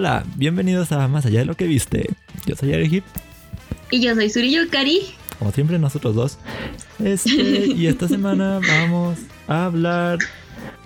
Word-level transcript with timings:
Hola, 0.00 0.24
bienvenidos 0.36 0.92
a 0.92 1.08
Más 1.08 1.26
allá 1.26 1.40
de 1.40 1.44
lo 1.44 1.58
que 1.58 1.66
viste. 1.66 2.08
Yo 2.46 2.56
soy 2.56 2.72
Arehip. 2.72 3.04
Y 3.90 4.00
yo 4.00 4.14
soy 4.14 4.30
Surillo 4.30 4.62
Cari. 4.70 5.02
Como 5.38 5.52
siempre, 5.52 5.78
nosotros 5.78 6.14
dos. 6.14 6.38
Este, 7.00 7.66
y 7.66 7.86
esta 7.86 8.08
semana 8.08 8.60
vamos 8.66 9.18
a 9.46 9.66
hablar, 9.66 10.18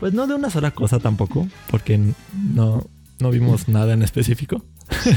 pues 0.01 0.15
no 0.15 0.27
de 0.27 0.35
una 0.35 0.51
sola 0.51 0.73
cosa 0.73 0.99
tampoco, 0.99 1.47
porque 1.71 1.97
no, 2.33 2.89
no 3.21 3.31
vimos 3.31 3.69
nada 3.69 3.93
en 3.93 4.03
específico. 4.03 4.65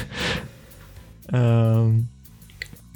Um, 1.34 2.08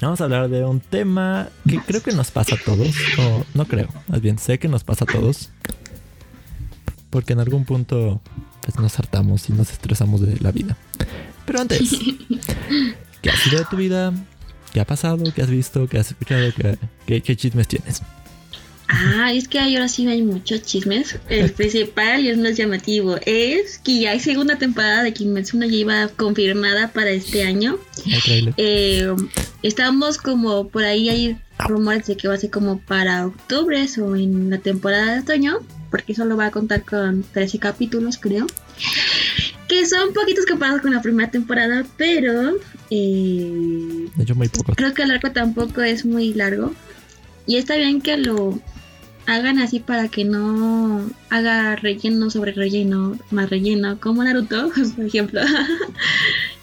vamos 0.01 0.21
a 0.21 0.23
hablar 0.23 0.47
de 0.47 0.63
un 0.63 0.79
tema 0.79 1.49
que 1.67 1.79
creo 1.79 2.01
que 2.01 2.13
nos 2.13 2.31
pasa 2.31 2.55
a 2.55 2.57
todos, 2.63 2.95
o 3.19 3.43
no 3.53 3.65
creo, 3.65 3.89
más 4.07 4.21
bien 4.21 4.37
sé 4.37 4.57
que 4.57 4.69
nos 4.69 4.85
pasa 4.85 5.03
a 5.03 5.11
todos, 5.11 5.49
porque 7.09 7.33
en 7.33 7.41
algún 7.41 7.65
punto 7.65 8.21
pues, 8.61 8.77
nos 8.77 8.97
hartamos 8.99 9.49
y 9.49 9.53
nos 9.53 9.71
estresamos 9.71 10.21
de 10.21 10.37
la 10.39 10.51
vida. 10.51 10.77
Pero 11.45 11.61
antes, 11.61 11.91
¿qué 13.21 13.29
ha 13.29 13.35
sido 13.35 13.59
de 13.59 13.65
tu 13.65 13.77
vida? 13.77 14.13
¿Qué 14.73 14.79
ha 14.79 14.85
pasado? 14.85 15.23
¿Qué 15.33 15.41
has 15.41 15.49
visto? 15.49 15.87
¿Qué 15.87 15.99
has 15.99 16.11
escuchado? 16.11 16.49
¿Qué, 17.05 17.21
qué, 17.21 17.35
chismes 17.35 17.67
tienes? 17.67 18.01
Ah, 18.87 19.31
es 19.33 19.47
que 19.47 19.59
ahora 19.59 19.87
sí 19.87 20.07
hay 20.07 20.21
muchos 20.21 20.61
chismes. 20.63 21.17
El 21.29 21.51
principal 21.53 22.21
y 22.21 22.29
el 22.29 22.37
más 22.37 22.55
llamativo 22.55 23.17
es 23.25 23.79
que 23.79 23.99
ya 23.99 24.11
hay 24.11 24.19
segunda 24.19 24.57
temporada 24.57 25.03
de 25.03 25.13
Kimetsu 25.13 25.57
no 25.57 25.65
Yaiba 25.65 26.07
confirmada 26.09 26.91
para 26.93 27.09
este 27.09 27.43
año. 27.43 27.79
Eh, 28.57 29.13
estamos 29.63 30.17
como 30.17 30.67
por 30.69 30.83
ahí 30.83 31.09
hay 31.09 31.37
rumores 31.67 32.07
de 32.07 32.17
que 32.17 32.27
va 32.27 32.35
a 32.35 32.37
ser 32.37 32.49
como 32.49 32.79
para 32.79 33.27
octubre 33.27 33.85
o 34.01 34.15
en 34.15 34.49
la 34.49 34.57
temporada 34.57 35.13
de 35.13 35.19
otoño, 35.19 35.59
porque 35.91 36.15
solo 36.15 36.37
va 36.37 36.47
a 36.47 36.51
contar 36.51 36.83
con 36.83 37.23
13 37.23 37.59
capítulos, 37.59 38.17
creo. 38.17 38.47
Que 39.67 39.85
son 39.85 40.13
poquitos 40.13 40.45
comparados 40.45 40.81
con 40.81 40.93
la 40.93 41.01
primera 41.01 41.29
temporada, 41.29 41.85
pero 41.97 42.57
eh, 42.89 44.07
muy 44.35 44.47
poco. 44.47 44.73
Creo 44.75 44.93
que 44.93 45.03
el 45.03 45.11
arco 45.11 45.31
tampoco 45.31 45.81
es 45.81 46.05
muy 46.05 46.33
largo. 46.33 46.73
Y 47.45 47.57
está 47.57 47.75
bien 47.75 48.01
que 48.01 48.17
lo 48.17 48.59
hagan 49.25 49.59
así 49.59 49.79
para 49.79 50.07
que 50.07 50.23
no 50.25 51.09
haga 51.29 51.75
relleno 51.75 52.29
sobre 52.29 52.53
relleno, 52.53 53.17
más 53.29 53.49
relleno, 53.49 53.99
como 53.99 54.23
Naruto, 54.23 54.71
por 54.95 55.05
ejemplo. 55.05 55.41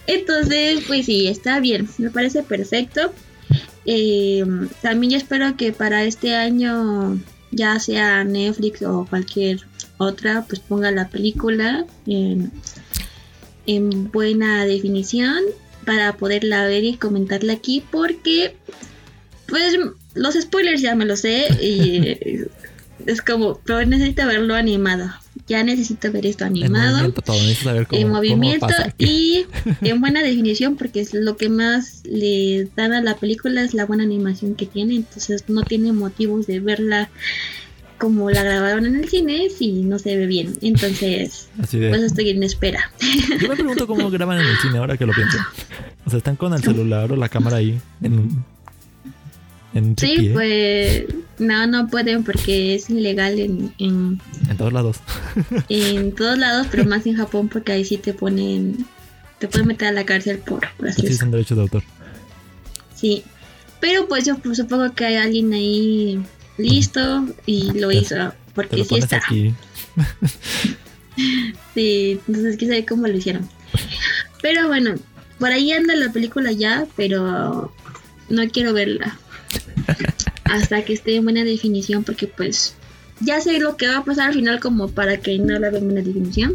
Entonces, 0.07 0.85
pues 0.87 1.07
sí, 1.07 1.27
está 1.27 1.61
bien, 1.61 1.89
me 1.99 2.11
parece 2.11 2.43
perfecto. 2.43 3.13
Eh, 3.85 4.45
también 4.83 5.13
yo 5.13 5.19
espero 5.19 5.57
que 5.57 5.73
para 5.73 6.05
este 6.05 6.35
año, 6.35 7.19
ya 7.51 7.79
sea 7.79 8.25
Netflix 8.25 8.83
o 8.83 9.07
cualquier 9.09 9.61
otra, 9.99 10.45
pues 10.49 10.61
ponga 10.61 10.91
la 10.91 11.09
película 11.09 11.87
en, 12.07 12.53
en 13.67 14.11
buena 14.11 14.65
definición 14.65 15.43
para 15.85 16.17
poderla 16.17 16.65
ver 16.67 16.85
y 16.85 16.97
comentarla 16.97 17.55
aquí 17.55 17.83
porque 17.91 18.55
pues 19.47 19.77
los 20.15 20.35
spoilers 20.35 20.83
ya 20.83 20.95
me 20.95 21.07
lo 21.07 21.17
sé 21.17 21.49
y 21.63 22.45
es 23.07 23.23
como, 23.23 23.59
pero 23.65 23.85
necesito 23.85 24.27
verlo 24.27 24.55
animado. 24.55 25.11
Ya 25.49 25.65
necesito 25.65 26.13
ver 26.13 26.27
esto 26.27 26.45
animado. 26.45 27.13
En 27.91 28.09
movimiento, 28.09 28.67
y 28.99 29.47
en 29.81 30.01
buena 30.01 30.23
definición 30.23 30.77
porque 30.77 31.01
es 31.01 31.15
lo 31.15 31.37
que 31.37 31.49
más 31.49 32.03
le 32.05 32.69
dan 32.77 32.93
a 32.93 33.01
la 33.01 33.17
película 33.17 33.63
es 33.63 33.73
la 33.75 33.87
buena 33.87 34.05
animación 34.05 34.55
que 34.55 34.67
tiene. 34.67 34.97
Entonces 34.97 35.45
no 35.49 35.63
tiene 35.63 35.93
motivos 35.93 36.47
de 36.47 36.61
verla 36.61 37.09
como 37.99 38.31
la 38.31 38.43
grabaron 38.45 38.87
en 38.87 38.97
el 38.97 39.09
cine 39.09 39.49
si 39.51 39.73
no 39.83 39.99
se 39.99 40.17
ve 40.17 40.27
bien. 40.27 40.55
Entonces, 40.63 41.49
pues 41.57 42.03
estoy 42.03 42.31
en 42.31 42.43
espera. 42.43 42.93
Yo 43.41 43.49
me 43.49 43.57
pregunto 43.57 43.87
cómo 43.87 44.11
graban 44.11 44.39
en 44.39 44.47
el 44.47 44.57
cine 44.59 44.79
ahora 44.79 44.97
que 44.97 45.07
lo 45.07 45.13
pienso. 45.13 45.39
O 46.07 46.11
sea, 46.11 46.19
están 46.19 46.37
con 46.37 46.55
el 46.55 46.63
celular 46.63 47.11
o 47.13 47.17
la 47.17 47.29
cámara 47.29 47.57
ahí 47.57 47.79
en, 48.03 48.45
en 49.75 49.97
Sí, 49.99 50.31
pues 50.33 51.05
no, 51.39 51.67
no 51.67 51.89
pueden 51.89 52.25
porque 52.25 52.75
es 52.75 52.91
ilegal 52.91 53.39
en, 53.39 53.73
en, 53.79 54.21
todos 54.57 54.73
lados. 54.73 54.97
En 55.69 56.13
todos 56.17 56.39
lados, 56.39 56.67
pero 56.71 56.85
más 56.85 57.07
en 57.07 57.17
Japón 57.17 57.49
porque 57.49 57.73
ahí 57.73 57.85
sí 57.85 57.97
te 57.97 58.15
ponen, 58.15 58.87
te 59.39 59.49
pueden 59.49 59.69
meter 59.69 59.89
a 59.89 59.93
la 59.93 60.05
cárcel 60.05 60.39
por, 60.39 60.69
por 60.77 60.93
Sí, 60.93 61.15
son 61.15 61.31
derechos 61.31 61.57
de 61.57 61.63
autor. 61.63 61.83
Sí, 62.95 63.25
pero 63.81 64.09
pues 64.09 64.25
yo 64.25 64.37
supongo 64.55 64.93
que 64.95 65.05
hay 65.05 65.17
alguien 65.17 65.53
ahí 65.53 66.21
listo 66.57 67.27
y 67.47 67.73
lo 67.79 67.93
hizo 67.93 68.33
porque 68.55 68.85
sí 68.85 68.97
está. 68.97 69.19
Aquí. 69.19 69.55
sí, 71.75 72.21
entonces 72.27 72.57
quién 72.57 72.71
sabe 72.71 72.85
cómo 72.85 73.07
lo 73.07 73.17
hicieron. 73.17 73.49
Pero 74.43 74.67
bueno, 74.69 74.95
por 75.39 75.51
ahí 75.51 75.73
anda 75.73 75.95
la 75.95 76.13
película 76.13 76.53
ya, 76.53 76.87
pero 76.97 77.73
no 78.29 78.49
quiero 78.51 78.73
verla 78.73 79.19
hasta 80.51 80.85
que 80.85 80.93
esté 80.93 81.17
en 81.17 81.25
buena 81.25 81.45
definición 81.45 82.05
porque 82.05 82.27
pues 82.27 82.75
ya 83.21 83.41
sé 83.41 83.59
lo 83.59 83.77
que 83.77 83.89
va 83.89 83.99
a 83.99 84.05
pasar 84.05 84.29
al 84.29 84.35
final 84.35 84.61
como 84.61 84.89
para 84.89 85.19
que 85.19 85.39
no 85.39 85.59
la 85.59 85.71
vean 85.71 85.83
en 85.83 85.89
buena 85.89 86.03
definición. 86.03 86.55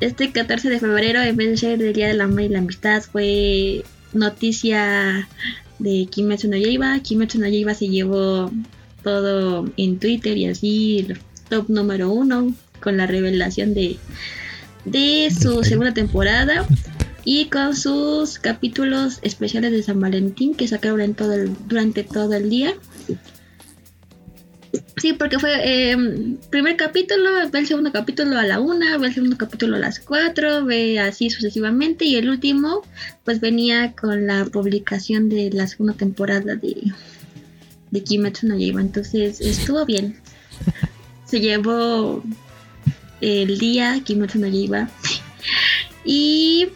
Este 0.00 0.30
14 0.30 0.68
de 0.68 0.78
febrero, 0.78 1.22
en 1.22 1.36
vez 1.36 1.50
de 1.50 1.56
ser 1.56 1.82
el 1.82 1.92
Día 1.92 2.08
del 2.08 2.20
Amor 2.20 2.42
y 2.42 2.48
la 2.48 2.58
Amistad, 2.58 3.02
fue 3.02 3.84
noticia 4.12 5.28
de 5.78 6.06
Kimetsu 6.10 6.48
no 6.48 6.56
Yaiba. 6.56 6.98
Kimetsu 7.00 7.38
no 7.38 7.48
Yaiba 7.48 7.74
se 7.74 7.88
llevó 7.88 8.50
todo 9.02 9.66
en 9.76 9.98
Twitter 9.98 10.36
y 10.36 10.46
así, 10.46 11.06
el 11.08 11.18
top 11.48 11.68
número 11.68 12.10
uno 12.10 12.52
con 12.80 12.96
la 12.96 13.06
revelación 13.06 13.72
de, 13.72 13.96
de 14.84 15.30
su 15.30 15.64
segunda 15.64 15.94
temporada 15.94 16.66
y 17.26 17.46
con 17.46 17.74
sus 17.74 18.38
capítulos 18.38 19.18
especiales 19.20 19.72
de 19.72 19.82
San 19.82 19.98
Valentín 20.00 20.54
que 20.54 20.68
sacaron 20.68 21.00
en 21.00 21.14
todo 21.14 21.34
el, 21.34 21.50
durante 21.66 22.04
todo 22.04 22.32
el 22.34 22.48
día. 22.48 22.72
Sí, 24.96 25.12
porque 25.12 25.40
fue 25.40 25.58
eh, 25.64 25.96
primer 26.50 26.76
capítulo, 26.76 27.28
ve 27.50 27.58
el 27.58 27.66
segundo 27.66 27.90
capítulo 27.90 28.38
a 28.38 28.44
la 28.44 28.60
una, 28.60 28.96
ve 28.96 29.08
el 29.08 29.14
segundo 29.14 29.36
capítulo 29.36 29.74
a 29.74 29.80
las 29.80 29.98
cuatro, 29.98 30.64
ve 30.64 31.00
así 31.00 31.28
sucesivamente 31.28 32.04
y 32.04 32.14
el 32.14 32.28
último 32.30 32.82
pues 33.24 33.40
venía 33.40 33.92
con 33.92 34.28
la 34.28 34.44
publicación 34.44 35.28
de 35.28 35.50
la 35.50 35.66
segunda 35.66 35.94
temporada 35.94 36.54
de, 36.54 36.92
de 37.90 38.04
Kimetsu 38.04 38.46
no 38.46 38.56
Yaiba. 38.56 38.80
Entonces 38.80 39.40
estuvo 39.40 39.84
bien. 39.84 40.16
Se 41.24 41.40
llevó 41.40 42.22
el 43.20 43.58
día 43.58 44.00
Kimetsu 44.04 44.38
no 44.38 44.46
Yaiba. 44.46 44.88
Y 46.04 46.68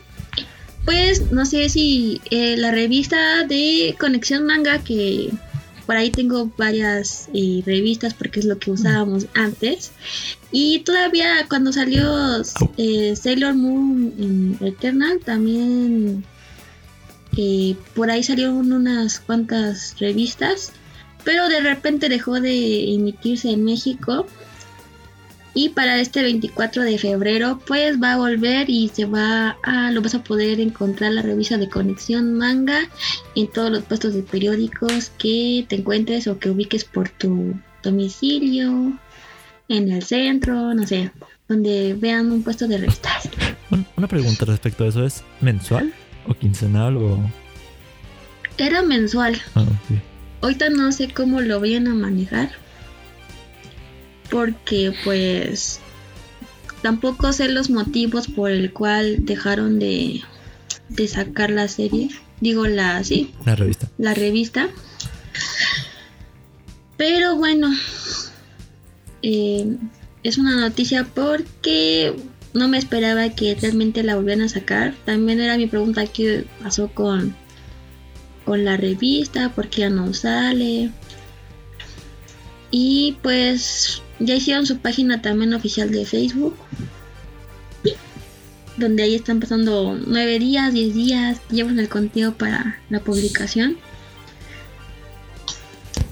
pues 0.91 1.31
no 1.31 1.47
sé 1.47 1.69
si 1.69 2.21
eh, 2.33 2.57
la 2.57 2.73
revista 2.73 3.45
de 3.45 3.95
Conexión 3.97 4.45
Manga, 4.45 4.83
que 4.83 5.31
por 5.87 5.95
ahí 5.95 6.11
tengo 6.11 6.51
varias 6.59 7.29
eh, 7.33 7.63
revistas 7.65 8.13
porque 8.13 8.41
es 8.41 8.47
lo 8.47 8.59
que 8.59 8.73
usábamos 8.73 9.29
antes. 9.35 9.93
Y 10.51 10.81
todavía 10.81 11.47
cuando 11.49 11.73
salió 11.73 12.43
eh, 12.77 13.15
Sailor 13.15 13.55
Moon 13.55 14.59
Eternal, 14.61 15.21
también 15.25 16.25
por 17.95 18.11
ahí 18.11 18.25
salieron 18.25 18.73
unas 18.73 19.21
cuantas 19.21 19.95
revistas 20.01 20.73
pero 21.23 21.49
de 21.49 21.61
repente 21.61 22.09
dejó 22.09 22.41
de 22.41 22.95
emitirse 22.95 23.51
en 23.51 23.65
México 23.65 24.27
y 25.55 25.71
para 25.71 26.01
este 26.01 26.23
24 26.23 26.83
de 26.83 26.99
febrero 26.99 27.61
pues 27.67 28.01
va 28.03 28.13
a 28.13 28.17
volver 28.17 28.71
y 28.71 28.89
se 28.89 29.05
va 29.05 29.57
a 29.63 29.91
lo 29.91 30.03
vas 30.03 30.15
a 30.15 30.23
poder 30.23 30.61
encontrar 30.61 31.13
la 31.13 31.23
revista 31.23 31.59
de 31.59 31.69
conexión 31.69 32.35
manga 32.35 32.81
en 33.35 33.49
todos 33.49 33.71
los 33.71 33.83
puestos 33.85 34.15
de 34.15 34.23
periódicos 34.23 35.11
que 35.19 35.65
te 35.69 35.77
encuentres 35.77 36.27
o 36.27 36.39
que 36.39 36.51
ubiques 36.51 36.85
por 36.85 37.09
tu 37.09 37.55
domicilio 37.83 38.99
en 39.69 39.91
el 39.91 40.03
centro 40.03 40.75
no 40.75 40.87
sé 40.87 41.11
donde 41.49 41.95
vean 41.99 42.31
un 42.31 42.43
puesto 42.43 42.69
de 42.69 42.79
revistas 42.79 43.29
una 43.97 44.09
pregunta 44.09 44.45
respecto 44.45 44.85
a 44.85 44.89
eso 44.89 45.05
es 45.05 45.25
mensual 45.41 45.93
o 46.27 46.35
quincenal 46.35 46.97
o 46.97 47.19
era 48.59 48.83
mensual 48.83 49.41
ah, 49.55 49.65
sí. 49.89 49.99
Ahorita 50.43 50.71
no 50.71 50.91
sé 50.91 51.09
cómo 51.11 51.41
lo 51.41 51.61
vayan 51.61 51.87
a 51.87 51.95
manejar. 51.95 52.51
Porque 54.31 54.93
pues 55.05 55.81
tampoco 56.83 57.33
sé 57.33 57.49
los 57.49 57.71
motivos 57.71 58.29
por 58.29 58.51
el 58.51 58.73
cual 58.73 59.25
dejaron 59.25 59.79
de, 59.79 60.23
de 60.89 61.09
sacar 61.09 61.51
la 61.51 61.69
serie. 61.69 62.11
Digo 62.41 62.67
la 62.67 63.03
sí. 63.05 63.33
La 63.45 63.57
revista. 63.57 63.89
La 63.99 64.15
revista. 64.15 64.69
Pero 66.97 67.37
bueno. 67.37 67.69
Eh, 69.23 69.77
es 70.23 70.39
una 70.39 70.61
noticia 70.61 71.05
porque 71.05 72.15
no 72.53 72.69
me 72.69 72.79
esperaba 72.79 73.31
que 73.31 73.55
realmente 73.55 74.03
la 74.03 74.17
volvieran 74.17 74.45
a 74.45 74.49
sacar. 74.49 74.95
También 75.05 75.41
era 75.41 75.57
mi 75.57 75.67
pregunta 75.67 76.07
qué 76.07 76.47
pasó 76.63 76.89
con 76.89 77.35
con 78.45 78.65
la 78.65 78.77
revista 78.77 79.53
porque 79.55 79.83
ya 79.83 79.91
no 79.91 80.13
sale. 80.13 80.91
Y 82.71 83.17
pues 83.23 84.03
ya 84.21 84.35
hicieron 84.35 84.67
su 84.67 84.79
página 84.79 85.23
también 85.23 85.55
oficial 85.55 85.91
de 85.91 86.05
Facebook. 86.07 86.55
donde 88.77 89.03
ahí 89.03 89.15
están 89.15 89.41
pasando 89.41 89.99
nueve 90.07 90.39
días, 90.39 90.73
diez 90.73 90.95
días, 90.95 91.39
llevan 91.51 91.79
el 91.79 91.89
conteo 91.91 92.33
para 92.33 92.79
la 92.89 93.01
publicación. 93.01 93.77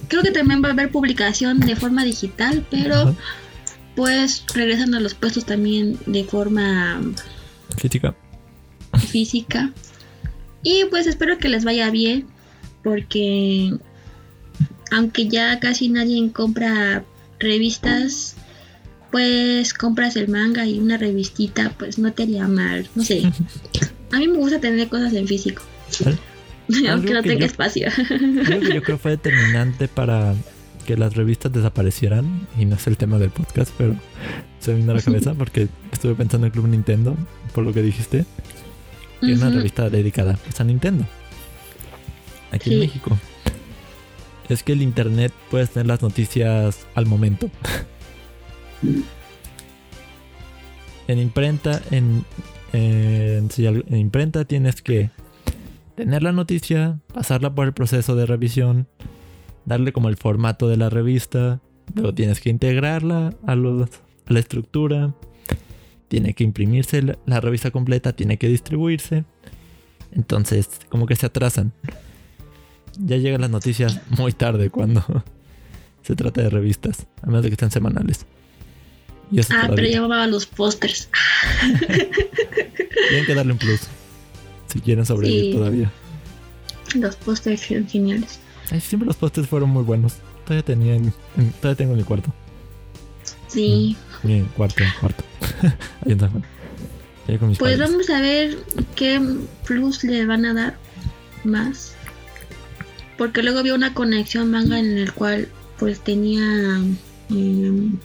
Creo 0.08 0.22
que 0.22 0.32
también 0.32 0.62
va 0.62 0.68
a 0.68 0.72
haber 0.72 0.90
publicación 0.90 1.60
de 1.60 1.76
forma 1.76 2.04
digital, 2.04 2.66
pero 2.70 3.16
pues 3.96 4.44
regresan 4.54 4.94
a 4.94 5.00
los 5.00 5.14
puestos 5.14 5.46
también 5.46 5.98
de 6.04 6.24
forma 6.24 7.00
Física. 7.76 8.14
física. 8.98 9.72
Y 10.62 10.84
pues 10.90 11.06
espero 11.06 11.38
que 11.38 11.48
les 11.48 11.64
vaya 11.64 11.90
bien, 11.90 12.26
porque 12.82 13.78
aunque 14.90 15.28
ya 15.28 15.58
casi 15.58 15.88
nadie 15.88 16.30
compra 16.32 17.04
revistas, 17.38 18.36
pues 19.10 19.74
compras 19.74 20.16
el 20.16 20.28
manga 20.28 20.66
y 20.66 20.78
una 20.78 20.96
revistita, 20.96 21.72
pues 21.78 21.98
no 21.98 22.12
te 22.12 22.24
haría 22.24 22.46
mal, 22.48 22.88
no 22.94 23.02
sé. 23.04 23.22
A 24.12 24.18
mí 24.18 24.26
me 24.28 24.38
gusta 24.38 24.58
tener 24.60 24.88
cosas 24.88 25.12
en 25.12 25.26
físico, 25.26 25.62
¿Vale? 26.04 26.18
aunque 26.90 27.12
no 27.12 27.22
que 27.22 27.28
tenga 27.30 27.40
yo- 27.40 27.46
espacio. 27.46 27.88
Algo 27.98 28.60
que 28.60 28.74
yo 28.74 28.82
creo 28.82 28.98
fue 28.98 29.12
determinante 29.12 29.88
para 29.88 30.34
que 30.86 30.96
las 30.96 31.14
revistas 31.14 31.52
desaparecieran. 31.52 32.46
Y 32.58 32.64
no 32.64 32.76
es 32.76 32.86
el 32.86 32.96
tema 32.96 33.18
del 33.18 33.28
podcast, 33.28 33.70
pero 33.76 33.94
se 34.60 34.70
me 34.72 34.78
vino 34.78 34.92
a 34.92 34.94
la 34.96 35.02
cabeza 35.02 35.34
porque 35.38 35.68
estuve 35.92 36.14
pensando 36.14 36.46
en 36.46 36.52
Club 36.52 36.68
Nintendo, 36.68 37.16
por 37.54 37.64
lo 37.64 37.74
que 37.74 37.82
dijiste. 37.82 38.24
Y 39.20 39.32
una 39.32 39.50
revista 39.50 39.90
dedicada 39.90 40.38
pues, 40.44 40.58
a 40.60 40.64
Nintendo. 40.64 41.04
Aquí 42.52 42.72
en. 42.72 42.80
México. 42.80 43.18
Es 44.48 44.62
que 44.62 44.72
el 44.72 44.82
internet 44.82 45.32
puedes 45.50 45.70
tener 45.70 45.86
las 45.86 46.02
noticias 46.02 46.86
al 46.94 47.06
momento. 47.06 47.50
en 51.08 51.18
imprenta, 51.18 51.82
en, 51.90 52.24
imprenta 53.90 54.44
tienes 54.44 54.82
que 54.82 55.10
tener 55.96 56.22
la 56.22 56.32
noticia, 56.32 57.00
pasarla 57.12 57.54
por 57.54 57.66
el 57.66 57.72
proceso 57.72 58.14
de 58.14 58.26
revisión, 58.26 58.86
darle 59.64 59.92
como 59.92 60.08
el 60.08 60.16
formato 60.16 60.68
de 60.68 60.76
la 60.76 60.90
revista, 60.90 61.60
luego 61.94 62.14
tienes 62.14 62.40
que 62.40 62.50
integrarla 62.50 63.34
a 63.46 63.56
la 63.56 64.38
estructura, 64.38 65.14
tiene 66.08 66.34
que 66.34 66.44
imprimirse 66.44 67.02
la, 67.02 67.18
la 67.26 67.40
revista 67.40 67.70
completa, 67.70 68.12
tiene 68.12 68.38
que 68.38 68.48
distribuirse. 68.48 69.24
Entonces, 70.12 70.68
como 70.88 71.06
que 71.06 71.16
se 71.16 71.26
atrasan. 71.26 71.72
Ya 72.98 73.16
llegan 73.16 73.40
las 73.40 73.50
noticias 73.50 74.00
muy 74.10 74.32
tarde 74.32 74.70
cuando 74.70 75.04
se 76.02 76.16
trata 76.16 76.42
de 76.42 76.50
revistas, 76.50 77.06
a 77.22 77.26
menos 77.26 77.42
de 77.42 77.48
que 77.50 77.54
estén 77.54 77.70
semanales. 77.70 78.26
Y 79.30 79.40
eso 79.40 79.52
Ah, 79.52 79.58
pero 79.62 79.74
todavía. 79.76 79.90
llevaba 79.90 80.26
los 80.26 80.46
pósters. 80.46 81.08
Tienen 83.08 83.26
que 83.26 83.34
darle 83.34 83.52
un 83.52 83.58
plus. 83.58 83.80
Si 84.66 84.80
quieren 84.80 85.04
sobrevivir 85.06 85.44
Sí. 85.44 85.52
todavía. 85.52 85.90
Los 86.94 87.16
pósters 87.16 87.60
son 87.60 87.86
geniales. 87.86 88.40
Ay, 88.70 88.80
siempre 88.80 89.06
los 89.06 89.16
postes 89.16 89.46
fueron 89.46 89.70
muy 89.70 89.82
buenos. 89.82 90.14
Todavía 90.44 90.64
tenía 90.64 90.94
en- 90.94 91.12
en- 91.36 91.52
todavía 91.52 91.76
tengo 91.76 91.92
en 91.92 91.98
mi 91.98 92.04
cuarto. 92.04 92.32
Sí. 93.48 93.96
Mi 94.22 94.42
cuarto, 94.56 94.82
cuarto. 95.00 95.24
Ahí 97.28 97.36
con 97.38 97.50
mis 97.50 97.58
Pues 97.58 97.76
padres. 97.76 97.90
vamos 97.90 98.10
a 98.10 98.20
ver 98.22 98.56
qué 98.96 99.20
plus 99.66 100.02
le 100.04 100.24
van 100.24 100.46
a 100.46 100.54
dar 100.54 100.78
más. 101.44 101.94
Porque 103.18 103.42
luego 103.42 103.58
había 103.58 103.74
una 103.74 103.92
conexión 103.92 104.50
manga 104.50 104.78
en 104.78 104.96
el 104.96 105.12
cual 105.12 105.48
pues 105.78 106.00
tenía 106.00 106.40
em, 107.30 107.96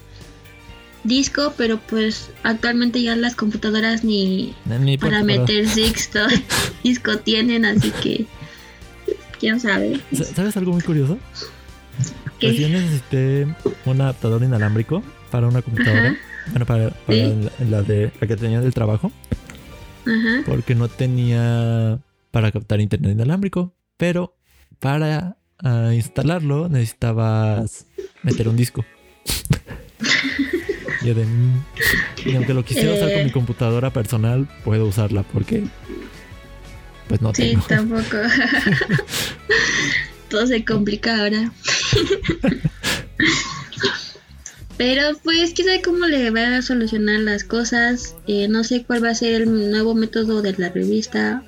disco, 1.04 1.54
pero 1.56 1.78
pues 1.78 2.30
actualmente 2.42 3.00
ya 3.02 3.14
las 3.16 3.34
computadoras 3.34 4.04
ni 4.04 4.54
para 5.00 5.22
meter 5.22 5.68
sexto 5.68 6.20
disco 6.84 7.18
tienen, 7.18 7.64
así 7.64 7.90
que 8.02 8.26
quién 9.38 9.60
sabe. 9.60 10.00
Sa- 10.12 10.24
¿Sabes 10.24 10.56
algo 10.56 10.72
muy 10.72 10.82
curioso? 10.82 11.18
¿Qué? 12.40 12.48
Pues 12.48 12.58
yo 12.58 12.68
necesité 12.68 13.46
un 13.84 14.00
adaptador 14.00 14.42
inalámbrico 14.42 15.02
para 15.30 15.46
una 15.46 15.62
computadora. 15.62 16.08
Ajá. 16.10 16.16
Bueno, 16.50 16.66
para, 16.66 16.90
para 16.90 17.18
Sí. 17.18 17.34
la, 17.60 17.64
la 17.70 17.82
de 17.82 18.10
la 18.20 18.26
que 18.26 18.36
tenía 18.36 18.60
del 18.60 18.74
trabajo. 18.74 19.12
Ajá. 20.06 20.42
Porque 20.44 20.74
no 20.74 20.88
tenía 20.88 21.98
para 22.32 22.50
captar 22.52 22.80
internet 22.80 23.12
inalámbrico. 23.12 23.72
Pero 23.96 24.36
para 24.80 25.36
ah, 25.62 25.90
instalarlo 25.94 26.68
necesitabas 26.68 27.86
meter 28.22 28.48
un 28.48 28.56
disco. 28.56 28.84
De, 31.02 31.14
mm, 31.26 31.64
y 32.24 32.34
aunque 32.34 32.54
lo 32.54 32.64
quisiera 32.64 32.94
usar 32.94 33.10
con 33.10 33.18
Eh. 33.20 33.24
mi 33.24 33.30
computadora 33.30 33.92
personal, 33.92 34.48
puedo 34.64 34.86
usarla 34.86 35.22
porque 35.22 35.64
pues 37.08 37.20
no 37.20 37.34
Sí, 37.34 37.50
tengo. 37.50 37.62
tampoco. 37.68 38.16
Todo 40.30 40.46
se 40.46 40.64
complica 40.64 41.20
ahora. 41.20 41.52
Pero 44.76 45.02
pues 45.22 45.52
quién 45.54 45.68
sabe 45.68 45.82
cómo 45.82 46.06
le 46.06 46.30
va 46.30 46.56
a 46.56 46.62
solucionar 46.62 47.20
las 47.20 47.44
cosas. 47.44 48.16
Eh, 48.26 48.48
no 48.48 48.64
sé 48.64 48.84
cuál 48.84 49.04
va 49.04 49.10
a 49.10 49.14
ser 49.14 49.42
el 49.42 49.70
nuevo 49.70 49.94
método 49.94 50.42
de 50.42 50.52
la 50.54 50.70
revista. 50.70 51.42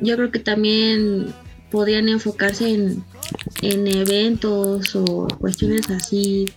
Yo 0.00 0.16
creo 0.16 0.30
que 0.30 0.38
también 0.38 1.26
podrían 1.70 2.08
enfocarse 2.08 2.68
en, 2.72 3.04
en 3.62 3.86
eventos 3.86 4.94
o 4.96 5.28
cuestiones 5.38 5.90
así. 5.90 6.52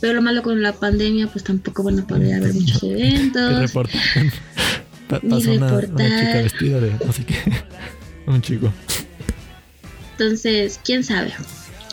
Pero 0.00 0.14
lo 0.14 0.22
malo 0.22 0.42
con 0.42 0.60
la 0.62 0.72
pandemia, 0.72 1.26
pues 1.28 1.44
tampoco 1.44 1.82
van 1.82 2.00
a 2.00 2.06
poder 2.06 2.34
haber 2.34 2.52
muchos 2.54 2.82
eventos. 2.82 3.60
reportan. 3.60 4.02
Pa- 5.08 5.20
Ni 5.22 5.30
Pasa 5.30 5.50
una, 5.52 5.72
una 5.72 6.18
chica 6.18 6.42
vestida 6.42 6.80
de 6.80 6.90
no 7.04 7.12
sé 7.12 7.24
qué. 7.24 7.36
Un 8.26 8.42
chico. 8.42 8.72
Entonces, 10.18 10.80
quién 10.84 11.04
sabe. 11.04 11.32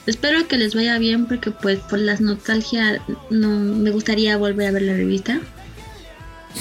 Espero 0.08 0.48
que 0.48 0.58
les 0.58 0.74
vaya 0.76 0.98
bien 0.98 1.28
porque 1.28 1.52
pues 1.52 1.80
por 1.80 2.00
las 2.00 2.22
nostalgia 2.22 3.02
no 3.30 3.50
me 3.50 3.92
gustaría 3.92 4.36
volver 4.36 4.68
a 4.68 4.72
ver 4.72 4.82
la 4.82 4.94
revista. 4.94 5.40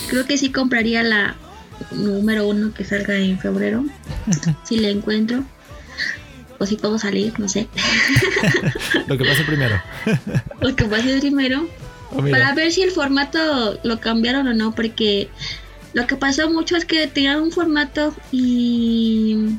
Creo 0.09 0.27
que 0.27 0.37
sí 0.39 0.53
compraría 0.53 1.03
la 1.03 1.37
número 1.91 2.47
uno 2.47 2.73
que 2.73 2.85
salga 2.85 3.17
en 3.17 3.39
febrero. 3.39 3.85
si 4.65 4.77
la 4.79 4.89
encuentro. 4.89 5.45
O 6.59 6.67
si 6.67 6.77
puedo 6.77 6.99
salir, 6.99 7.39
no 7.41 7.49
sé. 7.49 7.69
Lo 9.09 9.19
que 9.19 9.25
pasa 9.25 9.45
primero. 9.45 9.83
Lo 10.61 10.77
que 10.77 10.85
pase 10.85 11.19
primero. 11.19 11.67
Oh. 12.13 12.23
Para 12.31 12.55
ver 12.55 12.71
si 12.71 12.83
el 12.83 12.93
formato 12.93 13.81
lo 13.83 14.01
cambiaron 14.01 14.47
o 14.47 14.55
no. 14.55 14.73
Porque 14.75 15.29
lo 15.93 16.07
que 16.07 16.17
pasó 16.17 16.51
mucho 16.51 16.77
es 16.77 16.85
que 16.85 17.07
tenían 17.09 17.41
un 17.41 17.51
formato 17.51 18.15
y 18.31 19.57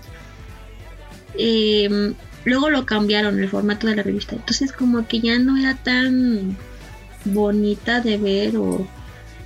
eh, 1.38 2.14
luego 2.46 2.70
lo 2.70 2.86
cambiaron 2.86 3.38
el 3.38 3.50
formato 3.50 3.88
de 3.88 3.98
la 3.98 4.04
revista. 4.04 4.36
Entonces 4.36 4.72
como 4.72 5.06
que 5.06 5.20
ya 5.20 5.38
no 5.40 5.58
era 5.58 5.76
tan 5.76 6.56
bonita 7.26 8.00
de 8.00 8.18
ver 8.18 8.58
o, 8.58 8.88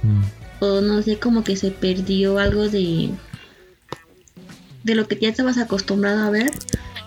Mm. 0.03 0.24
O 0.60 0.82
no 0.82 1.02
sé, 1.02 1.18
como 1.18 1.44
que 1.44 1.56
se 1.56 1.72
perdió 1.72 2.40
algo 2.40 2.70
de 2.70 3.12
de 4.88 4.96
lo 4.96 5.08
que 5.08 5.18
ya 5.18 5.30
estabas 5.30 5.58
acostumbrado 5.58 6.24
a 6.24 6.30
ver. 6.30 6.52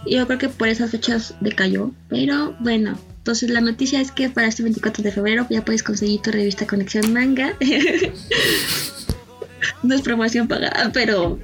Y 0.05 0.17
yo 0.17 0.27
creo 0.27 0.39
que 0.39 0.49
por 0.49 0.69
esas 0.69 0.91
fechas 0.91 1.35
decayó. 1.41 1.93
Pero 2.09 2.57
bueno, 2.61 2.99
entonces 3.19 3.51
la 3.51 3.61
noticia 3.61 4.01
es 4.01 4.13
que 4.13 4.31
para 4.31 4.47
este 4.47 4.63
24 4.63 5.03
de 5.03 5.13
febrero 5.13 5.47
ya 5.51 5.65
puedes 5.65 5.83
conseguir 5.83 6.21
tu 6.21 6.31
revista 6.31 6.67
Conexión 6.67 7.13
Manga. 7.13 7.55
no 9.83 9.95
es 9.95 10.03
promoción 10.03 10.47
pagada, 10.47 10.91
pero 10.93 11.39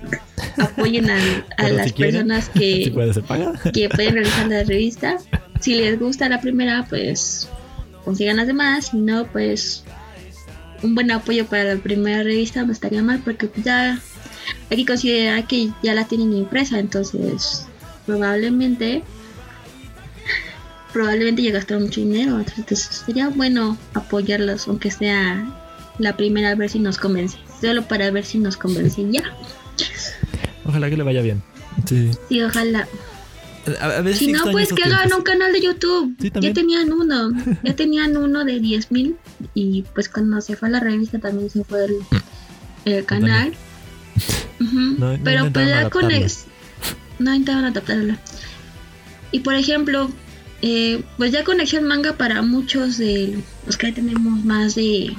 apoyen 0.58 1.10
a, 1.10 1.16
a 1.16 1.44
Pero 1.56 1.76
las 1.76 1.86
si 1.86 1.92
quieren, 1.92 2.28
personas 2.28 2.44
Si 2.52 2.84
que, 2.84 2.90
puede 2.92 3.72
que 3.72 3.88
pueden 3.88 4.14
realizar 4.14 4.48
la 4.48 4.64
revista. 4.64 5.16
Si 5.60 5.74
les 5.74 5.98
gusta 5.98 6.28
la 6.28 6.40
primera, 6.40 6.86
pues 6.88 7.48
consigan 8.04 8.36
las 8.36 8.46
demás. 8.46 8.88
Si 8.88 8.98
no, 8.98 9.26
pues 9.26 9.84
un 10.86 10.94
buen 10.94 11.10
apoyo 11.10 11.46
para 11.46 11.74
la 11.74 11.80
primera 11.80 12.22
revista 12.22 12.62
no 12.64 12.72
estaría 12.72 13.02
mal 13.02 13.20
porque 13.24 13.50
ya 13.62 14.00
hay 14.70 14.76
que 14.76 14.86
considerar 14.86 15.46
que 15.46 15.70
ya 15.82 15.94
la 15.94 16.06
tienen 16.06 16.32
impresa, 16.32 16.78
entonces 16.78 17.66
probablemente 18.06 19.02
probablemente 20.92 21.42
ya 21.42 21.52
gastaron 21.52 21.84
mucho 21.84 22.00
dinero, 22.00 22.38
entonces 22.38 23.02
sería 23.04 23.28
bueno 23.28 23.76
apoyarlos 23.94 24.66
aunque 24.68 24.90
sea 24.90 25.44
la 25.98 26.16
primera 26.16 26.50
a 26.50 26.54
ver 26.54 26.70
si 26.70 26.78
nos 26.78 26.98
convence, 26.98 27.36
solo 27.60 27.86
para 27.86 28.10
ver 28.10 28.24
si 28.24 28.38
nos 28.38 28.56
convence 28.56 29.04
ya. 29.10 29.24
Ojalá 30.64 30.90
que 30.90 30.96
le 30.96 31.02
vaya 31.02 31.22
bien. 31.22 31.42
Sí. 31.86 32.10
Sí, 32.28 32.42
ojalá. 32.42 32.88
A, 33.80 33.84
a 33.84 34.00
veces 34.00 34.18
Si 34.18 34.32
no, 34.32 34.44
pues 34.50 34.72
que 34.72 34.82
hagan 34.82 35.12
un 35.12 35.22
canal 35.22 35.52
de 35.52 35.60
YouTube. 35.60 36.16
Sí, 36.20 36.32
ya 36.40 36.52
tenían 36.52 36.92
uno, 36.92 37.30
ya 37.62 37.74
tenían 37.74 38.16
uno 38.16 38.44
de 38.44 38.60
10.000 38.60 39.16
y 39.54 39.82
pues 39.94 40.08
cuando 40.08 40.40
se 40.40 40.56
fue 40.56 40.68
a 40.68 40.72
la 40.72 40.80
revista 40.80 41.18
también 41.18 41.50
se 41.50 41.64
fue 41.64 41.84
el, 41.84 41.96
el 42.84 43.04
canal. 43.04 43.52
Ujú, 44.60 44.74
No- 44.98 45.16
no 45.16 45.18
Pero 45.22 45.22
pues 45.22 45.46
intentaron 45.48 45.70
la 45.70 45.76
adaptarlo. 45.80 46.08
conex 46.08 46.44
no 47.18 47.34
intentaron 47.34 47.64
adaptarla. 47.66 48.18
Y 49.32 49.40
por 49.40 49.54
ejemplo, 49.54 50.10
eh, 50.62 51.02
pues 51.16 51.32
ya 51.32 51.44
conexión 51.44 51.84
manga 51.84 52.14
para 52.16 52.42
muchos 52.42 52.96
de 52.98 53.38
los 53.66 53.76
que 53.76 53.88
ya 53.88 53.94
tenemos 53.94 54.44
más 54.44 54.74
de 54.74 55.14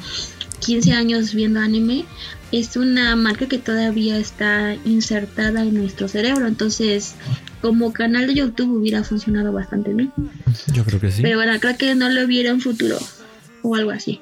15 0.59 0.93
años 0.93 1.33
viendo 1.33 1.59
anime, 1.59 2.05
es 2.51 2.77
una 2.77 3.15
marca 3.15 3.47
que 3.47 3.57
todavía 3.59 4.17
está 4.17 4.75
insertada 4.85 5.61
en 5.63 5.73
nuestro 5.75 6.07
cerebro. 6.07 6.47
Entonces, 6.47 7.13
como 7.61 7.91
canal 7.93 8.25
de 8.27 8.35
YouTube 8.35 8.77
hubiera 8.79 9.03
funcionado 9.03 9.51
bastante 9.51 9.93
bien. 9.93 10.11
Yo 10.73 10.83
creo 10.85 10.99
que 10.99 11.11
sí. 11.11 11.21
Pero 11.21 11.37
bueno, 11.37 11.59
creo 11.59 11.77
que 11.77 11.93
no 11.95 12.09
lo 12.09 12.23
hubiera 12.25 12.49
en 12.49 12.61
futuro 12.61 12.97
o 13.69 13.75
algo 13.75 13.91
así. 13.91 14.19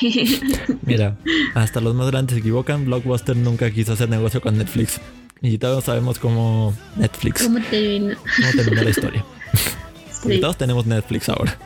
Mira, 0.82 1.16
hasta 1.54 1.80
los 1.80 1.94
más 1.94 2.10
grandes 2.10 2.34
se 2.34 2.40
equivocan. 2.40 2.84
Blockbuster 2.84 3.36
nunca 3.36 3.70
quiso 3.70 3.92
hacer 3.92 4.08
negocio 4.08 4.40
con 4.40 4.58
Netflix. 4.58 5.00
Y 5.42 5.58
todos 5.58 5.84
sabemos 5.84 6.18
cómo 6.18 6.74
Netflix. 6.96 7.42
¿Cómo 7.44 7.58
terminó? 7.70 8.16
Cómo 8.16 8.50
terminó 8.54 8.82
la 8.82 8.90
historia. 8.90 9.24
Porque 10.22 10.36
Sí, 10.36 10.40
todos 10.40 10.56
tenemos 10.56 10.86
Netflix 10.86 11.28
ahora. 11.28 11.56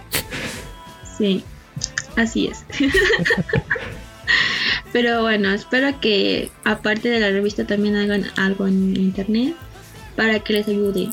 sí, 1.17 1.43
así 2.17 2.49
es. 2.49 2.65
Pero 4.93 5.23
bueno, 5.23 5.51
espero 5.53 6.01
que 6.01 6.51
aparte 6.65 7.09
de 7.09 7.21
la 7.21 7.31
revista 7.31 7.65
también 7.67 7.97
hagan 7.97 8.25
algo 8.37 8.67
en 8.67 8.97
internet 8.97 9.55
para 10.17 10.41
que 10.41 10.53
les 10.53 10.69
ayude. 10.69 11.11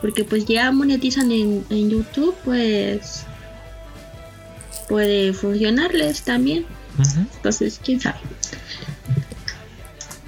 Porque 0.00 0.24
pues 0.24 0.46
ya 0.46 0.72
monetizan 0.72 1.30
en, 1.30 1.64
en 1.70 1.90
YouTube, 1.90 2.34
pues 2.44 3.24
puede 4.90 5.32
funcionarles 5.32 6.22
también. 6.22 6.66
Entonces, 7.36 7.80
quién 7.82 8.00
sabe. 8.00 8.18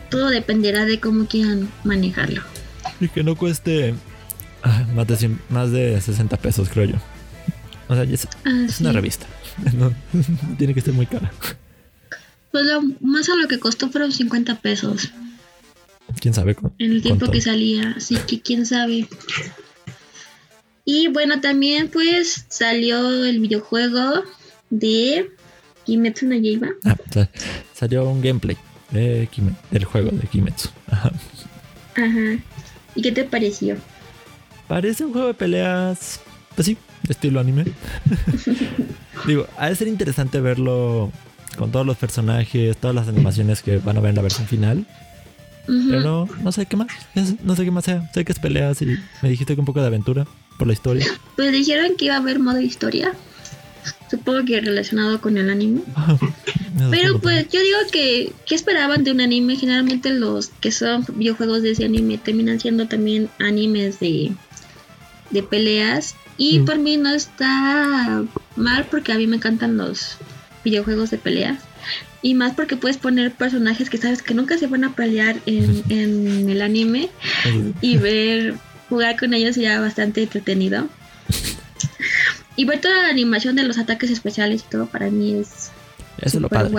Todo 0.08 0.30
dependerá 0.30 0.84
de 0.84 1.00
cómo 1.00 1.26
quieran 1.26 1.68
manejarlo. 1.82 2.42
Y 3.00 3.08
que 3.08 3.24
no 3.24 3.34
cueste 3.34 3.94
ah, 4.62 4.86
más, 4.94 5.08
de 5.08 5.16
100 5.16 5.40
más 5.48 5.72
de 5.72 6.00
60 6.00 6.36
pesos, 6.36 6.68
creo 6.68 6.84
yo. 6.84 6.96
O 7.88 7.94
sea, 7.94 8.04
es, 8.04 8.28
Ah, 8.44 8.66
es 8.66 8.80
una 8.80 8.92
revista. 8.92 9.26
No, 9.74 9.92
tiene 10.58 10.72
que 10.74 10.80
ser 10.80 10.94
muy 10.94 11.06
cara. 11.06 11.30
Pues 12.52 12.64
lo 12.64 12.82
más 13.00 13.28
a 13.28 13.34
lo 13.34 13.48
que 13.48 13.58
costó 13.58 13.90
fueron 13.90 14.12
50 14.12 14.60
pesos 14.60 15.10
¿Quién 16.20 16.32
sabe? 16.32 16.54
Con, 16.54 16.72
en 16.78 16.92
el 16.92 17.02
tiempo 17.02 17.30
que 17.30 17.40
salía, 17.40 17.94
así 17.96 18.16
que 18.26 18.40
quién 18.40 18.64
sabe. 18.64 19.08
Y 20.84 21.08
bueno, 21.08 21.40
también 21.40 21.88
pues 21.88 22.46
salió 22.48 23.24
el 23.24 23.40
videojuego 23.40 24.24
de 24.72 25.30
Kimetsu 25.84 26.26
no 26.26 26.34
Yaiba. 26.34 26.68
Ah, 26.84 26.96
sa- 27.10 27.28
salió 27.74 28.08
un 28.08 28.20
gameplay 28.22 28.56
de 28.90 29.28
Kime- 29.30 29.54
del 29.70 29.84
juego 29.84 30.10
de 30.10 30.26
Kimetsu. 30.26 30.70
Ajá. 30.90 31.12
Ajá. 31.94 32.38
¿Y 32.94 33.02
qué 33.02 33.12
te 33.12 33.24
pareció? 33.24 33.76
Parece 34.68 35.04
un 35.04 35.12
juego 35.12 35.28
de 35.28 35.34
peleas, 35.34 36.20
pues 36.54 36.66
sí, 36.66 36.76
estilo 37.08 37.40
anime. 37.40 37.64
Digo, 39.26 39.46
ha 39.58 39.68
de 39.68 39.76
ser 39.76 39.88
interesante 39.88 40.40
verlo 40.40 41.12
con 41.58 41.70
todos 41.70 41.84
los 41.86 41.96
personajes, 41.96 42.76
todas 42.76 42.94
las 42.94 43.08
animaciones 43.08 43.62
que 43.62 43.76
van 43.78 43.96
a 43.96 44.00
ver 44.00 44.10
en 44.10 44.16
la 44.16 44.22
versión 44.22 44.46
final. 44.46 44.86
Pero 45.66 46.00
no, 46.00 46.28
no 46.42 46.50
sé 46.52 46.66
qué 46.66 46.76
más. 46.76 46.88
No 47.44 47.54
sé 47.54 47.64
qué 47.64 47.70
más 47.70 47.84
sea. 47.84 48.10
Sé 48.12 48.24
que 48.24 48.32
es 48.32 48.38
peleas 48.40 48.82
y 48.82 48.86
me 49.22 49.28
dijiste 49.28 49.54
que 49.54 49.60
un 49.60 49.66
poco 49.66 49.80
de 49.80 49.86
aventura 49.86 50.26
por 50.58 50.66
la 50.66 50.72
historia. 50.72 51.06
Pues 51.36 51.52
dijeron 51.52 51.96
que 51.96 52.06
iba 52.06 52.14
a 52.16 52.18
haber 52.18 52.38
modo 52.40 52.60
historia. 52.60 53.12
Supongo 54.12 54.44
que 54.44 54.60
relacionado 54.60 55.20
con 55.22 55.38
el 55.38 55.48
anime. 55.48 55.80
Eso 56.76 56.90
Pero 56.90 57.18
pues 57.18 57.48
yo 57.48 57.60
digo 57.60 57.78
que, 57.90 58.32
¿qué 58.46 58.54
esperaban 58.54 59.04
de 59.04 59.10
un 59.12 59.22
anime? 59.22 59.56
Generalmente 59.56 60.10
los 60.10 60.48
que 60.60 60.70
son 60.70 61.02
videojuegos 61.14 61.62
de 61.62 61.70
ese 61.70 61.86
anime 61.86 62.18
terminan 62.18 62.60
siendo 62.60 62.86
también 62.88 63.30
animes 63.38 64.00
de, 64.00 64.32
de 65.30 65.42
peleas. 65.42 66.14
Y 66.36 66.58
Mm. 66.58 66.64
por 66.66 66.78
mí 66.78 66.96
no 66.98 67.14
está 67.14 68.22
mal 68.56 68.86
porque 68.90 69.12
a 69.12 69.16
mí 69.16 69.26
me 69.26 69.36
encantan 69.36 69.78
los 69.78 70.16
videojuegos 70.62 71.10
de 71.10 71.16
peleas. 71.16 71.58
Y 72.20 72.34
más 72.34 72.52
porque 72.54 72.76
puedes 72.76 72.98
poner 72.98 73.32
personajes 73.32 73.88
que 73.88 73.96
sabes 73.96 74.22
que 74.22 74.34
nunca 74.34 74.58
se 74.58 74.66
van 74.66 74.84
a 74.84 74.94
pelear 74.94 75.36
en, 75.46 75.82
en 75.88 76.50
el 76.50 76.60
anime 76.60 77.08
y 77.80 77.96
ver 77.96 78.56
jugar 78.90 79.18
con 79.18 79.32
ellos 79.32 79.54
sería 79.54 79.80
bastante 79.80 80.22
entretenido. 80.22 80.86
Y 82.56 82.64
ver 82.64 82.80
toda 82.80 83.02
la 83.02 83.08
animación 83.08 83.56
de 83.56 83.62
los 83.62 83.78
ataques 83.78 84.10
especiales 84.10 84.62
y 84.66 84.70
todo 84.70 84.86
para 84.86 85.10
mí 85.10 85.34
es 85.34 85.70
Eso 86.20 86.36
es 86.36 86.42
lo 86.42 86.48
padre. 86.48 86.74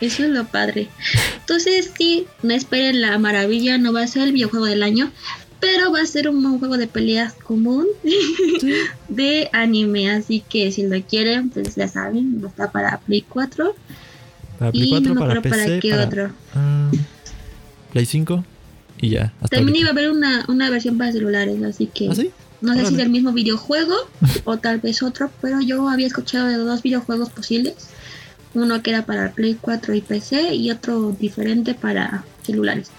Eso 0.00 0.24
es 0.24 0.30
lo 0.30 0.44
padre. 0.46 0.88
Entonces, 1.40 1.92
sí, 1.96 2.26
no 2.42 2.52
esperen 2.54 3.00
la 3.00 3.18
maravilla, 3.18 3.78
no 3.78 3.92
va 3.92 4.02
a 4.02 4.06
ser 4.06 4.22
el 4.24 4.32
videojuego 4.32 4.66
del 4.66 4.82
año, 4.82 5.10
pero 5.60 5.92
va 5.92 6.00
a 6.00 6.06
ser 6.06 6.28
un, 6.28 6.58
juego 6.58 6.76
de 6.78 6.86
peleas 6.86 7.34
común 7.34 7.86
Sí. 8.60 8.72
de 9.08 9.48
anime. 9.52 10.10
Así 10.10 10.42
que 10.48 10.72
si 10.72 10.86
lo 10.86 11.00
quieren, 11.02 11.50
pues 11.50 11.74
ya 11.76 11.86
saben, 11.86 12.42
está 12.46 12.70
para 12.72 12.98
Play 12.98 13.22
4 13.28 13.74
Para 14.58 14.72
Play 14.72 14.88
y 14.88 14.90
4, 14.90 15.14
no 15.14 15.20
me 15.20 15.26
para 15.26 15.42
PC, 15.42 15.56
para 15.56 15.80
qué 15.80 15.90
para, 15.90 16.04
otro. 16.06 16.30
ah, 16.54 16.90
Play 17.92 18.06
5 18.06 18.44
y 19.02 19.10
ya. 19.10 19.32
Hasta 19.40 19.56
También 19.56 19.76
iba 19.76 19.88
a 19.88 19.92
haber 19.92 20.10
una, 20.10 20.44
una 20.48 20.68
versión 20.70 20.98
para 20.98 21.12
celulares, 21.12 21.62
así 21.62 21.86
que 21.86 22.08
¿Ah, 22.10 22.14
sí? 22.14 22.30
No 22.60 22.72
sé 22.74 22.78
si 22.80 22.84
es 22.84 22.88
Órale. 22.90 23.02
el 23.04 23.10
mismo 23.10 23.32
videojuego 23.32 23.94
o 24.44 24.58
tal 24.58 24.80
vez 24.80 25.02
otro, 25.02 25.30
pero 25.40 25.60
yo 25.60 25.88
había 25.88 26.06
escuchado 26.06 26.46
de 26.48 26.54
dos 26.56 26.82
videojuegos 26.82 27.30
posibles. 27.30 27.74
Uno 28.52 28.82
que 28.82 28.90
era 28.90 29.06
para 29.06 29.30
Play 29.32 29.56
4 29.60 29.94
y 29.94 30.00
PC 30.00 30.54
y 30.56 30.70
otro 30.72 31.16
diferente 31.18 31.74
para 31.74 32.24
celulares. 32.42 32.90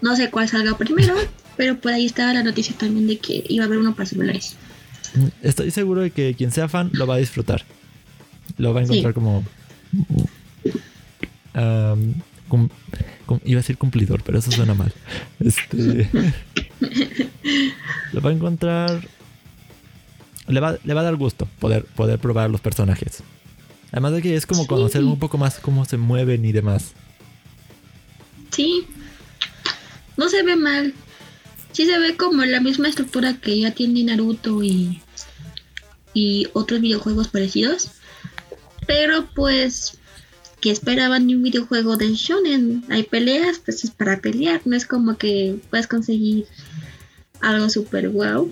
No 0.00 0.16
sé 0.16 0.30
cuál 0.30 0.48
salga 0.48 0.76
primero, 0.76 1.14
pero 1.56 1.78
por 1.80 1.92
ahí 1.92 2.06
estaba 2.06 2.32
la 2.34 2.42
noticia 2.42 2.76
también 2.76 3.06
de 3.06 3.18
que 3.18 3.44
iba 3.48 3.64
a 3.64 3.66
haber 3.68 3.78
uno 3.78 3.94
para 3.94 4.06
celulares. 4.06 4.56
Estoy 5.42 5.70
seguro 5.70 6.02
de 6.02 6.10
que 6.10 6.34
quien 6.34 6.50
sea 6.50 6.68
fan 6.68 6.90
lo 6.92 7.06
va 7.06 7.14
a 7.14 7.18
disfrutar. 7.18 7.64
Lo 8.58 8.74
va 8.74 8.80
a 8.80 8.82
encontrar 8.82 9.12
Sí. 9.12 9.14
como. 9.14 9.44
um, 11.54 12.14
cum- 12.48 12.68
cum- 13.26 13.40
iba 13.44 13.58
a 13.58 13.62
decir 13.62 13.78
cumplidor, 13.78 14.22
pero 14.24 14.38
eso 14.40 14.50
suena 14.50 14.74
mal. 14.74 14.92
Este. 15.40 16.10
lo 18.12 18.20
va 18.20 18.30
a 18.30 18.32
encontrar. 18.32 19.08
Le 20.48 20.60
va, 20.60 20.76
le 20.84 20.94
va 20.94 21.00
a 21.00 21.04
dar 21.04 21.16
gusto 21.16 21.48
poder, 21.58 21.84
poder 21.84 22.18
probar 22.18 22.50
los 22.50 22.60
personajes. 22.60 23.22
Además 23.92 24.12
de 24.12 24.22
que 24.22 24.36
es 24.36 24.46
como 24.46 24.62
Sí. 24.62 24.68
conocer 24.68 25.02
un 25.04 25.18
poco 25.18 25.38
más 25.38 25.58
cómo 25.58 25.84
se 25.84 25.96
mueven 25.96 26.44
y 26.44 26.52
demás. 26.52 26.92
Sí, 28.50 28.86
no 30.16 30.28
se 30.28 30.42
ve 30.42 30.56
mal. 30.56 30.94
Sí 31.72 31.84
se 31.84 31.98
ve 31.98 32.16
como 32.16 32.44
la 32.44 32.60
misma 32.60 32.88
estructura 32.88 33.34
que 33.40 33.58
ya 33.60 33.70
tiene 33.72 34.04
Naruto 34.04 34.62
y, 34.62 35.02
y 36.14 36.46
otros 36.54 36.80
videojuegos 36.80 37.28
parecidos. 37.28 37.90
Pero 38.86 39.28
pues, 39.34 39.98
¿qué 40.60 40.70
esperaban 40.70 41.26
de 41.26 41.36
un 41.36 41.42
videojuego 41.42 41.96
de 41.96 42.14
shonen? 42.14 42.84
Hay 42.88 43.02
peleas, 43.02 43.58
pues 43.58 43.84
es 43.84 43.90
para 43.90 44.20
pelear. 44.20 44.62
No 44.64 44.74
es 44.76 44.86
como 44.86 45.18
que 45.18 45.56
puedas 45.70 45.86
conseguir 45.86 46.46
algo 47.40 47.68
super 47.70 48.08
wow. 48.08 48.50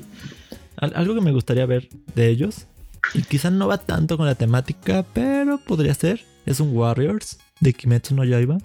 Al- 0.76 0.92
algo 0.96 1.14
que 1.14 1.20
me 1.20 1.32
gustaría 1.32 1.66
ver 1.66 1.88
de 2.14 2.28
ellos, 2.28 2.66
y 3.12 3.22
quizá 3.22 3.50
no 3.50 3.68
va 3.68 3.78
tanto 3.78 4.16
con 4.16 4.26
la 4.26 4.34
temática, 4.34 5.04
pero 5.12 5.58
podría 5.58 5.94
ser, 5.94 6.24
es 6.46 6.60
un 6.60 6.76
Warriors 6.76 7.38
de 7.60 7.72
Kimetsu 7.72 8.14
no 8.14 8.24
Yaiba. 8.24 8.58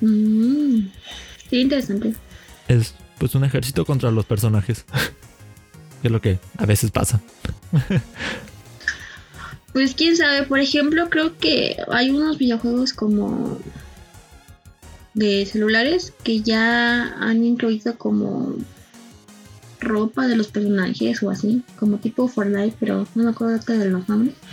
Mm, 0.00 0.88
sí, 1.50 1.60
interesante. 1.60 2.14
Es 2.68 2.94
pues 3.18 3.34
un 3.34 3.44
ejército 3.44 3.84
contra 3.84 4.10
los 4.10 4.24
personajes. 4.26 4.84
que 6.02 6.08
es 6.08 6.12
lo 6.12 6.20
que 6.20 6.38
a 6.58 6.66
veces 6.66 6.90
pasa. 6.90 7.20
Pues 9.72 9.92
quién 9.94 10.16
sabe, 10.16 10.44
por 10.44 10.60
ejemplo, 10.60 11.10
creo 11.10 11.36
que 11.36 11.76
hay 11.90 12.08
unos 12.10 12.38
videojuegos 12.38 12.92
como 12.92 13.58
de 15.14 15.46
celulares 15.46 16.12
que 16.22 16.40
ya 16.40 17.14
han 17.20 17.44
incluido 17.44 17.96
como 17.96 18.54
ropa 19.80 20.26
de 20.26 20.36
los 20.36 20.48
personajes 20.48 21.22
o 21.22 21.30
así, 21.30 21.62
como 21.78 21.98
tipo 21.98 22.26
Fortnite, 22.26 22.76
pero 22.80 23.06
no 23.14 23.24
me 23.24 23.30
acuerdo 23.30 23.58
de 23.78 23.90
los 23.90 24.08
nombres. 24.08 24.34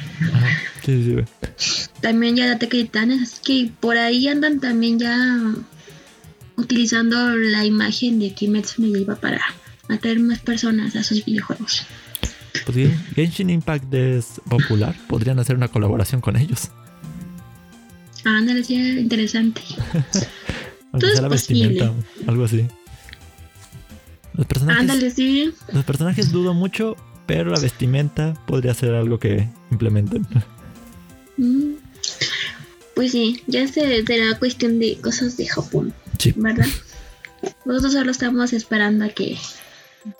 Sí, 0.83 1.03
sí. 1.03 1.85
También 2.01 2.35
ya 2.35 2.57
Titanes, 2.57 3.21
así 3.21 3.41
que 3.43 3.71
por 3.79 3.97
ahí 3.97 4.27
andan 4.27 4.59
también 4.59 4.97
ya 4.97 5.53
utilizando 6.57 7.35
la 7.37 7.63
imagen 7.65 8.17
de 8.19 8.33
Kimetsu 8.33 8.81
no 8.81 8.87
Yaiba 8.87 9.15
para 9.15 9.39
atraer 9.89 10.19
más 10.21 10.39
personas 10.39 10.95
a 10.95 11.03
sus 11.03 11.23
videojuegos. 11.23 11.85
Pues 12.65 12.75
Gen- 12.75 12.99
Genshin 13.15 13.49
Impact 13.51 13.93
es 13.93 14.41
popular. 14.49 14.95
Podrían 15.07 15.37
hacer 15.37 15.55
una 15.55 15.67
colaboración 15.67 16.19
con 16.19 16.35
ellos. 16.35 16.71
Ándale, 18.23 18.63
sí, 18.63 18.75
interesante. 18.75 19.61
Todo 20.91 21.09
la 21.21 21.29
posible. 21.29 21.29
vestimenta, 21.29 21.93
algo 22.27 22.43
así. 22.45 22.67
Los 24.33 24.45
personajes, 24.45 24.81
Ándale, 24.81 25.11
sí. 25.11 25.53
los 25.73 25.83
personajes 25.85 26.31
dudo 26.31 26.53
mucho, 26.53 26.95
pero 27.25 27.51
la 27.51 27.59
vestimenta 27.59 28.33
podría 28.45 28.73
ser 28.73 28.93
algo 28.93 29.19
que 29.19 29.47
implementen. 29.71 30.25
Mm. 31.37 31.73
Pues 32.95 33.11
sí, 33.13 33.41
ya 33.47 33.67
se 33.67 34.05
será 34.05 34.37
cuestión 34.37 34.79
de 34.79 34.97
cosas 35.01 35.37
de 35.37 35.47
Japón, 35.47 35.93
Sí. 36.19 36.33
¿verdad? 36.35 36.67
Nosotros 37.65 37.93
solo 37.93 38.11
estamos 38.11 38.53
esperando 38.53 39.05
a 39.05 39.09
que 39.09 39.37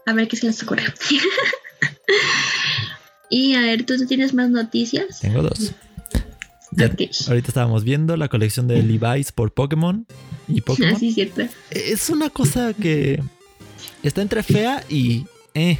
a 0.06 0.14
ver 0.14 0.28
qué 0.28 0.38
se 0.38 0.48
les 0.48 0.64
ocurre. 0.64 0.84
y 3.30 3.54
a 3.56 3.62
ver, 3.62 3.86
¿tú 3.86 3.94
tienes 4.08 4.34
más 4.34 4.50
noticias? 4.50 5.20
Tengo 5.20 5.44
dos. 5.44 5.72
Ya, 6.74 6.86
ahorita 7.28 7.48
estábamos 7.50 7.84
viendo 7.84 8.16
la 8.18 8.28
colección 8.30 8.68
de 8.68 8.82
Levi's 8.82 9.32
por 9.32 9.54
Pokémon 9.54 10.06
y 10.48 10.62
Pokémon. 10.62 10.94
Es 11.04 11.14
cierto. 11.14 11.44
Es 11.70 12.10
una 12.10 12.30
cosa 12.30 12.74
que 12.74 13.22
está 14.04 14.22
entre 14.22 14.42
fea 14.44 14.84
y 14.90 15.26
eh, 15.54 15.80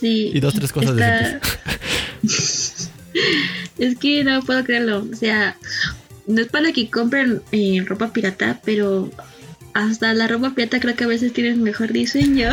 Sí. 0.00 0.30
y 0.34 0.40
dos 0.40 0.54
tres 0.54 0.72
cosas 0.72 0.92
está- 0.92 1.40
decentes. 2.22 2.90
es 3.78 3.98
que 3.98 4.24
no 4.24 4.42
puedo 4.42 4.62
creerlo. 4.64 5.06
O 5.10 5.16
sea, 5.16 5.56
no 6.26 6.40
es 6.42 6.48
para 6.48 6.72
que 6.72 6.90
compren 6.90 7.42
eh, 7.52 7.82
ropa 7.86 8.12
pirata, 8.12 8.60
pero 8.64 9.10
hasta 9.74 10.12
la 10.14 10.26
ropa 10.28 10.54
pirata 10.54 10.80
creo 10.80 10.96
que 10.96 11.04
a 11.04 11.08
veces 11.08 11.32
tienen 11.32 11.62
mejor 11.62 11.92
diseño 11.92 12.50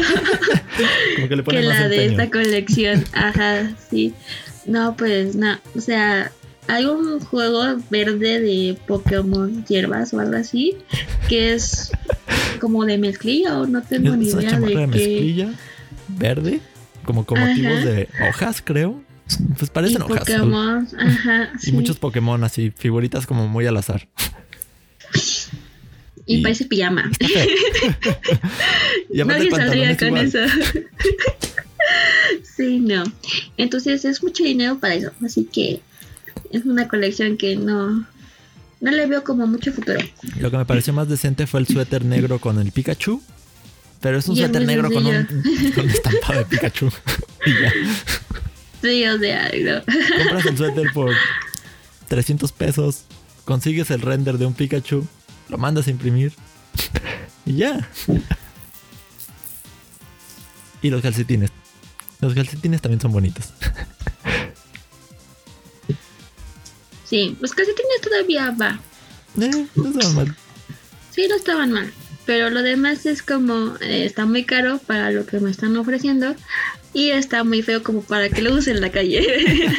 Como 1.15 1.27
que 1.27 1.35
le 1.35 1.63
la 1.63 1.87
de 1.89 2.05
esta 2.05 2.29
colección. 2.29 3.03
Ajá, 3.13 3.75
sí. 3.89 4.13
No, 4.65 4.95
pues 4.95 5.35
no. 5.35 5.59
O 5.75 5.81
sea, 5.81 6.31
hay 6.67 6.85
un 6.85 7.19
juego 7.19 7.63
verde 7.89 8.39
de 8.39 8.77
Pokémon 8.87 9.63
hierbas 9.65 10.13
o 10.13 10.19
algo 10.19 10.35
así 10.37 10.75
que 11.29 11.53
es 11.53 11.91
como 12.59 12.85
de 12.85 12.97
mezclilla 12.97 13.59
o 13.59 13.67
no 13.67 13.81
tengo 13.83 14.15
ni 14.15 14.27
idea 14.27 14.59
de 14.59 14.65
de 14.67 14.73
qué. 14.73 14.87
mezclilla 14.87 15.49
verde, 16.07 16.59
como 17.03 17.25
con 17.25 17.37
Ajá. 17.37 17.47
motivos 17.49 17.83
de 17.83 18.07
hojas, 18.29 18.61
creo. 18.63 19.01
Pues 19.57 19.69
parecen 19.71 20.01
y 20.01 20.03
hojas. 20.03 20.19
Pokémon, 20.19 20.87
ajá, 20.99 21.51
Y 21.63 21.71
muchos 21.71 21.97
Pokémon 21.97 22.43
así, 22.43 22.71
figuritas 22.75 23.25
como 23.25 23.47
muy 23.47 23.65
al 23.65 23.77
azar. 23.77 24.07
y 26.27 26.37
y- 26.37 26.41
parece 26.41 26.65
pijama. 26.65 27.09
y 29.11 29.17
Nadie 29.23 29.49
saldría 29.51 29.97
con 29.97 30.07
igual. 30.09 30.25
eso. 30.25 30.39
sí, 32.55 32.79
no. 32.79 33.03
Entonces 33.57 34.05
es 34.05 34.23
mucho 34.23 34.43
dinero 34.43 34.77
para 34.79 34.95
eso. 34.95 35.11
Así 35.23 35.45
que 35.45 35.81
es 36.51 36.65
una 36.65 36.87
colección 36.87 37.37
que 37.37 37.55
no, 37.55 38.05
no 38.81 38.91
le 38.91 39.05
veo 39.05 39.23
como 39.23 39.47
mucho 39.47 39.71
futuro. 39.71 39.99
Lo 40.39 40.51
que 40.51 40.57
me 40.57 40.65
pareció 40.65 40.93
más 40.93 41.07
decente 41.07 41.47
fue 41.47 41.59
el 41.59 41.67
suéter 41.67 42.05
negro 42.05 42.39
con 42.39 42.59
el 42.59 42.71
Pikachu. 42.71 43.21
Pero 44.01 44.17
es 44.17 44.27
un 44.27 44.35
suéter 44.35 44.65
negro 44.65 44.91
con 44.91 45.05
un, 45.05 45.25
con 45.73 45.85
un 45.85 45.89
estampado 45.89 46.39
de 46.39 46.45
Pikachu. 46.45 46.91
y 47.45 47.61
ya. 47.61 47.71
Sí, 48.81 49.05
o 49.05 49.17
sea, 49.17 49.51
no. 49.63 49.81
Compras 50.17 50.45
el 50.45 50.57
suéter 50.57 50.93
por 50.93 51.11
300 52.09 52.51
pesos. 52.51 53.05
Consigues 53.45 53.89
el 53.91 54.01
render 54.01 54.37
de 54.37 54.45
un 54.45 54.53
Pikachu. 54.53 55.07
Lo 55.49 55.57
mandas 55.57 55.87
a 55.87 55.91
imprimir. 55.91 56.33
y 57.45 57.55
ya. 57.55 57.89
y 60.81 60.89
los 60.89 61.01
calcetines. 61.01 61.51
Los 62.21 62.33
calcetines 62.33 62.81
también 62.81 63.01
son 63.01 63.11
bonitos. 63.11 63.53
Sí, 67.05 67.37
los 67.39 67.51
calcetines 67.51 68.01
todavía 68.01 68.51
va. 68.51 68.79
Eh, 69.39 69.67
no 69.75 69.89
estaban 69.89 70.15
mal. 70.15 70.35
Sí, 71.11 71.25
no 71.29 71.35
estaban 71.35 71.71
mal. 71.71 71.93
Pero 72.25 72.49
lo 72.49 72.63
demás 72.63 73.05
es 73.05 73.21
como, 73.21 73.75
eh, 73.81 74.05
está 74.05 74.25
muy 74.25 74.43
caro 74.43 74.79
para 74.79 75.11
lo 75.11 75.25
que 75.25 75.39
me 75.39 75.51
están 75.51 75.77
ofreciendo. 75.77 76.35
Y 76.93 77.09
está 77.09 77.43
muy 77.43 77.61
feo 77.61 77.83
como 77.83 78.01
para 78.01 78.29
que 78.29 78.41
lo 78.41 78.53
use 78.55 78.71
en 78.71 78.81
la 78.81 78.91
calle. 78.91 79.21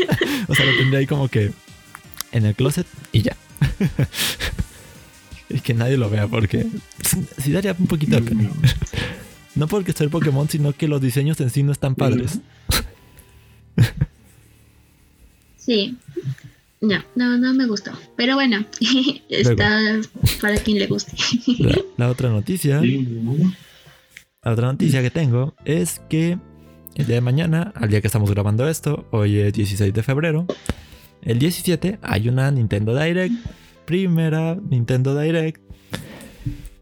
O 0.49 0.54
sea, 0.54 0.64
lo 0.64 0.76
tendría 0.76 1.00
ahí 1.00 1.06
como 1.09 1.28
que 1.28 1.50
en 2.30 2.47
el 2.47 2.54
closet 2.54 2.87
y 3.11 3.23
ya. 3.23 3.37
y 5.49 5.59
que 5.59 5.75
nadie 5.75 5.97
lo 5.97 6.09
vea 6.09 6.28
porque 6.28 6.66
sí 7.02 7.50
daría 7.50 7.75
un 7.76 7.88
poquito 7.88 8.16
de 8.16 8.23
pena. 8.23 8.50
No 9.56 9.66
porque 9.68 9.95
soy 9.95 10.09
Pokémon, 10.09 10.47
sino 10.50 10.75
que 10.75 10.87
los 10.87 11.00
diseños 11.00 11.40
en 11.40 11.49
sí 11.49 11.62
no 11.62 11.73
están 11.73 11.95
padres. 11.95 12.40
Sí. 15.56 15.97
No, 16.80 17.02
no, 17.15 17.39
no 17.39 17.54
me 17.54 17.67
gustó. 17.67 17.93
Pero 18.17 18.34
bueno, 18.34 18.65
está 19.28 19.99
para 20.41 20.56
quien 20.58 20.78
le 20.78 20.86
guste. 20.86 21.12
La, 21.58 21.76
la 21.97 22.08
otra 22.10 22.28
noticia, 22.30 22.80
la 22.82 24.52
otra 24.52 24.67
noticia 24.69 25.02
que 25.02 25.10
tengo 25.10 25.54
es 25.65 26.00
que 26.08 26.39
el 26.95 27.06
día 27.06 27.17
de 27.17 27.21
mañana, 27.21 27.73
al 27.75 27.89
día 27.91 28.00
que 28.00 28.06
estamos 28.08 28.30
grabando 28.30 28.69
esto, 28.69 29.06
hoy 29.10 29.39
es 29.39 29.52
16 29.52 29.93
de 29.93 30.02
febrero, 30.02 30.47
el 31.23 31.39
17 31.39 31.99
hay 32.02 32.28
una 32.28 32.50
Nintendo 32.50 32.97
Direct, 32.99 33.34
primera 33.84 34.54
Nintendo 34.54 35.19
Direct 35.19 35.60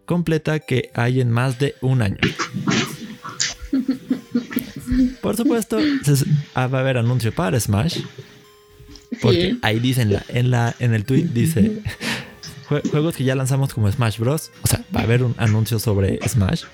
completa 0.04 0.58
que 0.60 0.90
hay 0.94 1.20
en 1.20 1.30
más 1.30 1.58
de 1.58 1.74
un 1.80 2.02
año. 2.02 2.18
Por 5.22 5.36
supuesto, 5.36 5.78
se- 6.02 6.26
ah, 6.54 6.66
va 6.66 6.78
a 6.78 6.80
haber 6.82 6.98
anuncio 6.98 7.32
para 7.34 7.58
Smash. 7.58 8.00
Porque 9.20 9.50
Sí. 9.52 9.58
ahí 9.62 9.78
dicen 9.80 10.12
la, 10.12 10.24
en 10.28 10.50
la 10.50 10.74
en 10.78 10.94
el 10.94 11.04
tweet 11.04 11.24
dice 11.32 11.80
jue- 12.68 12.88
juegos 12.90 13.16
que 13.16 13.24
ya 13.24 13.34
lanzamos 13.34 13.72
como 13.74 13.90
Smash 13.90 14.18
Bros. 14.18 14.50
O 14.62 14.66
sea, 14.66 14.84
va 14.94 15.00
a 15.00 15.04
haber 15.04 15.22
un 15.22 15.34
anuncio 15.38 15.78
sobre 15.78 16.18
Smash. 16.28 16.64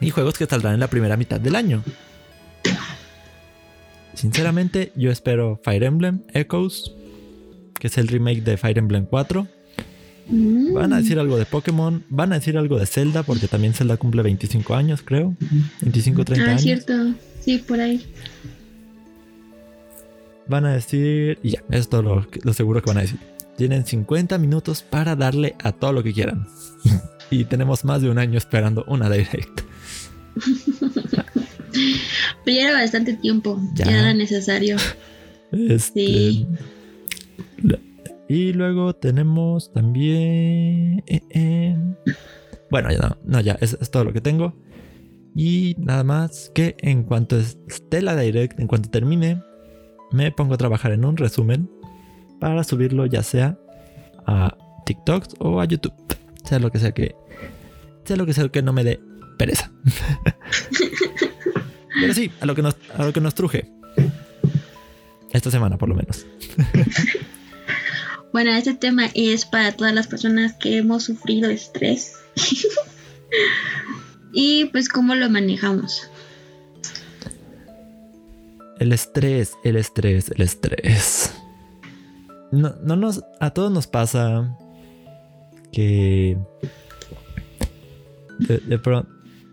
Y 0.00 0.10
juegos 0.10 0.36
que 0.38 0.46
saldrán 0.46 0.74
en 0.74 0.80
la 0.80 0.88
primera 0.88 1.16
mitad 1.16 1.38
del 1.40 1.54
año. 1.54 1.82
Sinceramente, 4.14 4.92
yo 4.94 5.10
espero 5.10 5.60
Fire 5.64 5.84
Emblem 5.84 6.20
Echoes, 6.34 6.92
que 7.78 7.86
es 7.86 7.98
el 7.98 8.08
remake 8.08 8.42
de 8.42 8.56
Fire 8.56 8.78
Emblem 8.78 9.06
4. 9.06 9.46
Mm. 10.28 10.74
Van 10.74 10.92
a 10.92 10.98
decir 11.00 11.18
algo 11.18 11.36
de 11.38 11.46
Pokémon, 11.46 12.04
van 12.08 12.32
a 12.32 12.36
decir 12.36 12.56
algo 12.58 12.78
de 12.78 12.86
Zelda, 12.86 13.22
porque 13.22 13.48
también 13.48 13.74
Zelda 13.74 13.96
cumple 13.96 14.22
25 14.22 14.74
años, 14.74 15.02
creo. 15.02 15.34
25, 15.80 16.24
30 16.24 16.46
Ah, 16.46 16.50
años. 16.50 16.62
cierto. 16.62 16.92
Sí, 17.44 17.58
por 17.58 17.80
ahí. 17.80 18.04
Van 20.48 20.64
a 20.64 20.72
decir, 20.72 21.38
y 21.42 21.50
ya, 21.50 21.62
es 21.70 21.88
todo 21.88 22.02
lo, 22.02 22.26
lo 22.42 22.52
seguro 22.52 22.82
que 22.82 22.90
van 22.90 22.98
a 22.98 23.02
decir. 23.02 23.18
Tienen 23.56 23.86
50 23.86 24.38
minutos 24.38 24.82
para 24.82 25.14
darle 25.16 25.54
a 25.62 25.72
todo 25.72 25.92
lo 25.92 26.02
que 26.02 26.12
quieran. 26.12 26.46
y 27.30 27.44
tenemos 27.44 27.84
más 27.84 28.02
de 28.02 28.10
un 28.10 28.18
año 28.18 28.38
esperando 28.38 28.84
una 28.88 29.08
direct. 29.10 29.60
Pero 32.44 32.56
ya 32.56 32.68
era 32.68 32.72
bastante 32.80 33.14
tiempo. 33.14 33.60
Ya. 33.74 33.86
Ya, 33.86 34.00
era 34.00 34.14
necesario. 34.14 34.76
Este, 35.52 36.00
Sí. 36.00 36.46
Y 38.28 38.52
luego 38.54 38.94
tenemos 38.94 39.72
también... 39.72 41.02
eh, 41.06 41.20
eh. 41.30 41.76
Bueno, 42.70 42.90
ya 42.90 42.98
no, 42.98 43.18
no, 43.24 43.40
ya, 43.40 43.58
es, 43.60 43.76
es 43.78 43.90
todo 43.90 44.04
lo 44.04 44.14
que 44.14 44.22
tengo. 44.22 44.54
Y 45.34 45.74
nada 45.78 46.02
más 46.04 46.50
que 46.54 46.76
en 46.78 47.02
cuanto 47.04 47.38
esté 47.38 48.00
la 48.00 48.16
direct, 48.16 48.58
en 48.58 48.66
cuanto 48.66 48.88
termine, 48.88 49.42
me 50.12 50.30
pongo 50.30 50.54
a 50.54 50.58
trabajar 50.58 50.92
en 50.92 51.04
un 51.04 51.16
resumen 51.16 51.70
para 52.40 52.64
subirlo 52.64 53.06
ya 53.06 53.22
sea 53.22 53.58
a 54.26 54.56
TikTok 54.84 55.26
o 55.38 55.60
a 55.60 55.64
YouTube. 55.64 55.94
Sea 56.44 56.58
lo 56.58 56.70
que 56.70 56.78
sea 56.78 56.92
que... 56.92 57.14
Sea 58.04 58.16
lo 58.16 58.26
que 58.26 58.34
sea 58.34 58.48
que 58.48 58.62
no 58.62 58.72
me 58.72 58.84
dé 58.84 59.00
pereza. 59.38 59.70
Pero 62.00 62.14
sí, 62.14 62.30
a 62.40 62.46
lo 62.46 62.54
que 62.54 62.62
nos, 62.62 62.76
a 62.96 63.04
lo 63.04 63.12
que 63.12 63.20
nos 63.20 63.34
truje. 63.34 63.70
Esta 65.32 65.50
semana 65.50 65.78
por 65.78 65.88
lo 65.88 65.94
menos. 65.94 66.26
Bueno, 68.32 68.50
este 68.52 68.72
tema 68.72 69.10
es 69.12 69.44
para 69.44 69.72
todas 69.72 69.92
las 69.92 70.06
personas 70.06 70.54
que 70.54 70.78
hemos 70.78 71.04
sufrido 71.04 71.50
estrés. 71.50 72.14
y 74.32 74.64
pues 74.66 74.88
cómo 74.88 75.14
lo 75.14 75.28
manejamos. 75.28 76.08
El 78.82 78.92
estrés, 78.92 79.52
el 79.62 79.76
estrés, 79.76 80.28
el 80.34 80.42
estrés. 80.42 81.32
No, 82.50 82.74
no 82.82 82.96
nos. 82.96 83.22
A 83.38 83.50
todos 83.50 83.70
nos 83.70 83.86
pasa 83.86 84.58
que. 85.70 86.36
De, 88.40 88.58
de 88.58 88.78
pro- 88.80 89.06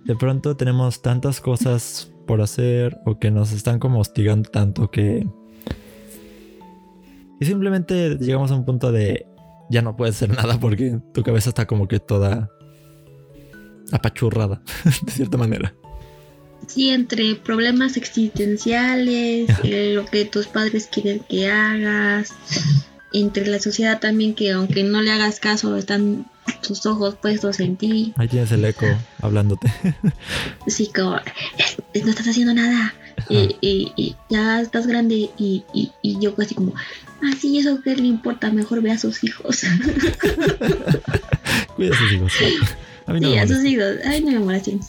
de 0.05 0.15
pronto 0.15 0.57
tenemos 0.57 1.03
tantas 1.03 1.41
cosas 1.41 2.11
por 2.25 2.41
hacer 2.41 2.97
o 3.05 3.19
que 3.19 3.29
nos 3.29 3.51
están 3.51 3.77
como 3.77 3.99
hostigando 3.99 4.49
tanto 4.49 4.89
que. 4.89 5.27
Y 7.39 7.45
simplemente 7.45 8.17
llegamos 8.17 8.49
a 8.49 8.55
un 8.55 8.65
punto 8.65 8.91
de. 8.91 9.27
Ya 9.69 9.83
no 9.83 9.95
puedes 9.95 10.15
hacer 10.15 10.35
nada 10.35 10.59
porque 10.59 10.99
tu 11.13 11.21
cabeza 11.21 11.49
está 11.49 11.67
como 11.67 11.87
que 11.87 11.99
toda. 11.99 12.49
apachurrada, 13.91 14.63
de 15.05 15.11
cierta 15.11 15.37
manera. 15.37 15.75
Sí, 16.67 16.89
entre 16.89 17.35
problemas 17.35 17.97
existenciales, 17.97 19.49
eh, 19.63 19.91
lo 19.95 20.05
que 20.05 20.25
tus 20.25 20.47
padres 20.47 20.87
quieren 20.91 21.19
que 21.27 21.49
hagas, 21.49 22.33
entre 23.11 23.47
la 23.47 23.59
sociedad 23.59 23.99
también 23.99 24.35
que 24.35 24.51
aunque 24.51 24.83
no 24.83 25.01
le 25.01 25.11
hagas 25.11 25.39
caso, 25.39 25.75
están 25.77 26.27
tus 26.65 26.85
ojos 26.85 27.15
puestos 27.15 27.59
en 27.59 27.75
ti. 27.75 28.13
Ahí 28.17 28.27
tienes 28.27 28.51
el 28.51 28.63
eco 28.65 28.85
hablándote. 29.21 29.71
Así 30.67 30.87
como, 30.93 31.17
"Eh, 31.17 32.01
no 32.03 32.11
estás 32.11 32.27
haciendo 32.27 32.53
nada. 32.53 32.93
Y, 33.29 33.55
y- 33.61 33.91
y 33.97 34.15
ya 34.29 34.61
estás 34.61 34.85
grande 34.87 35.29
y, 35.37 35.63
y, 35.73 35.91
yo 36.21 36.33
así 36.39 36.55
como, 36.55 36.73
ah, 36.75 37.33
sí, 37.39 37.57
eso 37.59 37.81
que 37.81 37.93
le 37.95 38.07
importa, 38.07 38.49
mejor 38.49 38.81
ve 38.81 38.91
a 38.91 38.97
sus 38.97 39.21
hijos. 39.25 39.61
Cuida 41.75 41.93
a 41.93 41.97
sus 41.97 42.11
hijos. 42.13 42.31
A 43.07 43.13
mí 43.13 43.19
no 43.21 43.27
sí, 43.29 43.33
me 43.35 43.41
a 43.41 43.47
sus 43.47 43.63
hijos. 43.65 43.95
Ay, 44.05 44.21
no 44.21 44.31
me 44.31 44.39
molesten. 44.39 44.79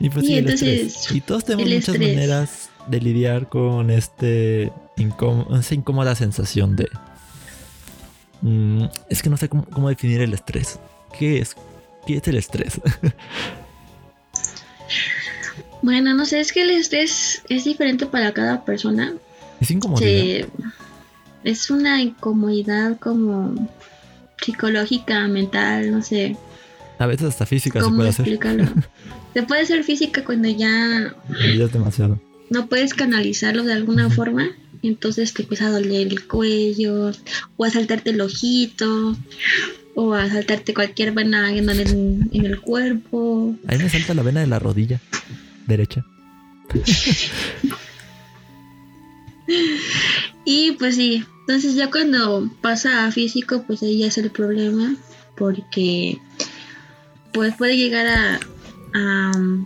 Y 0.00 0.06
el 0.06 1.22
todos 1.26 1.44
tenemos 1.44 1.66
muchas 1.66 1.88
estrés. 1.88 2.14
maneras 2.14 2.70
de 2.86 3.00
lidiar 3.00 3.48
con 3.48 3.90
este 3.90 4.72
esa 4.96 5.74
incómoda 5.74 6.14
sensación 6.14 6.76
de... 6.76 6.88
Mm, 8.42 8.84
es 9.08 9.22
que 9.22 9.30
no 9.30 9.36
sé 9.36 9.48
cómo, 9.48 9.64
cómo 9.64 9.88
definir 9.88 10.20
el 10.20 10.34
estrés. 10.34 10.78
¿Qué 11.16 11.38
es? 11.38 11.56
¿Qué 12.06 12.16
es 12.16 12.28
el 12.28 12.36
estrés? 12.36 12.80
bueno, 15.82 16.14
no 16.14 16.24
sé, 16.24 16.40
es 16.40 16.52
que 16.52 16.62
el 16.62 16.70
estrés 16.70 17.42
es 17.48 17.64
diferente 17.64 18.06
para 18.06 18.32
cada 18.32 18.64
persona. 18.64 19.14
Es 19.60 19.70
incomodidad. 19.70 20.48
es 21.44 21.70
una 21.70 22.00
incomodidad 22.00 22.98
como 22.98 23.68
psicológica, 24.40 25.26
mental, 25.26 25.90
no 25.90 26.02
sé. 26.02 26.36
A 26.98 27.06
veces 27.06 27.28
hasta 27.28 27.46
física 27.46 27.80
se 27.80 27.90
puede 27.90 28.08
hacer. 28.08 28.26
se 29.34 29.42
puede 29.42 29.62
hacer 29.62 29.84
física 29.84 30.24
cuando 30.24 30.48
ya... 30.48 31.14
es 31.40 31.72
demasiado. 31.72 32.20
No 32.50 32.66
puedes 32.66 32.94
canalizarlo 32.94 33.64
de 33.64 33.72
alguna 33.72 34.10
forma. 34.10 34.48
Entonces 34.82 35.32
te 35.34 35.42
empieza 35.42 35.66
a 35.66 35.70
doler 35.70 36.06
el 36.06 36.26
cuello, 36.26 37.12
o 37.56 37.64
a 37.64 37.70
saltarte 37.70 38.10
el 38.10 38.20
ojito, 38.20 39.16
o 39.94 40.14
a 40.14 40.28
saltarte 40.28 40.74
cualquier 40.74 41.12
vena 41.12 41.52
en, 41.52 41.68
en 41.68 42.44
el 42.46 42.60
cuerpo. 42.60 43.56
Ahí 43.66 43.78
me 43.78 43.88
salta 43.88 44.14
la 44.14 44.22
vena 44.22 44.40
de 44.40 44.46
la 44.46 44.58
rodilla 44.58 45.00
derecha. 45.66 46.04
y 50.44 50.72
pues 50.72 50.96
sí, 50.96 51.24
entonces 51.40 51.74
ya 51.74 51.90
cuando 51.90 52.50
pasa 52.60 53.06
a 53.06 53.12
físico, 53.12 53.64
pues 53.66 53.82
ahí 53.82 53.98
ya 53.98 54.08
es 54.08 54.18
el 54.18 54.30
problema, 54.30 54.96
porque 55.36 56.18
pues 57.32 57.54
puede 57.56 57.76
llegar 57.76 58.06
a, 58.06 58.40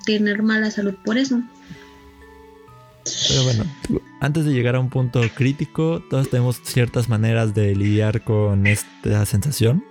tener 0.05 0.43
mala 0.43 0.71
salud 0.71 0.95
por 1.05 1.17
eso. 1.17 1.41
Pero 3.29 3.45
bueno, 3.45 3.65
antes 4.21 4.45
de 4.45 4.53
llegar 4.53 4.77
a 4.77 4.81
un 4.81 4.91
punto 4.91 5.23
crítico, 5.35 6.03
todos 6.11 6.29
tenemos 6.29 6.61
ciertas 6.63 7.09
maneras 7.09 7.55
de 7.55 7.75
lidiar 7.75 8.23
con 8.23 8.67
esta 8.67 9.25
sensación 9.25 9.85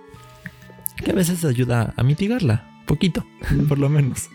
que 0.96 1.10
a 1.10 1.14
veces 1.14 1.44
ayuda 1.44 1.92
a 1.96 2.02
mitigarla, 2.02 2.64
poquito, 2.86 3.26
por 3.68 3.78
lo 3.78 3.88
menos, 3.88 4.28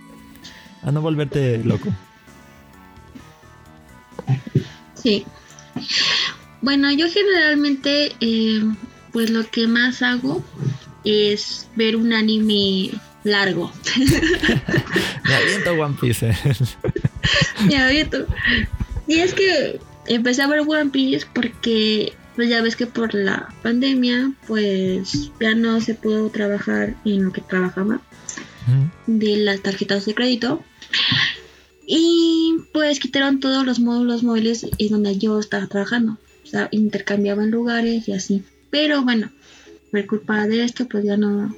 a 0.83 0.91
no 0.91 1.01
volverte 1.01 1.63
loco. 1.63 1.89
Sí. 4.95 5.25
Bueno, 6.61 6.91
yo 6.91 7.07
generalmente, 7.09 8.13
eh, 8.19 8.63
pues 9.11 9.29
lo 9.29 9.49
que 9.49 9.67
más 9.67 10.01
hago 10.01 10.43
es 11.03 11.67
ver 11.75 11.95
un 11.95 12.13
anime 12.13 12.91
largo. 13.27 13.71
Me 15.25 15.35
aviento 15.35 15.73
One 15.73 15.95
Piece. 15.99 16.35
Me 17.67 17.77
aviento. 17.77 18.25
Y 19.07 19.19
es 19.19 19.33
que 19.33 19.79
empecé 20.07 20.41
a 20.41 20.47
ver 20.47 20.61
One 20.61 20.89
Piece 20.89 21.27
porque, 21.33 22.13
pues 22.35 22.49
ya 22.49 22.61
ves 22.61 22.75
que 22.75 22.87
por 22.87 23.13
la 23.13 23.53
pandemia, 23.61 24.31
pues 24.47 25.31
ya 25.39 25.53
no 25.53 25.79
se 25.81 25.93
pudo 25.93 26.29
trabajar 26.29 26.95
en 27.05 27.25
lo 27.25 27.31
que 27.31 27.41
trabajaba 27.41 28.01
de 29.05 29.37
las 29.37 29.61
tarjetas 29.61 30.05
de 30.05 30.15
crédito. 30.15 30.63
Y 31.85 32.57
pues 32.73 32.99
quitaron 32.99 33.39
todos 33.39 33.65
los 33.65 33.79
módulos 33.79 34.23
móviles 34.23 34.65
en 34.77 34.89
donde 34.89 35.17
yo 35.17 35.39
estaba 35.39 35.67
trabajando. 35.67 36.17
O 36.43 36.47
sea, 36.47 36.67
intercambiaban 36.71 37.51
lugares 37.51 38.07
y 38.07 38.11
así. 38.11 38.43
Pero 38.69 39.03
bueno, 39.03 39.31
por 39.91 40.05
culpa 40.05 40.47
de 40.47 40.63
esto, 40.63 40.87
pues 40.87 41.05
ya 41.05 41.15
no, 41.15 41.55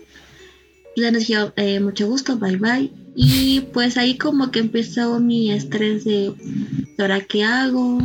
ya 0.96 1.12
nos 1.12 1.28
dio 1.28 1.54
eh, 1.56 1.80
mucho 1.80 2.08
gusto, 2.08 2.38
bye 2.38 2.58
bye. 2.58 2.92
Y 3.16 3.62
pues 3.74 3.98
ahí 3.98 4.18
como 4.18 4.52
que 4.52 4.60
empezó 4.60 5.20
mi 5.20 5.52
estrés 5.52 6.06
de 6.06 6.34
ahora 6.98 7.22
qué 7.22 7.44
hago. 7.44 8.00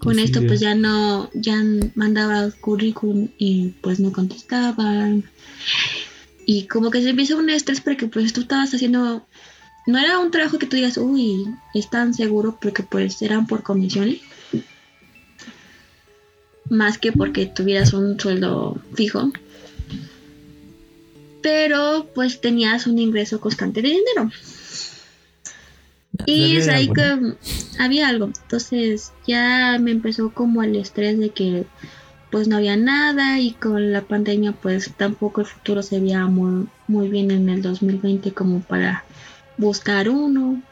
Con 0.00 0.18
esto 0.18 0.40
pues 0.44 0.58
ya 0.58 0.74
no, 0.74 1.30
ya 1.32 1.62
mandaba 1.94 2.50
currículum 2.60 3.28
y 3.38 3.68
pues 3.80 4.00
no 4.00 4.12
contestaban. 4.12 5.24
Y 6.44 6.66
como 6.66 6.90
que 6.90 7.02
se 7.02 7.10
empieza 7.10 7.36
un 7.36 7.50
estrés 7.50 7.80
porque 7.80 8.08
pues 8.08 8.32
tú 8.32 8.40
estabas 8.40 8.74
haciendo, 8.74 9.24
no 9.86 9.98
era 9.98 10.18
un 10.18 10.32
trabajo 10.32 10.58
que 10.58 10.66
tú 10.66 10.74
digas, 10.76 10.96
uy, 10.96 11.46
es 11.72 11.88
tan 11.88 12.14
seguro 12.14 12.58
porque 12.60 12.82
pues 12.82 13.22
eran 13.22 13.46
por 13.46 13.62
comisiones. 13.62 14.20
Más 16.68 16.98
que 16.98 17.12
porque 17.12 17.46
tuvieras 17.46 17.92
un 17.92 18.18
sueldo 18.18 18.80
fijo 18.94 19.30
pero 21.42 22.08
pues 22.14 22.40
tenías 22.40 22.86
un 22.86 22.98
ingreso 22.98 23.40
constante 23.40 23.82
de 23.82 23.88
dinero. 23.88 24.30
Y 26.26 26.56
es 26.56 26.68
ahí 26.68 26.88
que 26.88 27.34
había 27.78 28.08
algo. 28.08 28.26
Entonces 28.26 29.12
ya 29.26 29.78
me 29.80 29.90
empezó 29.90 30.30
como 30.32 30.62
el 30.62 30.76
estrés 30.76 31.18
de 31.18 31.30
que 31.30 31.64
pues 32.30 32.48
no 32.48 32.56
había 32.56 32.76
nada 32.76 33.40
y 33.40 33.52
con 33.52 33.92
la 33.92 34.02
pandemia 34.02 34.52
pues 34.52 34.90
tampoco 34.96 35.42
el 35.42 35.46
futuro 35.46 35.82
se 35.82 36.00
veía 36.00 36.26
muy, 36.26 36.66
muy 36.86 37.08
bien 37.08 37.30
en 37.30 37.48
el 37.48 37.60
2020 37.60 38.32
como 38.32 38.60
para 38.60 39.04
buscar 39.56 40.08
uno. 40.08 40.62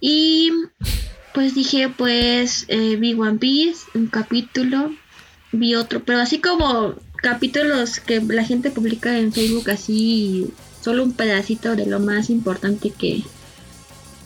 Y 0.00 0.52
pues 1.32 1.54
dije 1.54 1.88
pues 1.88 2.64
eh, 2.68 2.96
vi 2.96 3.14
One 3.14 3.38
Piece, 3.38 3.86
un 3.94 4.08
capítulo, 4.08 4.92
vi 5.52 5.74
otro, 5.74 6.02
pero 6.04 6.20
así 6.20 6.40
como 6.40 6.94
capítulos 7.20 8.00
que 8.00 8.20
la 8.20 8.44
gente 8.44 8.70
publica 8.70 9.18
en 9.18 9.32
Facebook 9.32 9.70
así, 9.70 10.52
solo 10.82 11.04
un 11.04 11.12
pedacito 11.12 11.76
de 11.76 11.86
lo 11.86 12.00
más 12.00 12.30
importante 12.30 12.90
que, 12.90 13.22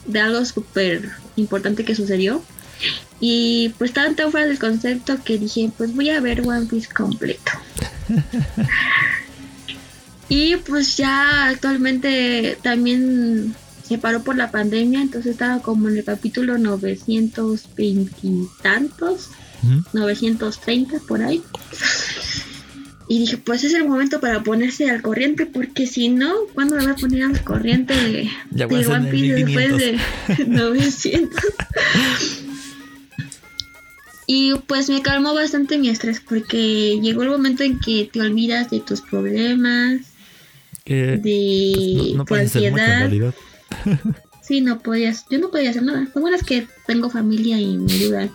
de 0.05 0.19
algo 0.19 0.43
súper 0.45 1.11
importante 1.35 1.85
que 1.85 1.95
sucedió. 1.95 2.41
Y 3.19 3.69
pues 3.77 3.91
estaban 3.91 4.15
tan 4.15 4.31
fuera 4.31 4.47
del 4.47 4.59
concepto 4.59 5.23
que 5.23 5.37
dije, 5.37 5.71
pues 5.77 5.95
voy 5.95 6.09
a 6.09 6.19
ver 6.19 6.41
One 6.41 6.65
Piece 6.65 6.89
completo. 6.93 7.51
y 10.29 10.57
pues 10.57 10.97
ya 10.97 11.47
actualmente 11.47 12.57
también 12.61 13.55
se 13.87 13.97
paró 13.97 14.23
por 14.23 14.35
la 14.35 14.51
pandemia, 14.51 15.01
entonces 15.01 15.33
estaba 15.33 15.61
como 15.61 15.89
en 15.89 15.97
el 15.97 16.03
capítulo 16.03 16.57
920 16.57 18.11
y 18.23 18.47
tantos, 18.61 19.29
930 19.93 20.99
por 21.07 21.21
ahí. 21.21 21.43
Y 23.07 23.19
dije, 23.19 23.37
pues 23.37 23.63
es 23.63 23.73
el 23.73 23.87
momento 23.87 24.19
para 24.19 24.41
ponerse 24.41 24.89
al 24.89 25.01
corriente, 25.01 25.45
porque 25.45 25.85
si 25.85 26.09
no, 26.09 26.33
¿cuándo 26.53 26.75
me 26.75 26.83
voy 26.83 26.91
a 26.91 26.95
poner 26.95 27.23
al 27.23 27.43
corriente 27.43 27.93
de, 27.93 28.65
One 28.65 29.11
Piece 29.11 29.45
después 29.45 29.77
de 29.77 29.99
900? 30.47 31.39
y 34.27 34.55
pues 34.67 34.89
me 34.89 35.03
calmó 35.03 35.35
bastante 35.35 35.77
mi 35.77 35.89
estrés, 35.89 36.19
porque 36.19 36.99
llegó 36.99 37.21
el 37.21 37.29
momento 37.29 37.63
en 37.63 37.79
que 37.79 38.09
te 38.11 38.21
olvidas 38.21 38.71
de 38.71 38.79
tus 38.79 39.01
problemas, 39.01 40.01
de 40.85 42.15
tu 42.25 42.35
ansiedad. 42.35 43.11
sí, 44.41 44.61
no 44.61 44.79
podías, 44.79 45.25
yo 45.29 45.37
no 45.37 45.51
podía 45.51 45.69
hacer 45.69 45.83
nada. 45.83 46.07
Lo 46.13 46.21
bueno 46.21 46.37
es 46.37 46.43
que 46.43 46.67
tengo 46.87 47.11
familia 47.11 47.59
y 47.59 47.77
me 47.77 47.93
ayudan, 47.93 48.31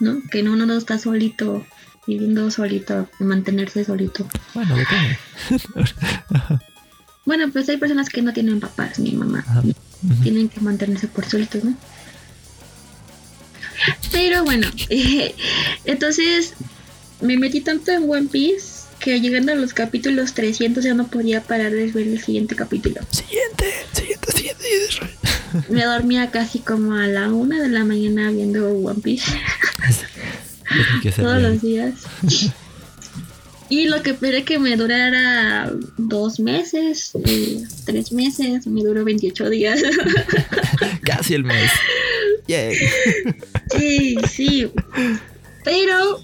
¿no? 0.00 0.20
Que 0.30 0.42
no, 0.42 0.52
uno 0.52 0.66
no 0.66 0.76
está 0.76 0.98
solito 0.98 1.64
viviendo 2.06 2.50
solito, 2.50 3.08
mantenerse 3.18 3.84
solito. 3.84 4.26
Bueno, 4.54 4.76
depende. 4.76 5.18
bueno, 7.24 7.50
pues 7.52 7.68
hay 7.68 7.76
personas 7.76 8.08
que 8.08 8.22
no 8.22 8.32
tienen 8.32 8.60
papás 8.60 8.98
ni 8.98 9.12
mamá. 9.12 9.44
Tienen 10.22 10.48
que 10.48 10.60
mantenerse 10.60 11.06
por 11.06 11.24
solitos, 11.24 11.62
¿no? 11.62 11.76
Pero 14.10 14.44
bueno, 14.44 14.68
entonces 15.84 16.54
me 17.20 17.36
metí 17.36 17.60
tanto 17.60 17.92
en 17.92 18.08
One 18.08 18.28
Piece 18.30 18.82
que 19.00 19.20
llegando 19.20 19.52
a 19.52 19.56
los 19.56 19.74
capítulos 19.74 20.32
300 20.34 20.84
ya 20.84 20.94
no 20.94 21.08
podía 21.08 21.42
parar 21.42 21.72
de 21.72 21.90
ver 21.90 22.06
el 22.06 22.20
siguiente 22.20 22.54
capítulo. 22.54 23.00
Siguiente, 23.10 23.66
siguiente, 23.92 24.32
siguiente. 24.32 24.62
Me 25.68 25.84
dormía 25.84 26.30
casi 26.30 26.60
como 26.60 26.94
a 26.94 27.06
la 27.06 27.32
una 27.32 27.60
de 27.60 27.68
la 27.68 27.84
mañana 27.84 28.30
viendo 28.30 28.70
One 28.70 29.00
Piece. 29.02 29.32
Todos 31.16 31.42
los 31.42 31.62
días. 31.62 31.94
y 33.68 33.86
lo 33.86 34.02
que 34.02 34.10
esperé 34.10 34.44
que 34.44 34.58
me 34.58 34.76
durara 34.76 35.72
dos 35.96 36.40
meses, 36.40 37.12
eh, 37.24 37.62
tres 37.84 38.12
meses, 38.12 38.66
me 38.66 38.82
duró 38.82 39.04
28 39.04 39.50
días. 39.50 39.80
Casi 41.02 41.34
el 41.34 41.44
mes. 41.44 41.70
sí, 43.78 44.16
sí. 44.30 44.70
Pero 45.64 46.20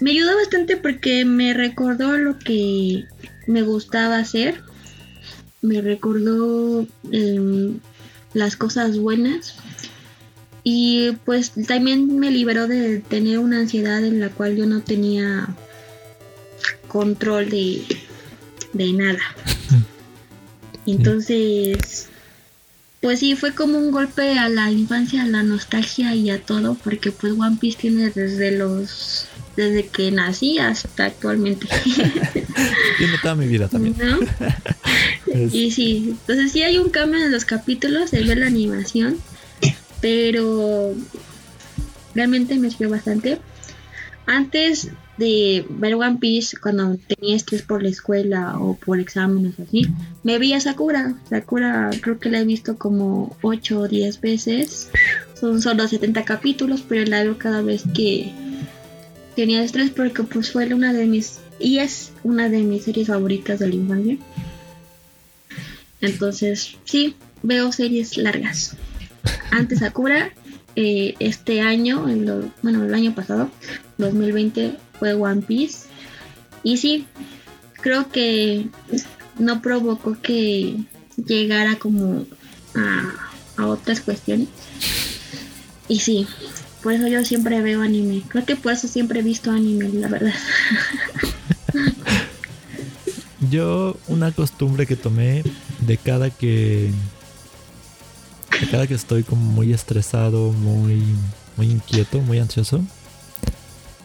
me 0.00 0.12
ayudó 0.12 0.36
bastante 0.36 0.76
porque 0.76 1.24
me 1.24 1.54
recordó 1.54 2.16
lo 2.16 2.38
que 2.38 3.04
me 3.46 3.62
gustaba 3.62 4.18
hacer. 4.18 4.62
Me 5.60 5.80
recordó 5.80 6.86
em, 7.10 7.78
las 8.32 8.56
cosas 8.56 8.98
buenas 8.98 9.56
y 10.70 11.12
pues 11.24 11.52
también 11.66 12.18
me 12.18 12.30
liberó 12.30 12.68
de 12.68 12.98
tener 12.98 13.38
una 13.38 13.60
ansiedad 13.60 14.04
en 14.04 14.20
la 14.20 14.28
cual 14.28 14.54
yo 14.54 14.66
no 14.66 14.82
tenía 14.82 15.48
control 16.88 17.48
de, 17.48 17.84
de 18.74 18.92
nada. 18.92 19.22
Entonces, 20.86 22.10
pues 23.00 23.20
sí, 23.20 23.34
fue 23.34 23.54
como 23.54 23.78
un 23.78 23.90
golpe 23.90 24.38
a 24.38 24.50
la 24.50 24.70
infancia, 24.70 25.22
a 25.22 25.26
la 25.26 25.42
nostalgia 25.42 26.14
y 26.14 26.28
a 26.28 26.42
todo, 26.42 26.74
porque 26.74 27.12
pues 27.12 27.32
One 27.32 27.56
Piece 27.58 27.78
tiene 27.80 28.10
desde 28.10 28.50
los 28.50 29.26
desde 29.56 29.86
que 29.86 30.10
nací 30.10 30.58
hasta 30.58 31.06
actualmente. 31.06 31.66
tiene 32.98 33.14
toda 33.22 33.36
mi 33.36 33.46
vida 33.46 33.68
también. 33.68 33.96
¿No? 33.98 34.18
Y 35.52 35.70
sí, 35.70 36.16
entonces 36.20 36.52
sí 36.52 36.62
hay 36.62 36.78
un 36.78 36.88
cambio 36.88 37.24
en 37.24 37.30
los 37.30 37.44
capítulos, 37.44 38.10
se 38.10 38.24
ve 38.24 38.34
la 38.34 38.46
animación, 38.46 39.18
pero 40.00 40.94
realmente 42.14 42.58
me 42.58 42.70
sirvió 42.70 42.90
bastante. 42.90 43.38
Antes 44.26 44.90
de 45.16 45.64
ver 45.68 45.94
One 45.94 46.18
Piece, 46.20 46.56
cuando 46.58 46.96
tenía 46.96 47.34
estrés 47.34 47.62
por 47.62 47.82
la 47.82 47.88
escuela 47.88 48.58
o 48.58 48.76
por 48.76 49.00
exámenes 49.00 49.58
así, 49.58 49.86
me 50.22 50.38
vi 50.38 50.52
a 50.52 50.60
Sakura. 50.60 51.14
Sakura 51.28 51.90
creo 52.00 52.18
que 52.18 52.30
la 52.30 52.40
he 52.40 52.44
visto 52.44 52.76
como 52.76 53.36
8 53.42 53.80
o 53.80 53.88
10 53.88 54.20
veces. 54.20 54.90
Son 55.38 55.60
solo 55.60 55.88
70 55.88 56.24
capítulos, 56.24 56.84
pero 56.88 57.04
la 57.04 57.22
veo 57.22 57.38
cada 57.38 57.62
vez 57.62 57.84
que 57.94 58.32
tenía 59.34 59.62
estrés 59.62 59.90
porque 59.90 60.22
pues 60.22 60.52
fue 60.52 60.72
una 60.72 60.92
de 60.92 61.06
mis... 61.06 61.40
Y 61.58 61.78
es 61.78 62.12
una 62.22 62.48
de 62.48 62.58
mis 62.58 62.84
series 62.84 63.08
favoritas 63.08 63.58
de 63.58 63.68
la 63.68 63.74
infancia. 63.74 64.18
Entonces, 66.00 66.76
sí, 66.84 67.16
veo 67.42 67.72
series 67.72 68.16
largas. 68.16 68.76
Antes 69.50 69.80
Sakura, 69.80 70.30
eh, 70.76 71.14
este 71.18 71.60
año, 71.60 72.06
bueno, 72.62 72.84
el 72.84 72.94
año 72.94 73.14
pasado, 73.14 73.50
2020, 73.98 74.76
fue 74.98 75.14
One 75.14 75.42
Piece. 75.42 75.88
Y 76.62 76.76
sí, 76.76 77.06
creo 77.80 78.10
que 78.10 78.68
no 79.38 79.62
provocó 79.62 80.16
que 80.20 80.76
llegara 81.16 81.76
como 81.76 82.26
a, 82.74 83.14
a 83.56 83.66
otras 83.66 84.00
cuestiones. 84.00 84.48
Y 85.88 86.00
sí, 86.00 86.26
por 86.82 86.92
eso 86.92 87.08
yo 87.08 87.24
siempre 87.24 87.60
veo 87.60 87.82
anime. 87.82 88.22
Creo 88.28 88.44
que 88.44 88.56
por 88.56 88.72
eso 88.72 88.88
siempre 88.88 89.20
he 89.20 89.22
visto 89.22 89.50
anime, 89.50 89.88
la 89.88 90.08
verdad. 90.08 90.34
Yo 93.50 93.96
una 94.08 94.32
costumbre 94.32 94.86
que 94.86 94.96
tomé 94.96 95.42
de 95.80 95.96
cada 95.96 96.30
que 96.30 96.90
cada 98.70 98.86
que 98.86 98.94
estoy 98.94 99.22
como 99.22 99.42
muy 99.42 99.72
estresado, 99.72 100.52
muy 100.52 101.02
muy 101.56 101.70
inquieto, 101.70 102.20
muy 102.20 102.38
ansioso 102.38 102.82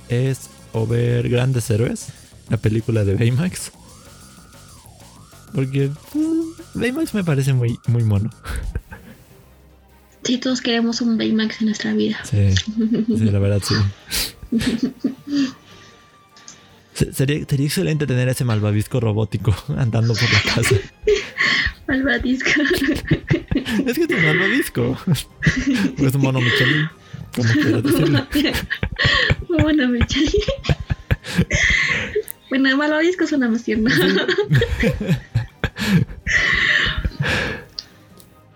es 0.10 0.49
o 0.71 0.86
ver 0.88 1.29
Grandes 1.29 1.69
Héroes, 1.69 2.08
la 2.49 2.58
película 2.58 3.03
de 3.03 3.15
Baymax. 3.15 3.71
Porque 5.53 5.91
mm, 6.13 6.79
Baymax 6.79 7.13
me 7.13 7.23
parece 7.23 7.53
muy 7.53 7.77
muy 7.88 8.03
mono. 8.03 8.29
Sí, 10.25 10.38
todos 10.38 10.62
queremos 10.62 11.01
un 11.01 11.17
Baymax 11.17 11.60
en 11.60 11.65
nuestra 11.65 11.91
vida. 11.91 12.17
Sí, 12.23 12.56
sí 12.56 13.25
la 13.25 13.39
verdad 13.39 13.62
sí. 13.62 13.75
Sería, 17.12 17.39
excelente 17.39 18.08
tener 18.08 18.29
ese 18.29 18.45
malvavisco 18.45 19.01
robótico 19.01 19.53
andando 19.75 20.13
por 20.13 20.32
la 20.32 20.41
casa. 20.56 20.75
malvavisco. 21.89 22.51
es 23.86 23.98
que 23.98 24.04
es 24.04 24.10
un 24.10 24.26
malvavisco. 24.26 24.98
es 25.98 26.16
un 26.16 26.22
mono 26.22 26.40
Michelin. 26.42 26.90
Como 27.36 27.54
quieras 27.54 27.84
decirlo. 27.84 28.28
mono 29.50 29.88
Michelin. 29.88 30.32
bueno, 32.50 32.70
el 32.70 32.78
malvavisco 32.78 33.28
suena 33.28 33.50
más 33.50 33.64
tierno. 33.64 33.90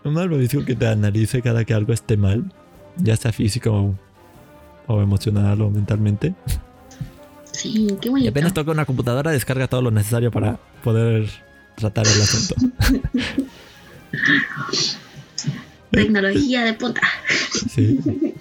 un 0.04 0.14
malvavisco 0.14 0.64
que 0.64 0.76
te 0.76 0.88
analice 0.88 1.42
cada 1.42 1.66
que 1.66 1.74
algo 1.74 1.94
esté 1.94 2.18
mal, 2.18 2.52
ya 2.98 3.18
sea 3.18 3.32
físico 3.32 3.96
o 4.88 5.02
emocional 5.02 5.62
o 5.62 5.70
mentalmente. 5.70 6.34
Sí, 7.52 7.88
qué 8.00 8.10
bonito. 8.10 8.26
Y 8.26 8.30
apenas 8.30 8.54
toca 8.54 8.72
una 8.72 8.86
computadora, 8.86 9.32
descarga 9.32 9.68
todo 9.68 9.82
lo 9.82 9.92
necesario 9.92 10.32
para 10.32 10.60
poder 10.84 11.28
tratar 11.76 12.06
el 12.06 12.22
asunto. 12.22 12.56
Tecnología 15.92 16.64
de 16.64 16.74
punta. 16.74 17.02
Sí. 17.70 18.00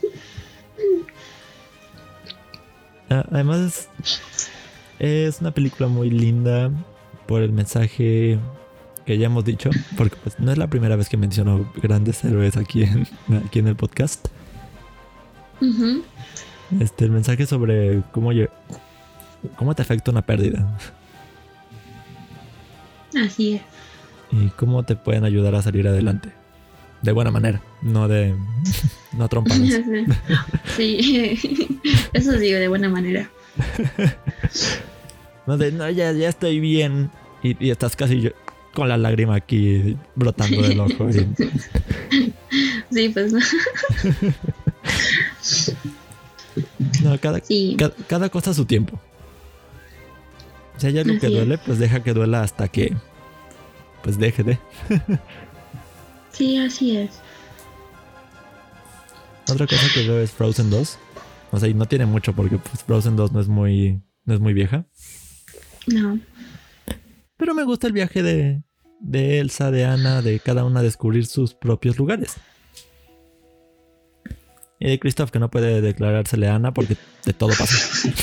Ah, 3.08 3.24
además, 3.30 3.88
es 4.98 5.40
una 5.40 5.52
película 5.52 5.88
muy 5.88 6.10
linda 6.10 6.72
por 7.26 7.40
el 7.42 7.52
mensaje 7.52 8.36
que 9.04 9.18
ya 9.18 9.26
hemos 9.26 9.44
dicho, 9.44 9.70
porque 9.96 10.16
pues 10.24 10.40
no 10.40 10.50
es 10.50 10.58
la 10.58 10.66
primera 10.66 10.96
vez 10.96 11.08
que 11.08 11.16
menciono 11.16 11.70
grandes 11.76 12.24
héroes 12.24 12.56
aquí 12.56 12.82
en, 12.82 13.06
aquí 13.46 13.60
en 13.60 13.68
el 13.68 13.76
podcast. 13.76 14.26
Este, 16.80 17.04
el 17.04 17.12
mensaje 17.12 17.46
sobre 17.46 18.02
cómo, 18.10 18.32
¿Cómo 19.56 19.74
te 19.74 19.82
afecta 19.82 20.10
una 20.10 20.22
pérdida? 20.22 20.76
Así 23.24 23.54
es. 23.54 23.62
Y 24.32 24.48
cómo 24.50 24.82
te 24.82 24.96
pueden 24.96 25.24
ayudar 25.24 25.54
a 25.54 25.62
salir 25.62 25.86
adelante. 25.86 26.32
De 27.02 27.12
buena 27.12 27.30
manera, 27.30 27.60
no 27.82 28.08
de. 28.08 28.34
no 29.12 29.28
trompadas. 29.28 29.62
sí, 30.76 31.38
eso 32.12 32.32
sí, 32.32 32.52
de 32.52 32.68
buena 32.68 32.88
manera. 32.88 33.30
no 35.46 35.56
de, 35.56 35.72
no, 35.72 35.88
ya, 35.90 36.12
ya 36.12 36.28
estoy 36.28 36.60
bien. 36.60 37.10
Y, 37.42 37.70
estás 37.70 37.96
casi 37.96 38.30
con 38.74 38.88
la 38.88 38.96
lágrima 38.96 39.36
aquí 39.36 39.96
brotando 40.14 40.62
del 40.62 40.80
ojo. 40.80 41.08
sí, 42.90 43.08
pues 43.10 43.32
no. 43.32 43.38
no, 47.04 47.20
cada, 47.20 47.40
cada, 47.76 47.94
cada 48.08 48.28
cosa 48.30 48.50
a 48.50 48.54
su 48.54 48.64
tiempo. 48.64 48.98
Si 50.78 50.86
hay 50.88 50.98
algo 50.98 51.18
que 51.18 51.28
duele, 51.28 51.58
pues 51.58 51.78
deja 51.78 52.02
que 52.02 52.12
duela 52.12 52.42
hasta 52.42 52.68
que 52.68 52.94
pues 54.02 54.18
deje 54.18 54.42
de. 54.42 54.58
Sí, 56.36 56.58
así 56.58 56.96
es. 56.96 57.10
Otra 59.50 59.66
cosa 59.66 59.86
que 59.94 60.06
veo 60.06 60.20
es 60.20 60.32
Frozen 60.32 60.70
2. 60.70 60.98
O 61.52 61.60
sea, 61.60 61.68
y 61.68 61.74
no 61.74 61.86
tiene 61.86 62.06
mucho 62.06 62.34
porque 62.34 62.58
pues, 62.58 62.82
Frozen 62.84 63.16
2 63.16 63.32
no 63.32 63.40
es 63.40 63.48
muy 63.48 64.02
no 64.24 64.34
es 64.34 64.40
muy 64.40 64.52
vieja. 64.52 64.86
No. 65.86 66.18
Pero 67.36 67.54
me 67.54 67.64
gusta 67.64 67.86
el 67.86 67.92
viaje 67.92 68.22
de, 68.22 68.62
de 69.00 69.38
Elsa, 69.38 69.70
de 69.70 69.84
Anna, 69.84 70.20
de 70.20 70.40
cada 70.40 70.64
una 70.64 70.82
descubrir 70.82 71.26
sus 71.26 71.54
propios 71.54 71.96
lugares. 71.96 72.34
Y 74.78 74.90
de 74.90 74.98
Christoph 74.98 75.30
que 75.30 75.38
no 75.38 75.50
puede 75.50 75.80
declarársele 75.80 76.48
a 76.48 76.56
Anna 76.56 76.74
porque 76.74 76.96
de 77.24 77.32
todo 77.32 77.52
pasa. 77.56 78.08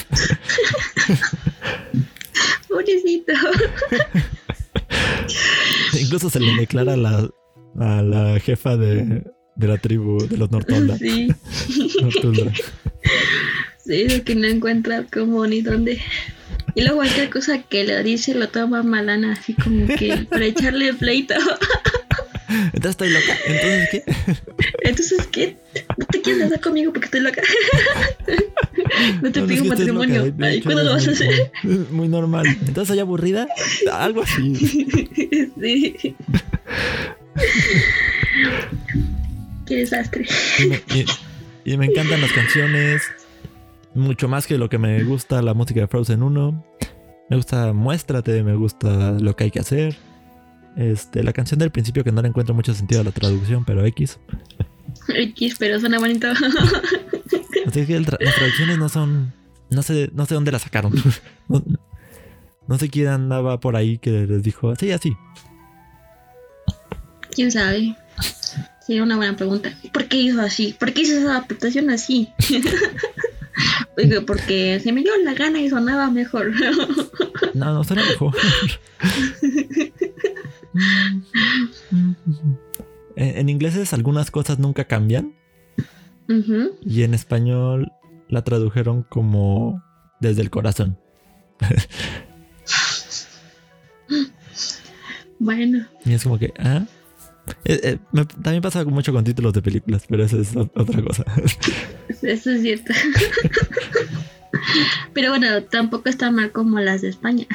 Incluso 6.00 6.30
se 6.30 6.40
le 6.40 6.56
declara 6.56 6.96
la, 6.98 7.30
a 7.80 8.02
la 8.02 8.40
jefa 8.40 8.78
de, 8.78 9.24
de 9.56 9.68
la 9.68 9.78
tribu 9.78 10.26
de 10.28 10.38
los 10.38 10.52
Nortolda. 10.52 10.98
Sí. 10.98 11.30
Sí, 13.86 14.06
de 14.06 14.22
que 14.22 14.34
no 14.36 14.48
encuentra 14.48 15.06
cómo 15.12 15.46
ni 15.46 15.62
dónde. 15.62 16.02
Y 16.74 16.82
luego 16.84 16.98
cualquier 16.98 17.30
cosa 17.30 17.62
que 17.64 17.84
le 17.84 18.02
dice 18.02 18.34
lo 18.34 18.48
toma 18.48 18.82
malana, 18.82 19.34
así 19.34 19.54
como 19.54 19.88
que 19.88 20.26
para 20.30 20.46
echarle 20.46 20.94
pleito. 20.94 21.36
Entonces 22.48 22.92
estoy 22.92 23.10
loca. 23.10 23.38
Entonces, 23.46 23.90
¿qué? 23.92 24.04
Entonces, 24.84 25.28
¿qué? 25.28 25.58
No 25.98 26.06
te 26.06 26.22
quieres 26.22 26.44
casar 26.44 26.62
conmigo 26.62 26.94
porque 26.94 27.06
estoy 27.06 27.22
loca. 27.22 27.42
No 29.22 29.32
te 29.32 29.42
pido 29.42 29.66
matrimonio. 29.66 30.34
¿Cuándo 30.64 30.84
lo 30.84 30.92
vas 30.92 31.08
a 31.08 31.12
hacer? 31.12 31.52
Muy 31.92 32.08
normal. 32.08 32.46
Entonces, 32.46 32.88
¿soy 32.88 33.00
aburrida? 33.00 33.48
Algo 33.92 34.22
así. 34.22 34.56
Sí. 35.60 36.16
Qué 39.66 39.78
desastre. 39.78 40.26
Y 41.66 41.78
me, 41.78 41.86
encantan 41.86 42.22
las 42.22 42.32
canciones. 42.32 43.04
Mucho 43.96 44.28
más 44.28 44.48
que 44.48 44.58
lo 44.58 44.70
que 44.70 44.78
me 44.78 45.04
gusta 45.04 45.42
la 45.42 45.54
música 45.54 45.82
de 45.82 45.88
Frozen 45.88 46.24
1. 46.24 46.66
Me 47.30 47.36
gusta 47.36 47.74
Muéstrate, 47.74 48.44
me 48.44 48.56
gusta 48.56 49.12
lo 49.12 49.36
que 49.36 49.46
hay 49.46 49.52
que 49.52 49.60
hacer. 49.60 49.96
Este, 50.76 51.24
la 51.24 51.34
canción 51.34 51.60
del 51.60 51.72
principio 51.72 52.04
que 52.04 52.12
no 52.12 52.22
le 52.22 52.28
encuentro 52.28 52.56
mucho 52.56 52.74
sentido 52.74 53.02
a 53.02 53.04
la 53.04 53.12
traducción, 53.12 53.64
pero 53.64 53.86
X. 53.86 54.20
X, 55.08 55.56
pero 55.60 55.80
suena 55.80 56.00
bonito. 56.00 56.28
Así 57.68 57.86
que 57.86 58.00
las 58.00 58.36
traducciones 58.36 58.78
no 58.78 58.90
son. 58.90 59.34
No 59.70 59.82
sé, 59.82 60.10
no 60.14 60.26
sé 60.26 60.36
dónde 60.36 60.52
las 60.52 60.64
sacaron. 60.64 60.94
No, 62.66 62.80
sé 62.80 62.88
quién 62.88 63.10
andaba 63.10 63.60
por 63.60 63.76
ahí 63.76 63.98
que 63.98 64.26
les 64.26 64.42
dijo 64.42 64.72
así, 64.72 64.94
así. 64.94 65.18
¿Quién 67.34 67.52
sabe? 67.52 67.96
Sería 68.86 69.04
una 69.04 69.16
buena 69.16 69.36
pregunta. 69.36 69.74
¿Por 69.92 70.08
qué 70.08 70.18
hizo 70.18 70.42
así? 70.42 70.76
¿Por 70.78 70.94
qué 70.94 71.02
hizo 71.02 71.18
esa 71.18 71.38
adaptación 71.38 71.90
así? 71.90 72.30
porque 74.28 74.80
se 74.82 74.92
me 74.92 75.02
dio 75.02 75.12
la 75.24 75.34
gana 75.34 75.60
y 75.62 75.70
sonaba 75.70 76.10
mejor. 76.10 76.52
no, 77.54 77.74
no 77.74 77.84
suena 77.84 78.04
mejor. 78.04 78.36
En, 83.16 83.48
inglés 83.48 83.94
algunas 83.94 84.32
cosas 84.32 84.58
nunca 84.58 84.86
cambian. 84.86 85.36
Y 86.84 87.04
en 87.04 87.14
español 87.14 87.92
la 88.28 88.44
tradujeron 88.44 89.04
como 89.04 89.84
desde 90.20 90.42
el 90.42 90.50
corazón. 90.50 90.98
Bueno, 95.38 95.86
Y 96.06 96.14
es 96.14 96.24
como 96.24 96.40
que, 96.40 96.54
ah. 96.58 96.86
Eh, 97.66 97.80
eh, 97.84 97.98
me- 98.12 98.26
también 98.26 98.62
pasa 98.62 98.84
mucho 98.86 99.12
con 99.14 99.24
títulos 99.24 99.54
de 99.54 99.62
películas, 99.62 100.04
pero 100.08 100.24
eso 100.24 100.40
es 100.40 100.56
otra 100.56 101.02
cosa. 101.02 101.26
eso 102.22 102.52
es 102.52 102.62
cierto. 102.62 102.94
Pero 105.14 105.30
bueno, 105.30 105.64
tampoco 105.64 106.10
está 106.10 106.30
mal 106.32 106.52
como 106.52 106.80
las 106.80 107.02
de 107.02 107.10
España. 107.10 107.46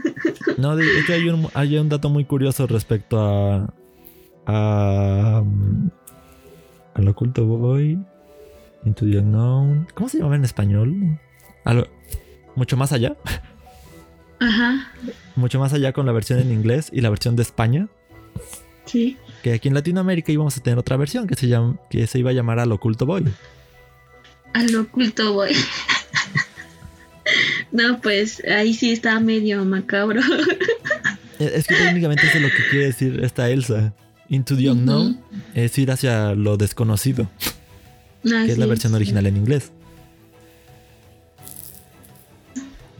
no, 0.56 0.76
de- 0.76 0.98
es 0.98 1.04
que 1.06 1.12
hay 1.12 1.28
un, 1.28 1.46
hay 1.54 1.76
un 1.76 1.88
dato 1.88 2.08
muy 2.08 2.24
curioso 2.24 2.66
respecto 2.66 3.20
a. 3.20 3.72
a. 4.46 5.40
um, 5.42 5.90
al 6.94 7.08
oculto 7.08 7.44
boy. 7.46 7.98
Into 8.84 9.04
the 9.06 9.18
unknown. 9.18 9.86
¿Cómo 9.94 10.08
se 10.08 10.18
llama 10.18 10.36
en 10.36 10.44
español? 10.44 11.18
Mucho 12.56 12.76
más 12.76 12.92
allá. 12.92 13.16
Ajá, 14.40 14.90
Mucho 15.36 15.58
más 15.58 15.72
allá 15.72 15.92
con 15.92 16.06
la 16.06 16.12
versión 16.12 16.38
en 16.38 16.50
inglés 16.52 16.88
y 16.92 17.00
la 17.02 17.10
versión 17.10 17.36
de 17.36 17.42
España. 17.42 17.88
sí. 18.86 19.16
Que 19.42 19.52
aquí 19.52 19.68
en 19.68 19.74
Latinoamérica 19.74 20.32
íbamos 20.32 20.56
a 20.56 20.62
tener 20.62 20.78
otra 20.78 20.96
versión 20.96 21.26
que 21.26 21.34
se, 21.34 21.46
llama, 21.46 21.76
que 21.90 22.06
se 22.06 22.18
iba 22.18 22.30
a 22.30 22.32
llamar 22.32 22.58
Al 22.58 22.72
Oculto 22.72 23.06
Boy. 23.06 23.24
Al 24.54 24.74
oculto 24.76 25.32
voy. 25.34 25.52
No, 27.70 28.00
pues 28.00 28.42
ahí 28.46 28.72
sí 28.72 28.92
está 28.92 29.20
medio 29.20 29.64
macabro. 29.64 30.22
Es 31.38 31.68
que 31.68 31.76
técnicamente 31.76 32.26
eso 32.26 32.38
es 32.38 32.42
lo 32.42 32.48
que 32.48 32.68
quiere 32.68 32.86
decir 32.86 33.20
esta 33.22 33.48
Elsa. 33.48 33.92
Into 34.28 34.56
the 34.56 34.70
unknown 34.70 35.20
es 35.54 35.78
ir 35.78 35.90
hacia 35.90 36.34
lo 36.34 36.56
desconocido, 36.56 37.30
que 38.22 38.50
es 38.50 38.58
la 38.58 38.66
versión 38.66 38.94
original 38.94 39.26
en 39.26 39.36
inglés. 39.36 39.70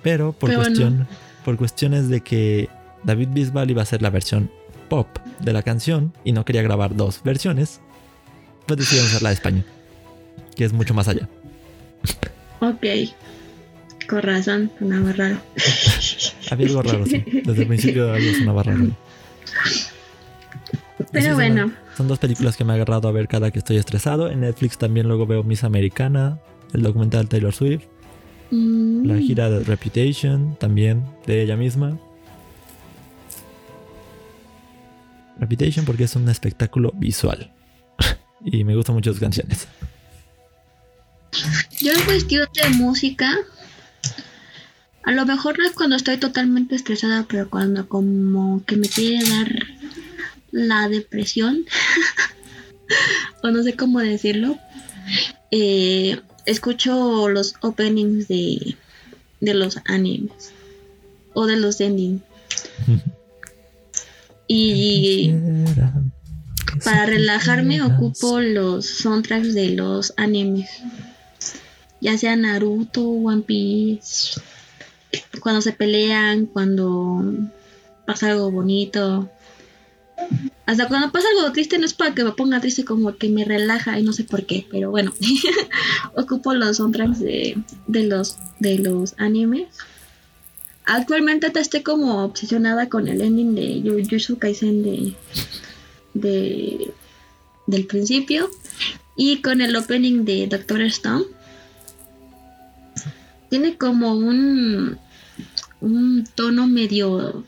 Pero 0.03 0.33
por 0.33 0.51
Pero 0.51 0.63
cuestión, 0.63 1.09
por 1.45 1.57
cuestiones 1.57 2.09
de 2.09 2.21
que 2.21 2.69
David 3.03 3.29
Bisbal 3.33 3.71
iba 3.71 3.83
a 3.83 3.85
hacer 3.85 4.03
la 4.03 4.11
versión 4.11 4.51
pop 4.89 5.09
de 5.41 5.53
la 5.53 5.63
canción 5.63 6.13
y 6.25 6.33
no 6.33 6.45
quería 6.45 6.63
grabar 6.63 6.97
dos 6.97 7.23
versiones, 7.23 7.81
pues 8.67 8.79
decidieron 8.79 9.09
hacer 9.09 9.23
la 9.23 9.29
de 9.31 9.35
España, 9.35 9.65
que 10.57 10.65
es 10.65 10.73
mucho 10.73 10.95
más 10.95 11.09
allá. 11.09 11.29
Ok. 12.61 12.85
Con 14.09 14.23
razón, 14.23 14.71
sonaba 14.79 15.13
raro. 15.13 15.37
Había 16.51 16.67
algo 16.67 16.83
raro, 16.83 17.07
sí. 17.07 17.23
Desde 17.45 17.63
el 17.63 17.69
principio 17.69 18.13
algo 18.13 18.33
sonaba 18.39 18.63
raro. 18.63 18.87
Pero 21.13 21.35
bueno, 21.35 21.73
Son 21.97 22.09
dos 22.09 22.19
películas 22.19 22.57
que 22.57 22.65
me 22.65 22.73
he 22.73 22.77
agarrado 22.77 23.09
a 23.09 23.13
ver 23.13 23.29
cada 23.29 23.51
que 23.51 23.59
estoy 23.59 23.77
estresado. 23.77 24.31
En 24.31 24.41
Netflix 24.41 24.79
también 24.79 25.07
luego 25.09 25.27
veo 25.27 25.43
Miss 25.43 25.65
Americana, 25.65 26.41
el 26.73 26.83
documental 26.83 27.25
de 27.25 27.29
Taylor 27.29 27.55
Swift, 27.55 27.85
mm, 28.51 29.05
la 29.07 29.19
gira 29.19 29.51
de 29.51 29.65
Reputation 29.65 30.57
también 30.59 31.05
de 31.27 31.43
ella 31.43 31.57
misma. 31.57 31.99
Reputation 35.39 35.85
porque 35.85 36.05
es 36.05 36.17
un 36.17 36.29
espectáculo 36.29 36.93
visual. 36.95 37.53
y 38.45 38.65
me 38.65 38.75
gustan 38.75 38.95
mucho 38.95 39.11
sus 39.11 39.21
canciones. 39.21 39.67
yo 41.81 41.93
en 41.93 42.03
cuestión 42.03 42.49
de 42.55 42.69
música, 42.71 43.37
a 45.05 45.13
lo 45.13 45.27
mejor 45.27 45.59
no 45.59 45.67
es 45.67 45.73
cuando 45.73 45.97
estoy 45.97 46.19
totalmente 46.19 46.75
estresada, 46.75 47.27
pero 47.29 47.49
cuando 47.49 47.89
como 47.89 48.65
que 48.65 48.77
me 48.77 48.89
quiere 48.89 49.29
dar 49.29 49.49
la 50.51 50.89
depresión, 50.89 51.65
o 53.43 53.51
no 53.51 53.63
sé 53.63 53.75
cómo 53.75 54.01
decirlo, 54.01 54.59
eh, 55.51 56.21
escucho 56.47 57.29
los 57.29 57.55
openings 57.61 58.29
de, 58.29 58.77
de 59.41 59.55
los 59.55 59.79
animes 59.87 60.53
o 61.35 61.47
de 61.47 61.57
los 61.57 61.81
endings. 61.81 62.23
Y 64.49 65.35
para 66.85 67.07
relajarme 67.07 67.83
ocupo 67.83 68.41
los 68.41 68.87
soundtracks 68.87 69.55
de 69.55 69.71
los 69.71 70.15
animes. 70.17 70.71
Ya 72.01 72.17
sea 72.17 72.35
Naruto, 72.37 73.07
One 73.09 73.43
Piece. 73.43 74.41
Cuando 75.41 75.61
se 75.61 75.73
pelean, 75.73 76.47
cuando 76.47 77.25
pasa 78.07 78.31
algo 78.31 78.51
bonito. 78.51 79.31
Hasta 80.67 80.89
cuando 80.89 81.13
pasa 81.13 81.27
algo 81.37 81.53
triste 81.53 81.79
no 81.79 81.87
es 81.87 81.95
para 81.95 82.15
que 82.15 82.25
me 82.25 82.33
ponga 82.33 82.61
triste, 82.61 82.85
como 82.85 83.17
que 83.17 83.29
me 83.29 83.45
relaja 83.45 83.99
y 83.99 84.03
no 84.03 84.13
sé 84.13 84.25
por 84.25 84.47
qué, 84.47 84.67
pero 84.71 84.91
bueno. 84.91 85.13
ocupo 86.17 86.55
los 86.55 86.79
soundtracks 86.79 87.21
de, 87.21 87.63
de 87.87 88.05
los 88.05 88.37
de 88.61 88.79
los 88.79 89.15
animes. 89.19 89.69
Actualmente 90.91 91.51
te 91.51 91.61
estoy 91.61 91.83
como 91.83 92.25
obsesionada 92.25 92.89
con 92.89 93.09
el 93.09 93.21
ending 93.21 93.55
de 93.55 93.83
Jujutsu 93.85 94.39
Kaisen 94.39 94.83
de, 94.83 95.15
de 96.15 96.91
del 97.67 97.87
principio 97.87 98.49
y 99.15 99.43
con 99.43 99.61
el 99.61 99.77
opening 99.77 100.25
de 100.25 100.47
Doctor 100.47 100.81
Stone. 100.81 101.27
Tiene 103.51 103.77
como 103.77 104.15
un 104.15 104.99
un 105.83 106.27
tono 106.35 106.67
medio 106.67 107.45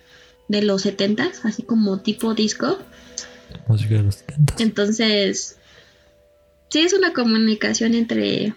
de 0.49 0.61
los 0.61 0.83
70 0.83 1.33
así 1.43 1.63
como 1.63 2.01
tipo 2.01 2.35
disco. 2.35 2.79
Música 3.67 3.95
de 3.95 4.03
los 4.03 4.17
70. 4.17 4.55
Entonces, 4.59 5.57
sí 6.69 6.81
es 6.81 6.93
una 6.93 7.15
comunicación 7.15 7.95
entre 7.95 8.53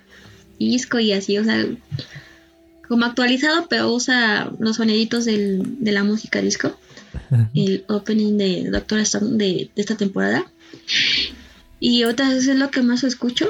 disco 0.59 0.99
y 0.99 1.13
así, 1.13 1.37
o 1.37 1.45
sea, 1.45 1.65
como 2.93 3.05
actualizado, 3.05 3.65
pero 3.69 3.91
usa 3.91 4.51
los 4.59 4.75
soniditos 4.75 5.25
del- 5.25 5.83
de 5.83 5.91
la 5.91 6.03
música 6.03 6.41
disco. 6.43 6.77
El 7.55 7.83
opening 7.87 8.37
de 8.37 8.69
Doctor 8.69 8.99
Stone 8.99 9.37
de, 9.37 9.71
de 9.75 9.81
esta 9.81 9.95
temporada. 9.97 10.45
Y 11.79 12.03
otras 12.03 12.29
veces 12.29 12.49
es 12.49 12.55
lo 12.57 12.69
que 12.69 12.83
más 12.83 13.03
escucho. 13.03 13.47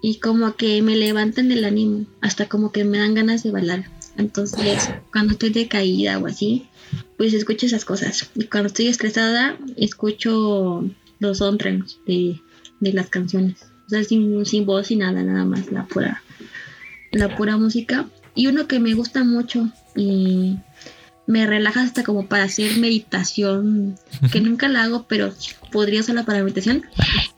Y 0.00 0.20
como 0.20 0.54
que 0.54 0.80
me 0.80 0.94
levantan 0.96 1.50
el 1.50 1.64
ánimo, 1.64 2.06
hasta 2.20 2.48
como 2.48 2.70
que 2.70 2.84
me 2.84 2.98
dan 2.98 3.14
ganas 3.14 3.42
de 3.42 3.50
bailar. 3.50 3.84
Entonces, 4.16 4.88
cuando 5.12 5.32
estoy 5.32 5.50
decaída 5.50 6.18
o 6.18 6.26
así, 6.28 6.66
pues 7.18 7.34
escucho 7.34 7.66
esas 7.66 7.84
cosas. 7.84 8.30
Y 8.36 8.44
cuando 8.44 8.68
estoy 8.68 8.86
estresada, 8.86 9.58
escucho 9.76 10.88
los 11.18 11.38
soundtracks 11.38 11.98
de, 12.06 12.40
de 12.78 12.92
las 12.92 13.08
canciones. 13.10 13.56
O 13.86 13.90
sea, 13.90 14.04
sin, 14.04 14.46
sin 14.46 14.66
voz 14.66 14.92
y 14.92 14.96
nada, 14.96 15.20
nada 15.24 15.44
más, 15.44 15.70
la 15.72 15.84
pura, 15.86 16.22
la 17.10 17.36
pura 17.36 17.56
música. 17.56 18.06
Y 18.34 18.46
uno 18.46 18.66
que 18.66 18.80
me 18.80 18.94
gusta 18.94 19.24
mucho 19.24 19.68
y 19.96 20.56
me 21.26 21.46
relaja 21.46 21.82
hasta 21.82 22.02
como 22.02 22.26
para 22.26 22.44
hacer 22.44 22.76
meditación, 22.78 23.96
que 24.32 24.40
nunca 24.40 24.68
la 24.68 24.82
hago, 24.84 25.06
pero 25.08 25.32
podría 25.70 26.00
usarla 26.00 26.24
para 26.24 26.42
meditación, 26.42 26.82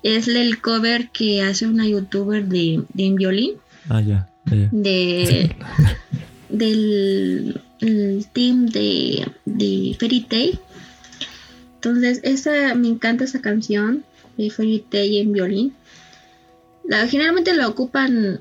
es 0.02 0.28
el 0.28 0.60
cover 0.60 1.10
que 1.10 1.42
hace 1.42 1.66
una 1.66 1.86
youtuber 1.86 2.46
de, 2.46 2.82
de 2.94 3.10
violín, 3.10 3.52
Ah, 3.88 4.00
ya. 4.00 4.28
de 4.46 5.54
del 6.48 7.60
el 7.80 8.26
team 8.32 8.66
de, 8.66 9.26
de 9.44 9.96
Fairy 9.98 10.20
Tail. 10.22 10.58
Entonces, 11.74 12.20
esa 12.22 12.74
me 12.74 12.88
encanta 12.88 13.24
esa 13.24 13.40
canción 13.40 14.04
de 14.36 14.50
Fairy 14.50 14.84
Tail 14.88 15.18
en 15.18 15.32
violín. 15.32 15.74
La, 16.84 17.06
generalmente 17.08 17.52
la 17.54 17.68
ocupan 17.68 18.40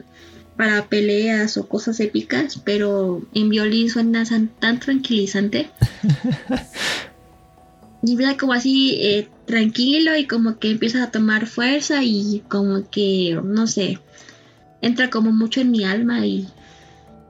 para 0.62 0.86
peleas 0.86 1.58
o 1.58 1.68
cosas 1.68 2.00
épicas, 2.00 2.62
pero 2.64 3.24
en 3.34 3.50
violín 3.50 3.90
suena 3.90 4.24
tan 4.60 4.80
tranquilizante. 4.80 5.72
y 8.04 8.16
mira 8.16 8.38
como 8.38 8.54
así 8.54 9.00
eh, 9.02 9.28
tranquilo 9.48 10.16
y 10.16 10.28
como 10.28 10.60
que 10.60 10.70
empieza 10.70 11.04
a 11.04 11.10
tomar 11.10 11.48
fuerza 11.48 12.04
y 12.04 12.44
como 12.48 12.88
que, 12.92 13.42
no 13.44 13.66
sé, 13.66 13.98
entra 14.84 15.10
como 15.10 15.32
mucho 15.32 15.62
en 15.62 15.72
mi 15.72 15.84
alma 15.84 16.28
y, 16.28 16.48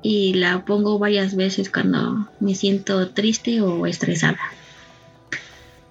y 0.03 0.34
la 0.34 0.65
pongo 0.65 0.99
varias 0.99 1.38
veces 1.38 1.69
cuando 1.69 2.27
me 2.41 2.53
siento 2.53 3.11
triste 3.11 3.61
o 3.61 3.88
estresada. 3.88 4.39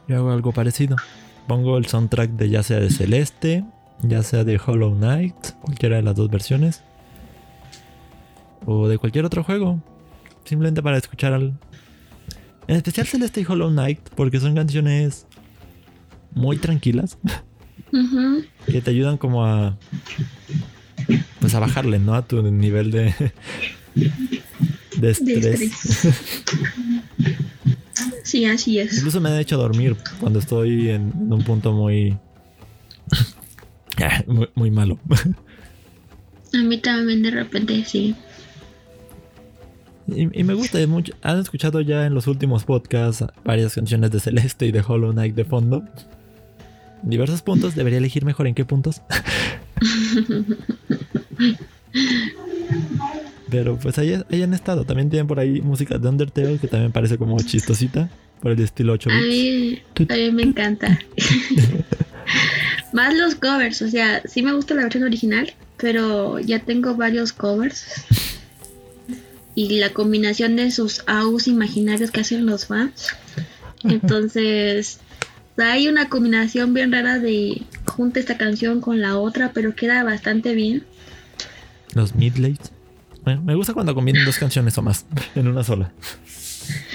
Yo 0.09 0.17
hago 0.17 0.31
algo 0.31 0.53
parecido. 0.53 0.97
Pongo 1.47 1.79
el 1.79 1.87
soundtrack 1.87 2.33
de 2.33 2.51
ya 2.51 2.63
sea 2.63 2.81
de 2.81 2.91
Celeste, 2.91 3.65
ya 4.03 4.23
sea 4.23 4.45
de 4.45 4.61
Hollow 4.63 4.95
Knight, 4.95 5.53
cualquiera 5.63 5.97
de 5.97 6.03
las 6.03 6.17
dos 6.17 6.29
versiones. 6.29 6.83
O 8.67 8.89
de 8.89 8.99
cualquier 8.99 9.25
otro 9.25 9.43
juego. 9.45 9.83
Simplemente 10.45 10.83
para 10.83 10.99
escuchar 10.99 11.33
al... 11.33 11.59
En 12.67 12.77
especial 12.77 13.07
Celeste 13.07 13.41
y 13.41 13.45
Hollow 13.49 13.71
Knight, 13.71 14.01
porque 14.15 14.39
son 14.39 14.55
canciones 14.55 15.27
muy 16.33 16.57
tranquilas. 16.59 17.19
Que 18.67 18.81
te 18.83 18.91
ayudan 18.91 19.17
como 19.19 19.45
a 19.45 19.77
pues 21.41 21.55
a 21.55 21.59
bajarle, 21.59 21.99
¿no? 21.99 22.15
A 22.15 22.25
tu 22.25 22.41
nivel 22.43 22.93
de 22.93 23.13
de 23.95 24.11
De 24.97 25.11
estrés. 25.11 25.61
estrés. 25.61 26.15
Sí, 28.23 28.45
así 28.45 28.79
es. 28.79 28.97
Incluso 28.99 29.21
me 29.21 29.31
han 29.31 29.41
hecho 29.41 29.57
dormir 29.57 29.97
cuando 30.21 30.39
estoy 30.39 30.91
en, 30.91 31.13
en 31.19 31.33
un 31.33 31.43
punto 31.43 31.73
muy 31.73 32.17
muy, 34.29 34.49
muy 34.55 34.71
malo. 34.71 35.01
A 36.55 36.59
mí 36.59 36.79
también 36.79 37.23
de 37.23 37.31
repente 37.33 37.85
sí. 37.85 38.15
Y, 40.15 40.41
y 40.41 40.45
me 40.45 40.55
gusta 40.55 40.85
mucho. 40.87 41.13
Han 41.23 41.39
escuchado 41.39 41.81
ya 41.81 42.07
en 42.07 42.15
los 42.15 42.27
últimos 42.27 42.65
podcasts 42.65 43.25
varias 43.45 43.75
canciones 43.75 44.11
de 44.11 44.21
Celeste 44.21 44.67
y 44.67 44.73
de 44.73 44.83
Hollow 44.87 45.13
Knight 45.13 45.35
de 45.35 45.45
fondo. 45.45 45.85
Diversos 47.03 47.43
puntos. 47.43 47.75
Debería 47.75 47.99
elegir 47.99 48.25
mejor 48.25 48.47
en 48.47 48.55
qué 48.55 48.65
puntos. 48.65 49.03
Pero 53.51 53.77
pues 53.79 53.99
ahí, 53.99 54.21
ahí 54.31 54.43
han 54.43 54.55
estado. 54.55 54.85
También 54.85 55.11
tienen 55.11 55.27
por 55.27 55.41
ahí 55.41 55.61
música 55.61 55.99
de 55.99 56.09
Undertale 56.09 56.59
que 56.59 56.69
también 56.69 56.93
parece 56.93 57.19
como 57.19 57.37
chistosita. 57.39 58.09
Por 58.41 58.53
el 58.53 58.61
estilo 58.61 58.95
8 58.95 59.11
A 59.11 59.15
bits. 59.15 59.27
mí, 59.29 59.83
a 60.09 60.15
mí 60.15 60.33
me 60.33 60.43
encanta. 60.45 60.99
Más 62.93 63.15
los 63.15 63.35
covers, 63.35 63.83
o 63.83 63.89
sea, 63.89 64.23
sí 64.25 64.43
me 64.43 64.53
gusta 64.53 64.75
la 64.75 64.83
versión 64.83 65.05
original, 65.05 65.53
pero 65.77 66.39
ya 66.41 66.59
tengo 66.61 66.95
varios 66.97 67.33
covers. 67.33 67.87
Y 69.55 69.79
la 69.79 69.93
combinación 69.93 70.57
de 70.57 70.71
sus 70.71 71.03
AUs 71.07 71.49
imaginarios 71.49 72.11
que 72.11 72.21
hacen 72.21 72.47
los 72.47 72.67
fans. 72.67 73.09
Entonces, 73.85 74.99
hay 75.57 75.89
una 75.89 76.09
combinación 76.09 76.73
bien 76.75 76.93
rara 76.93 77.19
de 77.19 77.63
junta 77.87 78.21
esta 78.21 78.37
canción 78.39 78.81
con 78.81 79.01
la 79.01 79.19
otra, 79.19 79.53
pero 79.53 79.75
queda 79.75 80.03
bastante 80.05 80.55
bien. 80.55 80.85
Los 81.95 82.15
midlates. 82.15 82.71
Bueno, 83.25 83.43
me 83.43 83.55
gusta 83.55 83.75
cuando 83.75 83.95
combinan 83.95 84.25
dos 84.25 84.39
canciones 84.39 84.77
o 84.79 84.83
más 84.83 85.05
en 85.35 85.49
una 85.49 85.65
sola. 85.65 85.93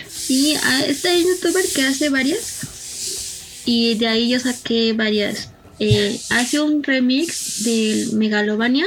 Sí, 0.07 0.55
este 0.87 1.21
youtuber 1.21 1.63
que 1.75 1.83
hace 1.83 2.09
varias. 2.09 3.61
Y 3.65 3.95
de 3.95 4.07
ahí 4.07 4.29
yo 4.29 4.39
saqué 4.39 4.93
varias. 4.93 5.51
Eh, 5.79 6.19
hace 6.29 6.61
un 6.61 6.81
remix 6.83 7.63
del 7.65 8.13
Megalovania 8.13 8.85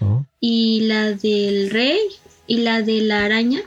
Oh. 0.00 0.26
y 0.40 0.80
la 0.82 1.12
del 1.12 1.70
Rey 1.70 1.98
y 2.46 2.58
la 2.58 2.82
de 2.82 3.00
la 3.00 3.24
araña. 3.24 3.60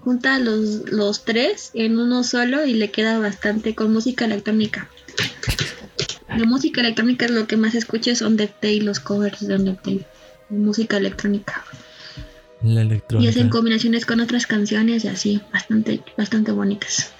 Junta 0.00 0.38
los, 0.38 0.90
los 0.90 1.24
tres 1.24 1.70
en 1.74 1.98
uno 1.98 2.24
solo 2.24 2.64
y 2.66 2.74
le 2.74 2.90
queda 2.90 3.18
bastante 3.18 3.74
con 3.74 3.92
música 3.92 4.24
electrónica. 4.24 4.88
La 6.28 6.44
música 6.44 6.80
electrónica 6.80 7.26
es 7.26 7.30
lo 7.30 7.46
que 7.46 7.56
más 7.56 7.74
escucho 7.74 8.10
es 8.10 8.22
Undertale, 8.22 8.80
los 8.80 9.00
covers 9.00 9.46
de 9.46 9.54
Undertale. 9.54 10.06
Música 10.48 10.96
electrónica. 10.96 11.64
La 12.62 12.80
Y 12.80 12.86
electrónica. 12.86 13.30
hacen 13.30 13.48
combinaciones 13.48 14.06
con 14.06 14.20
otras 14.20 14.46
canciones 14.46 15.04
y 15.04 15.08
así, 15.08 15.40
bastante, 15.52 16.00
bastante 16.16 16.52
bonitas. 16.52 17.12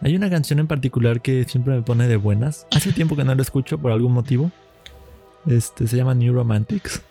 Hay 0.00 0.14
una 0.14 0.30
canción 0.30 0.60
en 0.60 0.68
particular 0.68 1.20
que 1.20 1.44
siempre 1.44 1.74
me 1.74 1.82
pone 1.82 2.06
de 2.06 2.16
buenas. 2.16 2.66
Hace 2.70 2.92
tiempo 2.92 3.16
que 3.16 3.24
no 3.24 3.34
la 3.34 3.42
escucho 3.42 3.78
por 3.78 3.90
algún 3.90 4.12
motivo. 4.12 4.52
Este 5.46 5.86
se 5.88 5.96
llama 5.96 6.14
New 6.14 6.32
Romantics. 6.32 7.02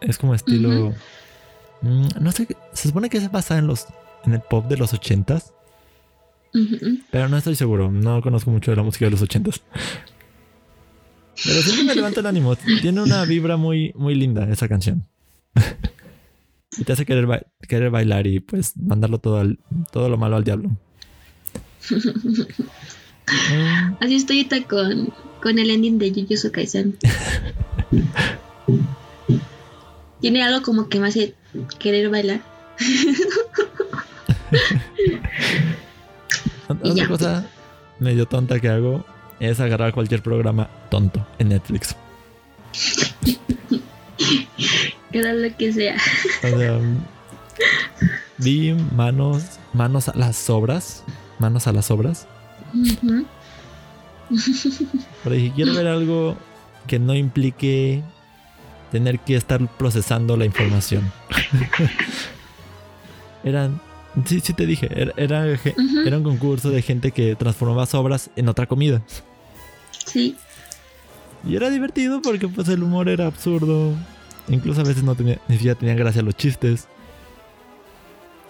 Es 0.00 0.18
como 0.18 0.34
estilo. 0.34 0.94
Mm, 1.82 2.08
no 2.20 2.32
sé. 2.32 2.46
Se 2.72 2.88
supone 2.88 3.08
que 3.10 3.20
se 3.20 3.28
basa 3.28 3.58
en 3.58 3.66
los. 3.66 3.86
en 4.24 4.34
el 4.34 4.40
pop 4.40 4.66
de 4.66 4.76
los 4.76 4.92
ochentas. 4.92 5.52
Ujú. 6.54 6.98
Pero 7.10 7.28
no 7.28 7.36
estoy 7.36 7.54
seguro. 7.56 7.90
No 7.90 8.20
conozco 8.22 8.50
mucho 8.50 8.70
de 8.72 8.76
la 8.76 8.82
música 8.82 9.04
de 9.06 9.12
los 9.12 9.22
ochentas. 9.22 9.62
Pero 11.44 11.62
siempre 11.62 11.84
me 11.84 11.94
levanta 11.94 12.20
el 12.20 12.26
ánimo. 12.26 12.56
Tiene 12.56 13.00
una 13.02 13.24
vibra 13.24 13.56
muy, 13.56 13.92
muy 13.94 14.14
linda 14.14 14.48
esa 14.50 14.68
canción. 14.68 15.06
y 16.78 16.84
te 16.84 16.92
hace 16.92 17.06
querer, 17.06 17.26
ba- 17.26 17.42
querer 17.68 17.90
bailar 17.90 18.26
y 18.26 18.40
pues 18.40 18.76
mandarlo 18.76 19.18
todo 19.18 19.38
al, 19.38 19.58
todo 19.92 20.08
lo 20.08 20.18
malo 20.18 20.36
al 20.36 20.44
diablo. 20.44 20.70
Así 24.00 24.16
estoy 24.16 24.38
ahorita 24.38 24.64
con, 24.68 25.12
con 25.42 25.58
el 25.58 25.70
ending 25.70 25.98
de 25.98 26.10
Jujutsu 26.10 26.50
Kaisen. 26.52 26.96
Tiene 30.20 30.42
algo 30.42 30.62
como 30.62 30.88
que 30.88 31.00
me 31.00 31.08
hace 31.08 31.34
querer 31.78 32.10
bailar. 32.10 32.40
Otra 36.68 36.94
ya. 36.94 37.08
cosa 37.08 37.46
medio 37.98 38.26
tonta 38.26 38.60
que 38.60 38.68
hago 38.68 39.04
es 39.40 39.60
agarrar 39.60 39.92
cualquier 39.92 40.22
programa 40.22 40.68
tonto 40.90 41.26
en 41.38 41.48
Netflix. 41.50 41.96
Era 45.12 45.32
lo 45.32 45.56
que 45.56 45.72
sea. 45.72 45.96
O 46.44 46.58
sea, 46.58 46.78
vi 48.38 48.72
manos, 48.94 49.58
manos 49.72 50.08
a 50.08 50.16
las 50.16 50.48
obras, 50.50 51.02
manos 51.38 51.66
a 51.66 51.72
las 51.72 51.90
obras. 51.90 52.28
Ujú. 52.74 53.26
Pero 55.24 55.34
dije, 55.34 55.52
quiero 55.56 55.74
ver 55.74 55.88
algo 55.88 56.36
que 56.86 56.98
no 56.98 57.14
implique 57.14 58.02
tener 58.90 59.20
que 59.20 59.36
estar 59.36 59.66
procesando 59.76 60.36
la 60.36 60.44
información. 60.44 61.12
Eran, 63.44 63.80
sí, 64.26 64.40
sí 64.40 64.52
te 64.52 64.66
dije, 64.66 64.88
era, 65.16 65.46
era, 65.46 66.16
un 66.18 66.22
concurso 66.22 66.70
de 66.70 66.82
gente 66.82 67.10
que 67.10 67.36
transformaba 67.36 67.86
sobras 67.86 68.30
en 68.36 68.48
otra 68.48 68.66
comida. 68.66 69.00
Sí. 70.04 70.36
Y 71.44 71.56
era 71.56 71.70
divertido 71.70 72.20
porque 72.20 72.48
pues 72.48 72.68
el 72.68 72.82
humor 72.82 73.08
era 73.08 73.26
absurdo. 73.26 73.94
Incluso 74.48 74.82
a 74.82 74.84
veces 74.84 75.04
no 75.04 75.14
tenía, 75.14 75.40
ni 75.48 75.56
siquiera 75.56 75.78
tenían 75.78 75.96
gracia 75.96 76.20
los 76.20 76.36
chistes. 76.36 76.86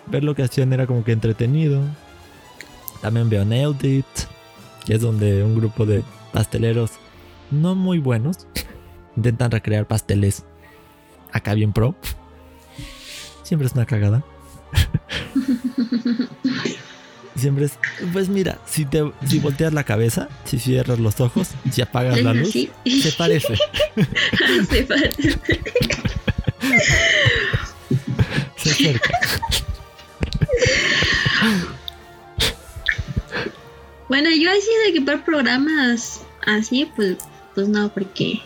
Ver 0.07 0.25
lo 0.25 0.35
que 0.35 0.43
hacían 0.43 0.73
era 0.73 0.89
como 0.89 1.05
que 1.05 1.13
entretenido. 1.13 1.83
También 3.01 3.31
veo 3.31 3.45
Nailed 3.45 3.85
It, 3.85 4.07
que 4.85 4.95
es 4.95 5.01
donde 5.01 5.45
un 5.45 5.55
grupo 5.55 5.87
de 5.87 6.03
pasteleros 6.33 6.91
no 7.53 7.77
muy 7.77 7.99
buenos 7.99 8.47
intentan 9.21 9.51
recrear 9.51 9.87
pasteles 9.87 10.45
acá 11.33 11.53
bien 11.55 11.73
pro. 11.73 11.95
Siempre 13.43 13.67
es 13.67 13.75
una 13.75 13.85
cagada. 13.87 14.25
Siempre 17.37 17.67
es, 17.67 17.79
pues 18.13 18.29
mira, 18.29 18.59
si 18.67 18.85
te 18.85 19.13
si 19.27 19.39
volteas 19.39 19.73
la 19.73 19.85
cabeza, 19.85 20.29
si 20.45 20.59
cierras 20.59 20.99
los 20.99 21.21
ojos, 21.21 21.49
si 21.71 21.81
apagas 21.81 22.21
la 22.23 22.35
luz, 22.35 22.51
así. 22.51 22.71
se 23.01 23.13
parece. 23.13 23.57
Se 24.69 24.83
parece. 24.83 25.39
Se 28.57 28.71
acerca. 28.71 29.11
Bueno, 34.09 34.29
yo 34.31 34.51
así 34.51 34.69
de 34.93 35.01
ver 35.01 35.25
programas 35.25 36.21
así, 36.47 36.91
pues, 36.97 37.19
pues 37.55 37.69
no, 37.69 37.89
porque 37.93 38.41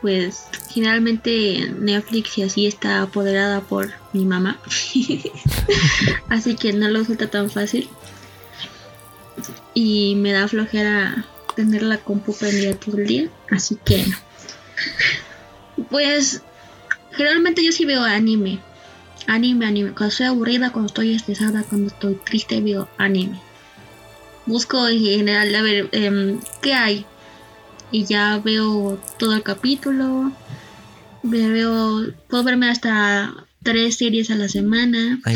pues 0.00 0.46
generalmente 0.70 1.72
Netflix 1.78 2.38
y 2.38 2.42
así 2.42 2.66
está 2.66 3.02
apoderada 3.02 3.60
por 3.60 3.92
mi 4.12 4.24
mamá. 4.24 4.58
así 6.28 6.54
que 6.56 6.72
no 6.72 6.88
lo 6.88 7.04
suelta 7.04 7.30
tan 7.30 7.50
fácil. 7.50 7.88
Y 9.74 10.14
me 10.16 10.32
da 10.32 10.48
flojera 10.48 11.24
tener 11.54 11.82
la 11.82 11.98
compu 11.98 12.34
prendida 12.34 12.74
todo 12.74 12.98
el 12.98 13.06
día. 13.06 13.30
Así 13.50 13.76
que 13.84 14.04
pues 15.90 16.42
generalmente 17.12 17.64
yo 17.64 17.72
sí 17.72 17.84
veo 17.84 18.02
anime. 18.02 18.60
Anime, 19.26 19.66
anime. 19.66 19.90
Cuando 19.90 20.08
estoy 20.08 20.26
aburrida, 20.26 20.72
cuando 20.72 20.86
estoy 20.86 21.14
estresada, 21.14 21.62
cuando 21.62 21.88
estoy 21.88 22.14
triste, 22.24 22.60
veo 22.60 22.88
anime 22.98 23.40
busco 24.48 24.88
en 24.88 24.98
general 24.98 25.54
a 25.54 25.62
ver 25.62 25.88
em, 25.92 26.40
qué 26.62 26.72
hay 26.72 27.06
y 27.90 28.04
ya 28.04 28.38
veo 28.38 29.00
todo 29.18 29.34
el 29.34 29.42
capítulo. 29.42 30.32
Me 31.22 31.48
veo 31.48 32.12
puedo 32.28 32.44
verme 32.44 32.70
hasta 32.70 33.34
tres 33.62 33.96
series 33.96 34.30
a 34.30 34.36
la 34.36 34.48
semana. 34.48 35.20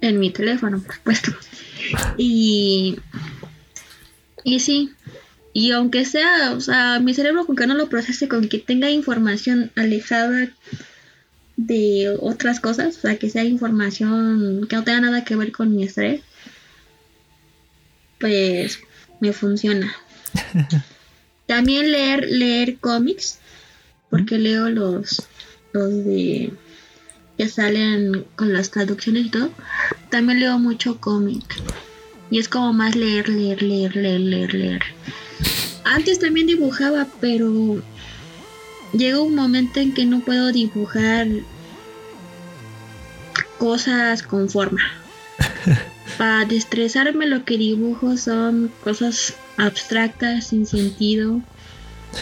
En 0.00 0.18
mi 0.18 0.30
teléfono 0.30 0.82
por 0.82 0.96
supuesto. 0.96 1.32
Y 2.18 2.98
y 4.42 4.60
sí. 4.60 4.92
Y 5.54 5.70
aunque 5.70 6.04
sea 6.04 6.52
o 6.52 6.60
sea 6.60 7.00
mi 7.00 7.14
cerebro 7.14 7.46
con 7.46 7.56
que 7.56 7.66
no 7.66 7.74
lo 7.74 7.88
procese 7.88 8.28
con 8.28 8.48
que 8.48 8.58
tenga 8.58 8.90
información 8.90 9.70
alejada 9.76 10.50
de 11.56 12.14
otras 12.20 12.60
cosas, 12.60 12.98
o 12.98 13.00
sea, 13.00 13.16
que 13.16 13.30
sea 13.30 13.44
información 13.44 14.66
que 14.68 14.76
no 14.76 14.84
tenga 14.84 15.00
nada 15.00 15.24
que 15.24 15.36
ver 15.36 15.52
con 15.52 15.74
mi 15.74 15.84
estrés, 15.84 16.20
pues 18.18 18.80
me 19.20 19.32
funciona. 19.32 19.94
También 21.46 21.92
leer, 21.92 22.26
leer 22.28 22.78
cómics, 22.78 23.38
porque 24.10 24.38
leo 24.38 24.70
los, 24.70 25.26
los 25.72 26.04
de 26.04 26.52
que 27.36 27.48
salen 27.48 28.24
con 28.36 28.52
las 28.52 28.70
traducciones 28.70 29.26
y 29.26 29.30
todo. 29.30 29.50
También 30.10 30.40
leo 30.40 30.58
mucho 30.58 31.00
cómic. 31.00 31.44
Y 32.30 32.38
es 32.38 32.48
como 32.48 32.72
más 32.72 32.94
leer, 32.94 33.28
leer, 33.28 33.62
leer, 33.62 33.96
leer, 33.96 34.20
leer, 34.20 34.54
leer. 34.54 34.82
Antes 35.84 36.18
también 36.18 36.46
dibujaba, 36.46 37.06
pero 37.20 37.82
llega 38.92 39.20
un 39.20 39.34
momento 39.34 39.80
en 39.80 39.92
que 39.92 40.06
no 40.06 40.20
puedo 40.20 40.52
dibujar 40.52 41.26
cosas 43.58 44.22
con 44.22 44.48
forma. 44.48 44.80
para 46.16 46.44
destresarme 46.44 47.26
lo 47.26 47.44
que 47.44 47.58
dibujo 47.58 48.16
son 48.16 48.70
cosas 48.82 49.34
abstractas, 49.56 50.48
sin 50.48 50.66
sentido. 50.66 51.40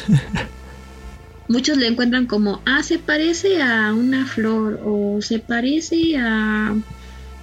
Muchos 1.49 1.77
le 1.77 1.89
encuentran 1.89 2.27
como, 2.27 2.63
ah, 2.65 2.83
se 2.83 2.99
parece 2.99 3.63
a 3.63 3.93
una 3.93 4.27
flor 4.27 4.81
o 4.85 5.21
se 5.21 5.39
parece 5.39 6.17
a 6.17 6.75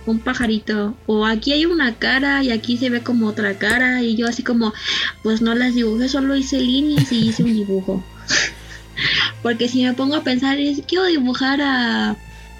un 0.05 0.19
pajarito 0.19 0.95
o 1.05 1.25
aquí 1.25 1.51
hay 1.51 1.65
una 1.65 1.93
cara 1.95 2.43
y 2.43 2.51
aquí 2.51 2.77
se 2.77 2.89
ve 2.89 3.01
como 3.01 3.27
otra 3.27 3.57
cara 3.59 4.01
y 4.01 4.15
yo 4.15 4.27
así 4.27 4.41
como, 4.41 4.73
pues 5.21 5.41
no 5.41 5.53
las 5.53 5.75
dibujé, 5.75 6.09
solo 6.09 6.35
hice 6.35 6.59
líneas 6.59 7.11
y 7.11 7.29
hice 7.29 7.43
un 7.43 7.53
dibujo. 7.53 8.03
Porque 9.43 9.69
si 9.69 9.83
me 9.83 9.93
pongo 9.93 10.15
a 10.15 10.23
pensar, 10.23 10.57
quiero 10.87 11.05
dibujar 11.05 11.61
a, 11.61 12.15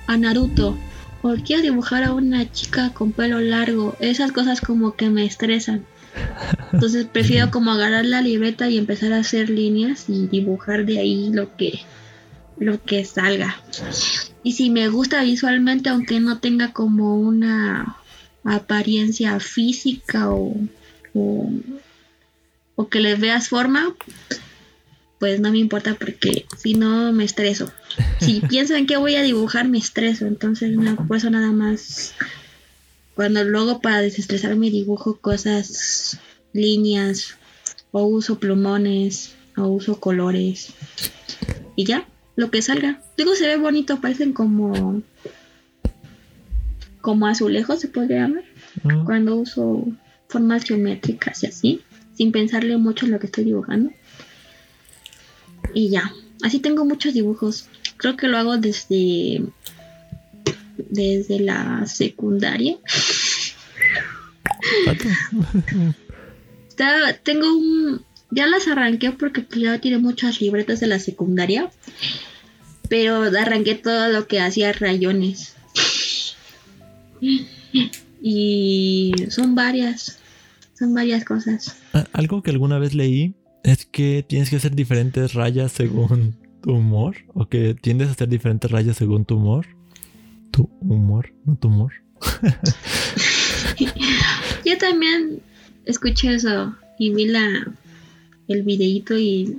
a 0.08 0.18
Naruto 0.18 0.78
o 1.22 1.36
quiero 1.44 1.62
dibujar 1.62 2.04
a 2.04 2.14
una 2.14 2.52
chica 2.52 2.92
con 2.94 3.12
pelo 3.12 3.40
largo, 3.40 3.96
esas 4.00 4.32
cosas 4.32 4.62
como 4.62 4.96
que 4.96 5.10
me 5.10 5.26
estresan. 5.26 5.86
Entonces 6.74 7.06
prefiero 7.06 7.52
como 7.52 7.72
agarrar 7.72 8.06
la 8.06 8.22
libreta 8.22 8.70
y 8.70 8.78
empezar 8.78 9.14
a 9.14 9.20
hacer 9.20 9.50
líneas 9.50 10.06
y 10.08 10.28
dibujar 10.28 10.86
de 10.86 11.00
ahí 11.00 11.30
lo 11.32 11.56
que 11.56 11.80
lo 12.58 12.84
que 12.84 13.06
salga. 13.06 13.62
Y 14.44 14.54
si 14.54 14.70
me 14.70 14.90
gusta 14.90 15.24
visualmente, 15.24 15.90
aunque 15.90 16.20
no 16.20 16.40
tenga 16.40 16.74
como 16.74 17.16
una 17.18 17.96
apariencia 18.44 19.40
física 19.40 20.30
o, 20.30 20.56
o, 21.14 21.52
o 22.76 22.90
que 22.90 23.00
le 23.00 23.16
veas 23.16 23.48
forma, 23.48 23.94
pues 25.20 25.42
no 25.42 25.52
me 25.52 25.58
importa 25.58 25.96
porque 25.96 26.46
si 26.58 26.74
no 26.74 27.12
me 27.12 27.26
estreso. 27.26 27.72
Si 28.20 28.42
pienso 28.50 28.76
en 28.76 28.88
qué 28.88 28.98
voy 28.98 29.16
a 29.16 29.22
dibujar, 29.22 29.68
me 29.68 29.78
estreso. 29.78 30.26
Entonces, 30.26 30.76
no, 30.76 30.96
por 31.08 31.18
eso 31.18 31.30
nada 31.30 31.52
más. 31.52 32.16
Cuando 33.16 33.44
luego 33.44 33.82
para 33.82 34.02
desestresarme 34.02 34.70
dibujo 34.70 35.18
cosas, 35.18 36.20
líneas, 36.54 37.36
o 37.92 38.04
uso 38.04 38.40
plumones, 38.40 39.36
o 39.58 39.64
uso 39.64 40.00
colores. 40.00 40.74
Y 41.76 41.84
ya, 41.84 42.08
lo 42.38 42.50
que 42.50 42.62
salga. 42.62 43.02
Digo, 43.18 43.36
se 43.36 43.48
ve 43.48 43.58
bonito, 43.58 44.00
parecen 44.00 44.32
como. 44.32 45.02
como 47.02 47.28
azulejos, 47.28 47.82
se 47.82 47.90
podría 47.90 48.22
llamar. 48.22 48.46
Mm. 48.84 49.04
Cuando 49.04 49.36
uso 49.36 49.86
formas 50.30 50.64
geométricas 50.64 51.44
y 51.44 51.48
así, 51.48 51.82
sin 52.14 52.32
pensarle 52.32 52.78
mucho 52.78 53.06
en 53.06 53.12
lo 53.12 53.20
que 53.20 53.26
estoy 53.26 53.44
dibujando. 53.44 53.92
Y 55.74 55.90
ya, 55.90 56.14
así 56.42 56.60
tengo 56.60 56.86
muchos 56.86 57.14
dibujos. 57.14 57.68
Creo 57.98 58.16
que 58.16 58.28
lo 58.28 58.38
hago 58.38 58.58
desde 58.58 59.44
desde 60.78 61.40
la 61.40 61.86
secundaria. 61.86 62.78
Tengo 67.24 67.58
un 67.58 68.02
ya 68.32 68.46
las 68.48 68.68
arranqué 68.68 69.12
porque 69.12 69.42
pues, 69.42 69.60
ya 69.62 69.80
tiene 69.80 69.98
muchas 69.98 70.40
libretas 70.42 70.80
de 70.80 70.88
la 70.88 71.00
secundaria. 71.00 71.72
Pero 72.88 73.24
arranqué 73.24 73.76
todo 73.76 74.10
lo 74.10 74.28
que 74.28 74.40
hacía 74.40 74.72
rayones. 74.74 75.56
Y 78.22 79.14
son 79.30 79.56
varias. 79.56 80.20
Son 80.78 80.94
varias 80.94 81.26
cosas. 81.26 81.76
Ah, 81.94 82.08
Algo 82.14 82.42
que 82.42 82.52
alguna 82.52 82.80
vez 82.80 82.94
leí 82.96 83.36
es 83.64 83.86
que 83.86 84.26
tienes 84.28 84.50
que 84.50 84.58
hacer 84.58 84.76
diferentes 84.76 85.34
rayas 85.34 85.72
según 85.72 86.36
tu 86.62 86.74
humor. 86.74 87.18
O 87.34 87.48
que 87.48 87.76
tiendes 87.76 88.10
a 88.10 88.12
hacer 88.12 88.30
diferentes 88.30 88.70
rayas 88.70 88.98
según 88.98 89.26
tu 89.26 89.38
humor. 89.38 89.66
Tu 90.52 90.70
humor, 90.82 91.34
no 91.46 91.56
tu 91.56 91.68
humor. 91.68 91.94
Yo 94.66 94.78
también 94.78 95.42
escuché 95.86 96.36
eso 96.36 96.76
y 96.98 97.14
vi 97.14 97.26
la 97.26 97.74
el 98.48 98.64
videíto 98.64 99.18
y 99.18 99.58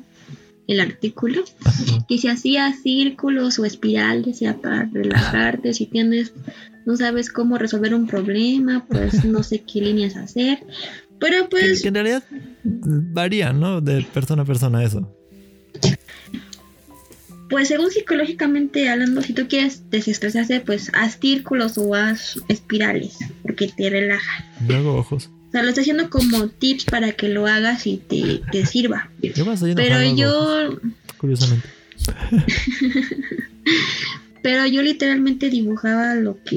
el 0.67 0.81
artículo 0.81 1.45
Ajá. 1.65 2.05
que 2.09 2.19
si 2.19 2.29
hacía 2.29 2.73
círculos 2.75 3.59
o 3.59 3.65
espirales 3.65 4.41
ya 4.41 4.61
para 4.61 4.89
relajarte 4.93 5.73
si 5.73 5.87
tienes 5.87 6.33
no 6.87 6.97
sabes 6.97 7.31
cómo 7.31 7.57
resolver 7.57 7.95
un 7.95 8.07
problema 8.07 8.85
pues 8.87 9.25
no 9.25 9.43
sé 9.43 9.63
qué 9.63 9.81
líneas 9.81 10.17
hacer 10.17 10.59
pero 11.21 11.49
pues 11.49 11.83
que 11.83 11.89
en 11.89 11.95
realidad 11.95 12.23
varía, 12.65 13.53
¿no? 13.53 13.81
De 13.81 14.03
persona 14.03 14.43
a 14.43 14.45
persona 14.45 14.85
eso. 14.85 15.17
pues 17.49 17.69
según 17.69 17.91
psicológicamente 17.91 18.89
hablando 18.89 19.23
si 19.23 19.33
tú 19.33 19.49
quieres 19.49 19.91
desestresarse 19.91 20.61
pues 20.61 20.91
haz 20.95 21.19
círculos 21.21 21.79
o 21.79 21.95
haz 21.95 22.41
espirales 22.49 23.19
porque 23.43 23.69
te 23.69 23.91
relaja 23.91 24.45
hago 24.69 24.97
ojos. 24.97 25.31
o 25.49 25.51
sea 25.51 25.63
lo 25.63 25.69
estoy 25.69 25.83
haciendo 25.83 26.11
como 26.11 26.49
tips 26.49 26.85
para 26.85 27.13
que 27.13 27.29
lo 27.29 27.47
hagas 27.47 27.87
y 27.87 27.97
te, 27.97 28.43
te 28.53 28.67
sirva 28.67 29.11
Yo 29.21 29.45
pero 29.75 30.03
yo 30.03 30.79
Curiosamente. 31.19 31.69
Pero 34.43 34.67
yo 34.67 34.83
literalmente 34.83 35.51
dibujaba 35.51 36.15
lo 36.15 36.43
que 36.45 36.57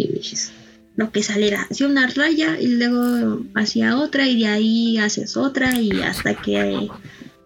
lo 0.96 1.12
que 1.12 1.24
saliera. 1.24 1.68
Hacía 1.70 1.88
una 1.88 2.08
raya 2.08 2.60
y 2.60 2.68
luego 2.68 3.41
hacía 3.56 3.98
otra 3.98 4.28
y 4.28 4.39
de 4.39 4.48
ahí 4.48 4.98
haces 4.98 5.38
otra 5.38 5.80
y 5.80 6.02
hasta 6.02 6.36
que 6.36 6.89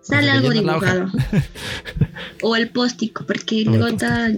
sale 0.02 0.32
algo 0.32 0.52
dibujado. 0.52 1.12
o 2.41 2.56
el 2.56 2.70
post-it, 2.70 3.14
porque 3.26 3.64
O 3.68 3.72
luego 3.72 3.98
ta- 3.98 4.32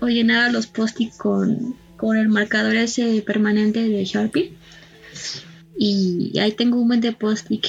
o 0.00 0.08
llenaba 0.08 0.50
los 0.50 0.66
post-it 0.66 1.12
con, 1.16 1.76
con 1.96 2.16
el 2.16 2.28
marcador 2.28 2.76
ese 2.76 3.22
permanente 3.22 3.82
de 3.88 4.04
Sharpie. 4.04 4.52
Y 5.78 6.38
ahí 6.38 6.52
tengo 6.52 6.78
un 6.80 6.88
buen 6.88 7.00
de 7.00 7.12
post-it 7.12 7.64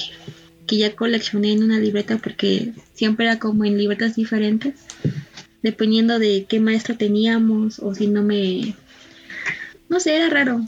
que, 0.66 0.76
ya 0.76 0.94
coleccioné 0.94 1.52
en 1.52 1.62
una 1.62 1.78
libreta 1.78 2.16
porque 2.18 2.72
siempre 2.94 3.26
era 3.26 3.38
como 3.38 3.64
en 3.66 3.76
libretas 3.76 4.16
diferentes 4.16 4.74
dependiendo 5.62 6.18
de 6.18 6.46
qué 6.48 6.60
maestra 6.60 6.96
teníamos 6.96 7.78
o 7.78 7.94
si 7.94 8.06
no 8.08 8.22
me... 8.22 8.74
No 9.88 10.00
sé, 10.00 10.16
era 10.16 10.28
raro. 10.28 10.66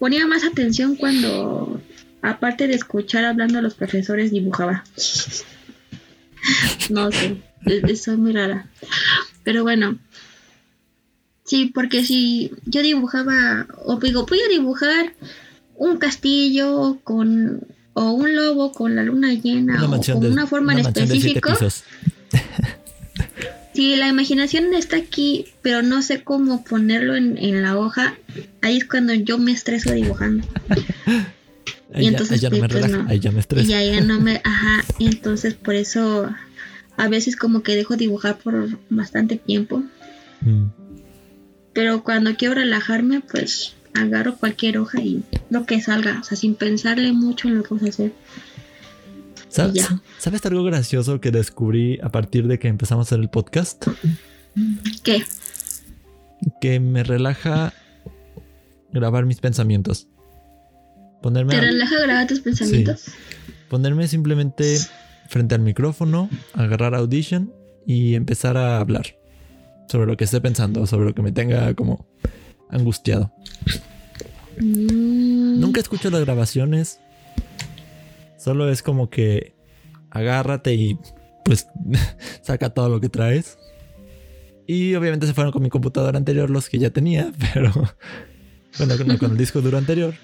Ponía 0.00 0.26
más 0.26 0.44
atención 0.44 0.96
cuando, 0.96 1.78
aparte 2.22 2.66
de 2.66 2.74
escuchar 2.74 3.26
hablando 3.26 3.58
a 3.58 3.62
los 3.62 3.74
profesores, 3.74 4.30
dibujaba. 4.30 4.82
no 6.88 7.12
sé, 7.12 7.36
e- 7.66 7.96
soy 7.96 8.16
muy 8.16 8.32
rara. 8.32 8.66
Pero 9.44 9.62
bueno. 9.62 9.98
Sí, 11.44 11.66
porque 11.66 12.02
si 12.02 12.50
yo 12.64 12.80
dibujaba, 12.80 13.66
o 13.84 13.98
digo, 13.98 14.24
voy 14.24 14.40
a 14.40 14.48
dibujar 14.48 15.12
un 15.74 15.98
castillo 15.98 16.98
con, 17.04 17.60
o 17.92 18.12
un 18.12 18.34
lobo 18.34 18.72
con 18.72 18.96
la 18.96 19.02
luna 19.02 19.34
llena, 19.34 19.84
Una 19.84 19.98
o 19.98 20.00
con 20.00 20.20
de, 20.20 20.30
una 20.30 20.46
forma 20.46 20.72
una 20.72 20.80
en 20.80 20.86
específico. 20.86 21.50
Si 23.80 23.96
la 23.96 24.08
imaginación 24.08 24.74
está 24.74 24.98
aquí, 24.98 25.46
pero 25.62 25.80
no 25.80 26.02
sé 26.02 26.22
cómo 26.22 26.64
ponerlo 26.64 27.16
en, 27.16 27.38
en 27.38 27.62
la 27.62 27.78
hoja, 27.78 28.14
ahí 28.60 28.76
es 28.76 28.84
cuando 28.84 29.14
yo 29.14 29.38
me 29.38 29.52
estreso 29.52 29.90
dibujando. 29.92 30.46
Ahí, 31.94 32.04
ya, 32.04 32.10
entonces, 32.10 32.32
ahí 32.32 32.38
ya 32.40 32.50
no 32.50 32.56
me 32.56 32.68
pues, 32.68 32.72
relaja, 32.74 33.02
no. 33.02 33.08
ahí 33.08 33.18
ya 33.20 33.30
me 33.32 33.38
Y 33.38 33.40
estresa. 33.40 33.68
ya, 33.68 33.82
ya 33.82 34.00
no 34.02 34.20
me... 34.20 34.42
Ajá, 34.44 34.84
y 34.98 35.06
entonces 35.06 35.54
por 35.54 35.74
eso 35.74 36.28
a 36.98 37.08
veces 37.08 37.36
como 37.36 37.62
que 37.62 37.74
dejo 37.74 37.96
dibujar 37.96 38.36
por 38.36 38.68
bastante 38.90 39.36
tiempo. 39.36 39.82
Mm. 40.42 40.66
Pero 41.72 42.04
cuando 42.04 42.36
quiero 42.36 42.56
relajarme, 42.56 43.22
pues 43.22 43.76
agarro 43.94 44.36
cualquier 44.36 44.76
hoja 44.76 45.00
y 45.00 45.24
lo 45.48 45.64
que 45.64 45.80
salga, 45.80 46.18
o 46.20 46.24
sea, 46.24 46.36
sin 46.36 46.54
pensarle 46.54 47.12
mucho 47.12 47.48
en 47.48 47.56
lo 47.56 47.62
que 47.62 47.72
vas 47.72 47.84
a 47.84 47.88
hacer. 47.88 48.12
¿Sabes, 49.50 49.74
ya. 49.74 50.00
¿Sabes 50.18 50.44
algo 50.46 50.62
gracioso 50.64 51.20
que 51.20 51.30
descubrí 51.30 51.98
a 52.02 52.10
partir 52.10 52.46
de 52.46 52.58
que 52.58 52.68
empezamos 52.68 53.06
a 53.06 53.08
hacer 53.08 53.20
el 53.20 53.28
podcast? 53.30 53.86
¿Qué? 55.02 55.22
Que 56.60 56.80
me 56.80 57.02
relaja 57.02 57.72
grabar 58.92 59.26
mis 59.26 59.40
pensamientos. 59.40 60.08
Ponerme, 61.22 61.50
¿Te 61.52 61.58
a- 61.58 61.60
relaja 61.62 62.00
grabar 62.00 62.26
tus 62.26 62.40
pensamientos? 62.40 63.04
ponerme 63.68 64.08
simplemente 64.08 64.78
frente 65.28 65.54
al 65.54 65.60
micrófono, 65.60 66.28
agarrar 66.54 66.94
Audition 66.94 67.52
y 67.86 68.14
empezar 68.14 68.56
a 68.56 68.78
hablar 68.80 69.16
sobre 69.88 70.06
lo 70.06 70.16
que 70.16 70.24
esté 70.24 70.40
pensando, 70.40 70.86
sobre 70.86 71.06
lo 71.06 71.14
que 71.14 71.22
me 71.22 71.30
tenga 71.32 71.72
como 71.74 72.06
angustiado. 72.68 73.32
Mm, 74.60 75.60
Nunca 75.60 75.80
escucho 75.80 76.10
las 76.10 76.20
grabaciones. 76.24 77.00
Solo 78.40 78.70
es 78.70 78.82
como 78.82 79.10
que 79.10 79.54
agárrate 80.08 80.74
y 80.74 80.98
pues 81.44 81.68
saca 82.42 82.70
todo 82.70 82.88
lo 82.88 83.00
que 83.00 83.10
traes. 83.10 83.58
Y 84.66 84.94
obviamente 84.94 85.26
se 85.26 85.34
fueron 85.34 85.52
con 85.52 85.62
mi 85.62 85.68
computadora 85.68 86.16
anterior 86.16 86.48
los 86.48 86.68
que 86.68 86.78
ya 86.78 86.90
tenía, 86.90 87.32
pero 87.52 87.70
bueno, 88.78 88.96
no, 89.04 89.18
con 89.18 89.32
el 89.32 89.36
disco 89.36 89.60
duro 89.60 89.76
anterior. 89.76 90.14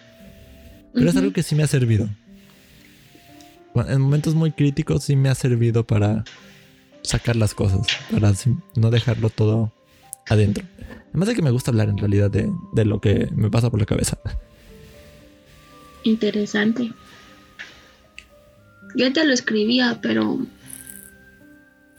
Pero 0.94 1.10
es 1.10 1.16
algo 1.16 1.32
que 1.32 1.42
sí 1.42 1.54
me 1.54 1.62
ha 1.62 1.66
servido. 1.66 2.08
En 3.74 4.00
momentos 4.00 4.34
muy 4.34 4.52
críticos 4.52 5.04
sí 5.04 5.14
me 5.14 5.28
ha 5.28 5.34
servido 5.34 5.86
para 5.86 6.24
sacar 7.02 7.36
las 7.36 7.54
cosas, 7.54 7.86
para 8.10 8.32
no 8.76 8.90
dejarlo 8.90 9.28
todo 9.28 9.74
adentro. 10.26 10.64
Además 11.10 11.28
de 11.28 11.34
que 11.34 11.42
me 11.42 11.50
gusta 11.50 11.70
hablar 11.70 11.90
en 11.90 11.98
realidad 11.98 12.30
de, 12.30 12.50
de 12.72 12.84
lo 12.86 13.02
que 13.02 13.28
me 13.34 13.50
pasa 13.50 13.68
por 13.68 13.78
la 13.78 13.84
cabeza. 13.84 14.18
interesante. 16.02 16.92
Yo 18.96 19.12
te 19.12 19.24
lo 19.24 19.34
escribía, 19.34 20.00
pero 20.00 20.38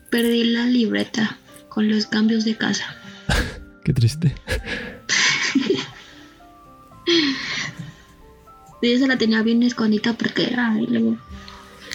perdí 0.09 0.45
la 0.45 0.65
libreta 0.65 1.37
con 1.69 1.87
los 1.89 2.07
cambios 2.07 2.43
de 2.43 2.55
casa. 2.55 2.95
Qué 3.85 3.93
triste. 3.93 4.35
Y 8.79 8.91
esa 8.91 9.07
la 9.07 9.17
tenía 9.17 9.41
bien 9.41 9.63
escondida 9.63 10.13
porque 10.13 10.53
ay, 10.55 10.85
luego 10.87 11.17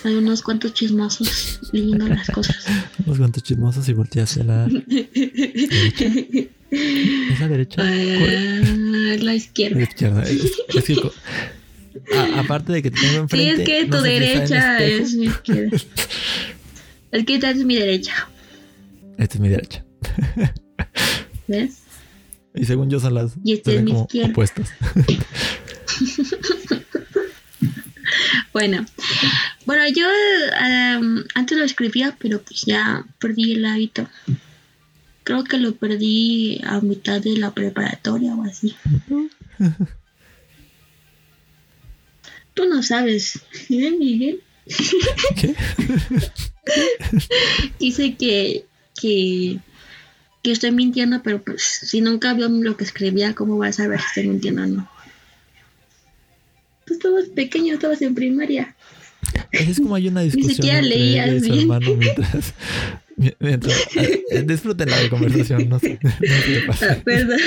hay 0.05 0.16
unos 0.16 0.42
cuantos 0.42 0.74
chismosos 0.74 1.61
leyendo 1.72 2.09
las 2.09 2.28
cosas. 2.28 2.66
Unos 3.07 3.18
cuantos 3.18 3.42
chismosos 3.44 3.88
y 3.88 3.92
volteé 3.92 4.22
hacia 4.22 4.42
la 4.42 4.66
derecha. 4.66 6.07
¿Es 6.70 7.40
la 7.40 7.48
derecha? 7.48 7.82
Ah, 7.82 9.16
la 9.20 9.34
izquierda. 9.34 9.76
La 9.76 9.82
izquierda. 9.84 10.22
Es, 10.24 10.53
es 10.74 10.84
que 10.84 11.11
a- 12.16 12.40
aparte 12.40 12.72
de 12.72 12.82
que 12.82 12.90
te 12.90 13.00
tengo 13.00 13.12
Sí, 13.12 13.18
enfrente. 13.18 13.62
es 13.62 13.68
que 13.68 13.86
no 13.86 13.96
tu 13.98 14.03
sé 14.03 14.09
derecha 14.11 14.78
es 14.78 15.14
mi 15.14 15.26
izquierda. 15.26 15.76
Es 17.12 17.26
que 17.26 17.34
esta 17.34 17.50
es 17.50 17.59
mi 17.64 17.74
derecha. 17.76 18.26
Esta 19.18 19.34
es 19.34 19.40
mi 19.40 19.50
derecha. 19.50 19.84
¿Ves? 21.46 21.82
Y 22.55 22.64
según 22.64 22.88
yo 22.88 23.00
son 23.00 23.12
las 23.14 23.32
Y 23.44 23.53
esta 23.53 23.70
se 23.70 23.76
es 23.76 23.82
mi 23.82 23.92
izquierda. 23.92 24.30
opuestas. 24.30 24.70
Bueno, 28.53 28.84
bueno, 29.64 29.82
yo 29.88 30.07
em, 30.61 31.24
antes 31.34 31.57
lo 31.57 31.64
escribía, 31.64 32.14
pero 32.20 32.42
pues 32.42 32.62
ya 32.66 33.05
perdí 33.18 33.53
el 33.53 33.64
hábito. 33.64 34.07
Creo 35.24 35.44
que 35.44 35.57
lo 35.57 35.74
perdí 35.74 36.61
a 36.64 36.80
mitad 36.80 37.20
de 37.22 37.36
la 37.38 37.53
preparatoria 37.53 38.34
o 38.34 38.44
así. 38.44 38.74
Tú 42.55 42.66
no 42.66 42.82
sabes, 42.82 43.40
¿eh, 43.70 43.90
Miguel? 43.92 44.42
¿Qué? 45.40 45.55
Dice 47.78 48.14
que, 48.16 48.64
que, 49.00 49.59
que 50.42 50.53
estoy 50.53 50.70
mintiendo, 50.72 51.22
pero 51.22 51.42
pues 51.42 51.62
si 51.62 52.00
nunca 52.00 52.32
vio 52.34 52.48
lo 52.48 52.76
que 52.76 52.84
escribía, 52.84 53.34
¿cómo 53.34 53.59
vas 53.59 53.78
a 53.80 53.84
saber 53.84 54.00
si 54.00 54.07
estoy 54.07 54.28
mintiendo 54.28 54.62
o 54.62 54.66
no? 54.66 54.90
Tú 56.86 56.94
estabas 56.94 57.24
pequeño, 57.34 57.74
estabas 57.74 58.03
en 58.03 58.14
primaria. 58.14 58.74
Así 59.53 59.70
es 59.70 59.78
como 59.78 59.94
hay 59.94 60.09
una 60.09 60.20
discusión 60.22 60.55
siquiera 60.55 60.78
entre 60.78 60.98
leías 60.98 61.42
y 61.42 61.50
bien. 61.50 61.59
hermano 61.61 61.94
mientras, 61.96 62.55
mi- 63.16 63.34
mientras 63.40 63.76
eh, 63.96 64.42
disfruten 64.46 64.90
la 64.90 65.09
conversación, 65.09 65.68
no 65.68 65.78
sé, 65.78 65.98
no 66.03 66.11
sé 66.11 66.42
qué 66.46 66.62
pasa. 66.66 67.00
perdón. 67.05 67.38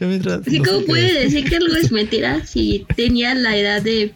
Yo 0.00 0.06
mientras, 0.08 0.44
Sí, 0.44 0.58
no 0.58 0.64
sé 0.64 0.70
¿cómo 0.70 0.80
qué 0.80 0.86
puede 0.86 1.02
decir. 1.02 1.22
decir 1.22 1.48
que 1.50 1.56
algo 1.56 1.76
es 1.76 1.92
mentira 1.92 2.44
si 2.46 2.86
tenía 2.96 3.34
la 3.34 3.56
edad 3.56 3.82
de 3.82 4.14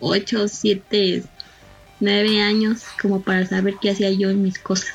8, 0.00 0.48
7, 0.48 1.22
9 2.00 2.40
años 2.42 2.82
como 3.00 3.22
para 3.22 3.46
saber 3.46 3.74
qué 3.80 3.90
hacía 3.90 4.10
yo 4.10 4.30
en 4.30 4.42
mis 4.42 4.58
cosas? 4.58 4.94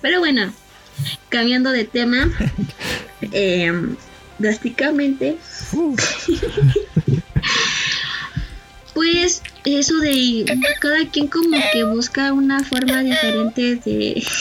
Pero 0.00 0.18
bueno, 0.20 0.52
cambiando 1.28 1.70
de 1.70 1.84
tema, 1.84 2.30
eh, 3.32 3.72
drásticamente, 4.38 5.36
Uh, 5.72 5.96
pues 8.94 9.42
eso 9.64 9.96
de 9.98 10.44
cada 10.80 11.08
quien 11.10 11.26
como 11.26 11.56
que 11.72 11.82
busca 11.84 12.32
una 12.32 12.62
forma 12.62 13.02
diferente 13.02 13.76
de... 13.76 14.22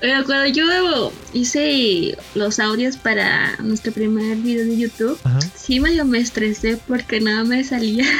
Pero 0.00 0.24
cuando 0.24 0.46
yo 0.48 1.12
hice 1.32 2.18
los 2.34 2.58
audios 2.58 2.96
para 2.96 3.56
nuestro 3.58 3.92
primer 3.92 4.36
video 4.38 4.66
de 4.66 4.76
YouTube, 4.76 5.16
ajá. 5.22 5.38
sí 5.54 5.78
medio 5.78 6.04
me 6.04 6.18
estresé 6.18 6.76
porque 6.88 7.20
nada 7.20 7.44
me 7.44 7.62
salía. 7.62 8.04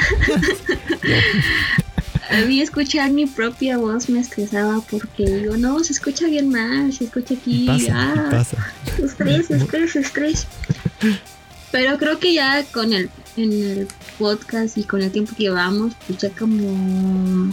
A 2.29 2.37
mí 2.45 2.61
escuchar 2.61 3.11
mi 3.11 3.25
propia 3.25 3.77
voz 3.77 4.09
me 4.09 4.19
estresaba 4.19 4.81
porque 4.89 5.25
digo, 5.25 5.57
no, 5.57 5.83
se 5.83 5.93
escucha 5.93 6.25
bien 6.27 6.49
mal, 6.49 6.93
se 6.93 7.03
escucha 7.03 7.33
aquí. 7.33 7.65
Y 7.65 7.67
pasa, 7.67 7.83
y 7.83 7.89
ah, 7.91 8.27
pasa. 8.31 8.73
Estrés, 8.99 9.49
estrés, 9.51 9.95
estrés. 9.95 10.47
Pero 11.71 11.97
creo 11.97 12.19
que 12.19 12.33
ya 12.35 12.63
con 12.65 12.93
el, 12.93 13.09
en 13.35 13.51
el 13.51 13.87
podcast 14.19 14.77
y 14.77 14.83
con 14.83 15.01
el 15.01 15.11
tiempo 15.11 15.33
que 15.35 15.43
llevamos, 15.43 15.93
pues 16.07 16.19
ya 16.19 16.29
como 16.29 16.61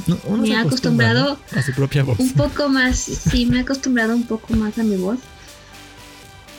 No, 0.06 0.36
me 0.36 0.48
he 0.50 0.56
acostumbra, 0.56 0.60
acostumbrado 0.60 1.38
a 1.56 1.62
su 1.62 1.72
propia 1.72 2.02
voz. 2.02 2.18
un 2.18 2.32
poco 2.34 2.68
más, 2.68 2.98
sí, 2.98 3.46
me 3.46 3.58
he 3.58 3.60
acostumbrado 3.60 4.14
un 4.14 4.24
poco 4.26 4.54
más 4.54 4.78
a 4.78 4.82
mi 4.82 4.96
voz. 4.96 5.18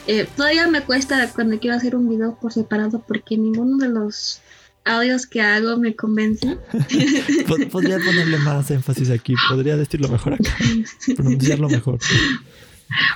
Eh, 0.07 0.27
todavía 0.35 0.67
me 0.67 0.81
cuesta 0.81 1.29
cuando 1.35 1.59
quiero 1.59 1.77
hacer 1.77 1.95
un 1.95 2.09
video 2.09 2.35
por 2.41 2.51
separado 2.51 3.03
porque 3.07 3.37
ninguno 3.37 3.77
de 3.77 3.89
los 3.89 4.41
audios 4.83 5.27
que 5.27 5.41
hago 5.41 5.77
me 5.77 5.95
convence. 5.95 6.57
Pod- 7.47 7.69
Podría 7.69 7.99
ponerle 7.99 8.39
más 8.39 8.71
énfasis 8.71 9.11
aquí, 9.11 9.35
podría 9.47 9.77
decirlo 9.77 10.07
mejor 10.09 10.33
acá, 10.33 10.57
pronunciarlo 11.15 11.69
mejor. 11.69 11.99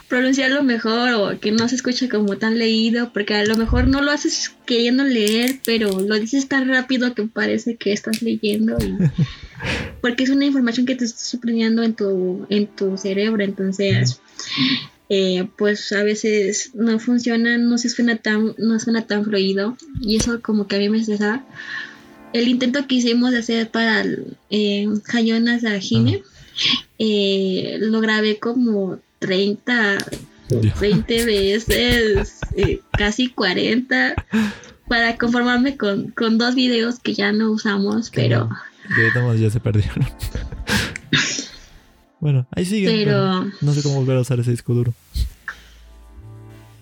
Pronunciarlo 0.08 0.64
mejor 0.64 1.14
o 1.14 1.40
que 1.40 1.52
no 1.52 1.68
se 1.68 1.76
escuche 1.76 2.10
como 2.10 2.38
tan 2.38 2.58
leído 2.58 3.12
porque 3.14 3.36
a 3.36 3.46
lo 3.46 3.56
mejor 3.56 3.88
no 3.88 4.02
lo 4.02 4.12
haces 4.12 4.54
queriendo 4.66 5.04
leer, 5.04 5.60
pero 5.66 6.00
lo 6.00 6.16
dices 6.16 6.48
tan 6.48 6.68
rápido 6.68 7.14
que 7.14 7.24
parece 7.24 7.76
que 7.76 7.92
estás 7.92 8.22
leyendo 8.22 8.78
y 8.80 8.96
porque 10.02 10.24
es 10.24 10.30
una 10.30 10.46
información 10.46 10.86
que 10.86 10.96
te 10.96 11.06
está 11.06 11.20
suprimiendo 11.20 11.84
en 11.84 11.94
tu 11.94 12.46
en 12.50 12.68
tu 12.68 12.98
cerebro, 12.98 13.44
entonces 13.44 14.20
eh, 15.08 15.48
pues 15.56 15.92
a 15.92 16.04
veces 16.04 16.72
no 16.74 17.00
funciona, 17.00 17.58
no 17.58 17.78
se 17.78 17.90
suena 17.90 18.18
tan, 18.18 18.56
no 18.58 18.80
suena 18.80 19.06
tan 19.06 19.24
fluido. 19.24 19.78
Y 20.02 20.18
eso 20.18 20.42
como 20.42 20.68
que 20.68 20.78
a 20.78 20.80
mí 20.80 20.90
me. 20.90 21.04
El 22.34 22.48
intento 22.48 22.86
que 22.88 22.96
hicimos 22.96 23.32
de 23.32 23.38
hacer 23.40 23.70
para 23.70 24.04
eh, 24.50 24.88
Hayonas 25.14 25.64
a 25.64 25.80
Jime, 25.80 26.22
eh, 27.00 27.78
lo 27.80 28.02
grabé 28.02 28.40
como 28.40 29.00
30, 29.20 29.98
Dios. 30.50 30.80
20 30.80 31.26
veces, 31.26 32.40
eh, 32.56 32.82
casi 32.92 33.30
40, 33.30 34.16
para 34.88 35.18
conformarme 35.18 35.78
con, 35.78 36.12
con 36.12 36.38
dos 36.38 36.56
videos 36.56 37.00
que 37.00 37.14
ya 37.14 37.32
no 37.32 37.52
usamos, 37.52 38.12
pero, 38.12 38.50
no, 39.16 39.36
ya 39.36 39.50
se 39.50 39.60
perdieron. 39.60 40.06
bueno, 42.20 42.48
ahí 42.52 42.66
sigue. 42.66 42.88
pero 42.88 43.46
no 43.62 43.74
sé 43.74 43.82
cómo 43.82 43.96
volver 43.96 44.18
a 44.18 44.22
usar 44.22 44.40
ese 44.40 44.52
disco 44.52 44.74
duro. 44.74 44.94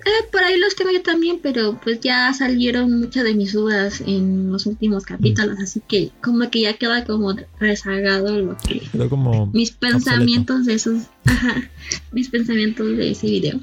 Eh, 0.05 0.27
por 0.31 0.43
ahí 0.43 0.57
los 0.57 0.75
tengo 0.75 0.91
yo 0.91 1.01
también, 1.01 1.39
pero 1.41 1.79
pues 1.81 2.01
ya 2.01 2.33
salieron 2.33 2.99
muchas 2.99 3.23
de 3.23 3.33
mis 3.35 3.53
dudas 3.53 4.01
en 4.05 4.51
los 4.51 4.65
últimos 4.65 5.05
capítulos, 5.05 5.57
así 5.59 5.81
que 5.87 6.11
como 6.21 6.49
que 6.49 6.61
ya 6.61 6.73
queda 6.73 7.05
como 7.05 7.33
rezagado 7.57 8.37
lo 8.37 8.57
que 8.57 8.81
Quedó 8.91 9.09
como 9.09 9.47
mis 9.47 9.71
pensamientos 9.71 10.65
de 10.65 10.73
esos, 10.73 11.03
ajá, 11.25 11.69
mis 12.11 12.29
pensamientos 12.29 12.97
de 12.97 13.11
ese 13.11 13.27
video. 13.27 13.61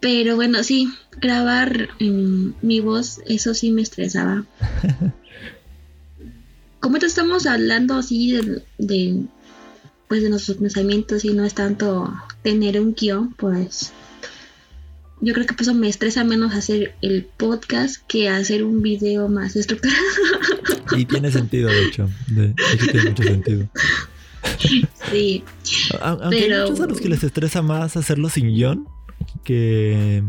Pero 0.00 0.34
bueno, 0.34 0.64
sí, 0.64 0.92
grabar 1.20 1.90
mi 2.00 2.80
voz, 2.80 3.20
eso 3.26 3.54
sí 3.54 3.70
me 3.70 3.82
estresaba. 3.82 4.44
Como 6.80 6.98
te 6.98 7.06
estamos 7.06 7.46
hablando 7.46 7.94
así 7.94 8.32
de, 8.32 8.64
de, 8.78 9.22
pues 10.08 10.24
de 10.24 10.30
nuestros 10.30 10.56
pensamientos 10.56 11.24
y 11.24 11.32
no 11.32 11.44
es 11.44 11.54
tanto 11.54 12.12
tener 12.42 12.80
un 12.80 12.94
guion, 12.94 13.32
pues 13.34 13.92
yo 15.22 15.32
creo 15.32 15.46
que 15.46 15.54
por 15.54 15.62
eso 15.62 15.72
me 15.74 15.88
estresa 15.88 16.24
menos 16.24 16.52
hacer 16.54 16.94
el 17.00 17.24
podcast 17.24 17.96
que 18.08 18.28
hacer 18.28 18.62
un 18.64 18.82
video 18.82 19.28
más 19.28 19.56
estructurado. 19.56 19.98
Y 20.96 21.06
tiene 21.06 21.30
sentido, 21.32 21.70
de 21.70 21.84
hecho. 21.86 22.10
De, 22.28 22.54
hecho, 22.74 22.86
tiene 22.92 23.08
mucho 23.10 23.22
sentido. 23.22 23.68
sí, 25.10 25.42
A- 26.00 26.10
Aunque 26.10 26.40
Pero- 26.40 26.56
hay 26.64 26.70
muchos 26.70 26.80
a 26.80 26.86
los 26.86 27.00
que 27.00 27.08
les 27.08 27.24
estresa 27.24 27.62
más 27.62 27.96
hacerlo 27.96 28.28
sin 28.28 28.48
guion 28.54 28.86
que, 29.44 30.22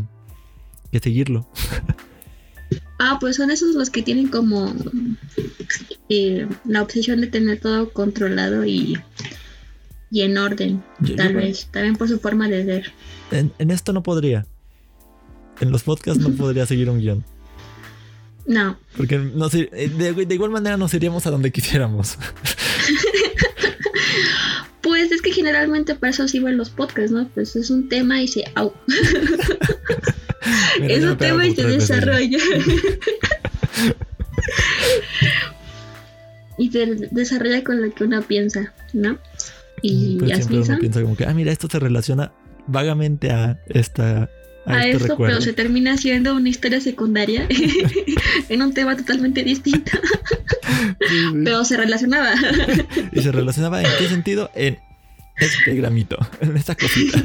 que 0.90 1.00
seguirlo. 1.00 1.46
Ah, 2.98 3.18
pues 3.20 3.36
son 3.36 3.50
esos 3.50 3.74
los 3.74 3.90
que 3.90 4.00
tienen 4.02 4.28
como 4.28 4.74
eh, 6.08 6.46
la 6.64 6.82
obsesión 6.82 7.20
de 7.20 7.26
tener 7.26 7.60
todo 7.60 7.92
controlado 7.92 8.64
y, 8.64 8.96
y 10.10 10.22
en 10.22 10.38
orden, 10.38 10.82
Yo- 11.00 11.16
tal 11.16 11.32
yo- 11.32 11.38
vez, 11.40 11.66
también 11.72 11.96
por 11.96 12.08
su 12.08 12.18
forma 12.20 12.48
de 12.48 12.64
ser. 12.64 12.92
En, 13.32 13.52
en 13.58 13.70
esto 13.70 13.92
no 13.92 14.02
podría. 14.02 14.46
En 15.64 15.72
los 15.72 15.82
podcasts 15.82 16.22
no 16.22 16.30
podría 16.36 16.66
seguir 16.66 16.90
un 16.90 17.00
guion. 17.00 17.24
No, 18.46 18.78
Porque 18.98 19.16
no 19.18 19.48
sé, 19.48 19.70
eh, 19.72 19.88
de, 19.88 20.12
de 20.12 20.34
igual 20.34 20.50
manera 20.50 20.76
nos 20.76 20.92
iríamos 20.92 21.26
a 21.26 21.30
donde 21.30 21.50
quisiéramos. 21.50 22.18
Pues 24.82 25.10
es 25.10 25.22
que 25.22 25.32
generalmente 25.32 25.94
para 25.94 26.10
eso 26.10 26.28
sirven 26.28 26.58
los 26.58 26.68
podcasts, 26.68 27.10
¿no? 27.10 27.26
Pues 27.28 27.56
es 27.56 27.70
un 27.70 27.88
tema 27.88 28.20
y 28.20 28.28
se... 28.28 28.44
Au. 28.54 28.74
Mira, 30.78 30.94
es 30.94 31.02
un 31.04 31.16
tema 31.16 31.46
y 31.46 31.56
se 31.56 31.64
desarrolla. 31.64 32.36
y 36.58 36.70
se 36.70 37.08
desarrolla 37.10 37.64
con 37.64 37.80
lo 37.80 37.94
que 37.94 38.04
uno 38.04 38.20
piensa, 38.20 38.74
¿no? 38.92 39.18
Y 39.80 40.18
Pues 40.18 40.32
así 40.32 40.48
piensa 40.80 41.00
como 41.00 41.16
que, 41.16 41.24
ah, 41.24 41.32
mira, 41.32 41.50
esto 41.50 41.66
se 41.70 41.78
relaciona 41.78 42.32
vagamente 42.66 43.30
a 43.30 43.58
esta. 43.68 44.28
A, 44.66 44.74
a 44.76 44.86
esto, 44.86 45.08
recuerdo. 45.08 45.34
pero 45.34 45.40
se 45.42 45.52
termina 45.52 45.96
siendo 45.98 46.34
una 46.34 46.48
historia 46.48 46.80
secundaria 46.80 47.46
en 48.48 48.62
un 48.62 48.72
tema 48.72 48.96
totalmente 48.96 49.42
distinto, 49.44 49.92
Sí, 49.92 50.98
sí. 51.08 51.26
pero 51.44 51.64
se 51.64 51.76
relacionaba. 51.76 52.32
Y 53.12 53.20
se 53.22 53.30
relacionaba 53.32 53.82
en 53.82 53.88
qué 53.98 54.08
sentido? 54.08 54.50
En 54.54 54.78
este 55.36 55.74
gramito, 55.74 56.16
en 56.40 56.56
esta 56.56 56.74
cosita. 56.76 57.22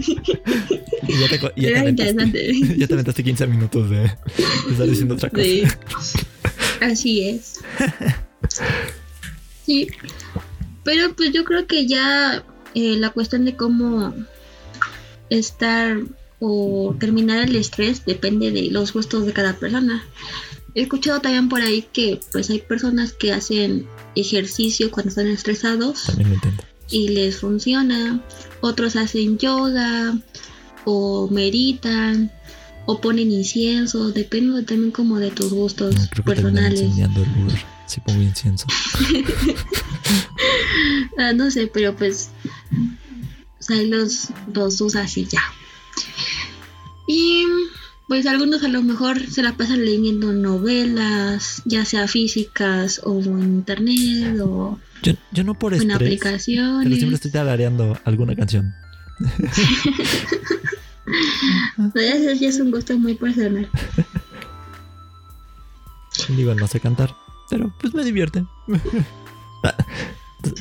Y 1.07 1.19
ya 1.19 1.27
te, 1.29 1.37
ya 1.39 1.49
te 1.53 1.67
Era 1.69 1.81
aventaste, 1.81 2.11
interesante. 2.11 2.77
ya 2.77 2.87
te 2.87 2.93
aventaste 2.93 3.23
15 3.23 3.47
minutos 3.47 3.89
de, 3.89 3.97
de 3.99 4.71
estar 4.71 4.87
diciendo 4.87 5.13
otra 5.15 5.29
cosa. 5.29 5.43
Sí. 5.43 5.63
Así 6.81 7.29
es. 7.29 7.59
Sí. 9.65 9.87
Pero 10.83 11.13
pues 11.15 11.31
yo 11.33 11.43
creo 11.43 11.67
que 11.67 11.85
ya 11.87 12.43
eh, 12.75 12.95
la 12.97 13.11
cuestión 13.11 13.45
de 13.45 13.55
cómo 13.55 14.13
estar 15.29 15.97
o 16.39 16.95
terminar 16.99 17.47
el 17.49 17.55
estrés 17.55 18.05
depende 18.05 18.51
de 18.51 18.69
los 18.71 18.93
gustos 18.93 19.25
de 19.25 19.33
cada 19.33 19.53
persona. 19.57 20.03
He 20.75 20.83
escuchado 20.83 21.19
también 21.19 21.49
por 21.49 21.61
ahí 21.61 21.85
que 21.91 22.19
pues 22.31 22.49
hay 22.49 22.59
personas 22.59 23.11
que 23.13 23.33
hacen 23.33 23.87
ejercicio 24.15 24.91
cuando 24.91 25.09
están 25.09 25.27
estresados 25.27 26.05
y 26.89 27.09
les 27.09 27.37
funciona. 27.37 28.23
Otros 28.61 28.95
hacen 28.95 29.37
yoga 29.37 30.17
o 30.85 31.27
meditan 31.29 32.31
o 32.85 33.01
ponen 33.01 33.31
incienso, 33.31 34.11
depende 34.11 34.63
también 34.63 34.91
como 34.91 35.19
de 35.19 35.29
tus 35.31 35.51
gustos 35.51 35.93
No, 35.93 36.01
creo 36.09 36.25
que 36.25 36.31
personales. 36.31 36.79
incendiando 36.81 37.23
el 37.23 37.31
lugar. 37.43 37.65
Si 37.87 37.99
pongo 38.01 38.21
incienso. 38.21 38.65
Ah, 41.17 41.33
no 41.33 41.51
sé, 41.51 41.67
pero 41.67 41.95
pues 41.95 42.29
o 43.59 43.61
sea, 43.63 43.81
los, 43.83 44.29
los 44.53 44.79
usas 44.79 45.17
y 45.17 45.25
ya. 45.25 45.41
Y 47.07 47.45
pues 48.07 48.25
algunos 48.25 48.63
a 48.63 48.67
lo 48.67 48.81
mejor 48.81 49.19
se 49.27 49.43
la 49.43 49.55
pasan 49.55 49.85
leyendo 49.85 50.33
novelas, 50.33 51.61
ya 51.65 51.85
sea 51.85 52.07
físicas 52.07 53.01
o 53.03 53.19
en 53.19 53.43
internet 53.43 54.39
o 54.41 54.79
Yo, 55.03 55.13
yo 55.31 55.43
no 55.43 55.53
por 55.53 55.73
en 55.73 55.81
estrés, 55.81 55.97
pero 55.97 56.07
aplicaciones. 56.09 56.97
siempre 56.97 57.15
estoy 57.15 57.31
tarareando 57.31 57.97
alguna 58.05 58.35
canción. 58.35 58.73
Ese 61.95 62.37
ya 62.37 62.49
es 62.49 62.59
un 62.59 62.71
gusto 62.71 62.97
muy 62.97 63.15
personal. 63.15 63.69
Digo, 66.29 66.53
no 66.53 66.67
sé 66.67 66.79
cantar, 66.79 67.15
pero 67.49 67.73
pues 67.79 67.93
me 67.93 68.03
divierte. 68.03 68.45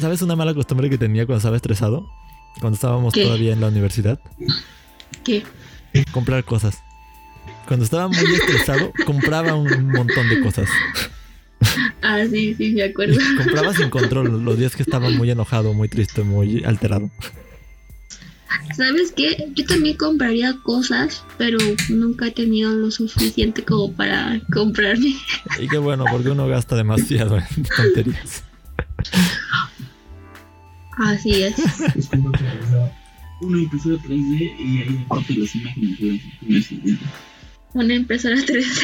¿Sabes 0.01 0.22
una 0.22 0.36
mala 0.36 0.55
costumbre 0.55 0.89
que 0.89 0.99
tenía 0.99 1.26
cuando 1.26 1.39
estaba 1.39 1.57
estresado? 1.57 2.07
Cuando 2.61 2.74
estábamos 2.74 3.12
¿Qué? 3.12 3.24
todavía 3.24 3.53
en 3.53 3.61
la 3.61 3.68
universidad. 3.68 4.20
¿Qué? 5.28 5.44
Comprar 6.10 6.42
cosas. 6.44 6.78
Cuando 7.66 7.84
estaba 7.84 8.08
muy 8.08 8.34
estresado, 8.34 8.92
compraba 9.04 9.54
un 9.54 9.88
montón 9.90 10.26
de 10.30 10.40
cosas. 10.40 10.70
Ah, 12.00 12.24
sí, 12.30 12.54
sí, 12.54 12.72
me 12.72 12.84
acuerdo. 12.84 13.20
Y 13.20 13.36
compraba 13.36 13.74
sin 13.74 13.90
control 13.90 14.42
los 14.42 14.58
días 14.58 14.74
que 14.74 14.82
estaba 14.82 15.10
muy 15.10 15.30
enojado, 15.30 15.74
muy 15.74 15.88
triste, 15.88 16.22
muy 16.22 16.64
alterado. 16.64 17.10
¿Sabes 18.74 19.12
qué? 19.14 19.50
Yo 19.54 19.66
también 19.66 19.98
compraría 19.98 20.56
cosas, 20.62 21.24
pero 21.36 21.58
nunca 21.90 22.28
he 22.28 22.30
tenido 22.30 22.72
lo 22.72 22.90
suficiente 22.90 23.62
como 23.64 23.92
para 23.92 24.40
comprarme. 24.50 25.14
Y 25.58 25.68
qué 25.68 25.76
bueno, 25.76 26.06
porque 26.10 26.30
uno 26.30 26.48
gasta 26.48 26.74
demasiado 26.76 27.36
en 27.36 27.64
tonterías. 27.76 28.44
Así 30.96 31.42
es. 31.42 31.56
Como 33.39 33.53
una 33.53 33.62
impresora 33.62 33.97
3D 33.97 34.57
y 34.59 34.82
ahí 34.82 35.05
aparte 35.05 35.34
las 35.34 35.55
imágenes 35.55 35.99
de 35.99 36.20
las 36.49 36.72
Una 37.74 37.95
impresora 37.95 38.36
3D. 38.36 38.82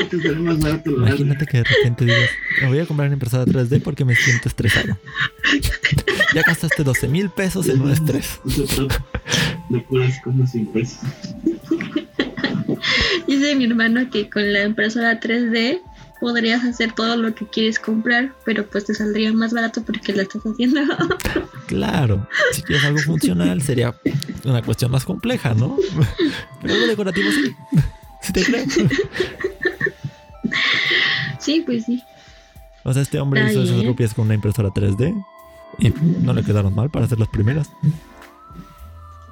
Antes 0.00 0.24
era 0.24 0.38
más 0.38 0.58
barato 0.58 0.90
la 0.92 1.08
Imagínate 1.08 1.46
que 1.46 1.58
de 1.58 1.64
repente 1.64 2.04
digas, 2.06 2.30
me 2.62 2.68
voy 2.68 2.78
a 2.78 2.86
comprar 2.86 3.08
una 3.08 3.14
impresora 3.14 3.44
3D 3.44 3.82
porque 3.82 4.04
me 4.04 4.14
siento 4.14 4.48
estresado. 4.48 4.98
Ya 6.32 6.42
gastaste 6.46 6.84
12 6.84 7.08
mil 7.08 7.28
pesos 7.28 7.68
en 7.68 7.80
un 7.82 7.90
estrés. 7.90 8.40
O 8.44 8.50
sea, 8.50 8.64
pero 8.70 8.88
de 9.68 9.80
puras 9.80 10.20
cosas 10.20 10.54
impresas. 10.54 11.00
Dice 13.26 13.56
mi 13.56 13.64
hermano 13.64 14.08
que 14.10 14.30
con 14.30 14.52
la 14.52 14.64
impresora 14.64 15.18
3D 15.18 15.80
podrías 16.20 16.64
hacer 16.64 16.92
todo 16.92 17.16
lo 17.16 17.34
que 17.34 17.46
quieres 17.46 17.78
comprar, 17.78 18.32
pero 18.44 18.66
pues 18.66 18.84
te 18.84 18.94
saldría 18.94 19.32
más 19.32 19.52
barato 19.52 19.82
porque 19.82 20.12
lo 20.12 20.22
estás 20.22 20.42
haciendo. 20.42 20.80
Claro, 21.66 22.26
si 22.50 22.62
quieres 22.62 22.84
algo 22.84 22.98
funcional 22.98 23.62
sería 23.62 23.94
una 24.44 24.60
cuestión 24.60 24.90
más 24.90 25.04
compleja, 25.04 25.54
¿no? 25.54 25.76
Pero 26.60 26.74
algo 26.74 26.86
decorativo 26.88 27.30
sí. 27.30 27.54
Sí 28.22 28.32
te 28.32 28.44
creo. 28.44 28.64
sí, 31.38 31.62
pues 31.64 31.84
sí. 31.84 32.02
O 32.82 32.92
sea, 32.92 33.02
este 33.02 33.20
hombre 33.20 33.40
Está 33.40 33.52
hizo 33.52 33.62
esas 33.62 33.86
rupias 33.86 34.14
con 34.14 34.26
una 34.26 34.34
impresora 34.34 34.70
3D 34.70 35.24
y 35.78 35.94
no 36.22 36.32
le 36.32 36.42
quedaron 36.42 36.74
mal 36.74 36.90
para 36.90 37.04
hacer 37.04 37.20
las 37.20 37.28
primeras. 37.28 37.70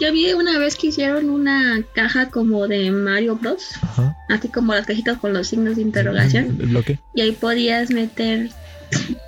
Yo 0.01 0.12
vi 0.12 0.32
una 0.32 0.59
vez 0.59 0.76
que 0.76 0.88
hicieron 0.88 1.28
una 1.28 1.82
caja 1.92 2.30
como 2.30 2.68
de 2.68 2.90
Mario 2.90 3.36
Bros. 3.36 3.70
Ajá. 3.82 4.16
Así 4.28 4.49
como 4.49 4.74
las 4.74 4.86
cajitas 4.86 5.18
con 5.18 5.32
los 5.32 5.49
signos 5.49 5.76
de 5.76 5.82
interrogación. 5.82 6.57
El 6.61 6.68
bloque. 6.68 7.01
Y 7.14 7.20
ahí 7.22 7.32
podías 7.32 7.90
meter 7.90 8.51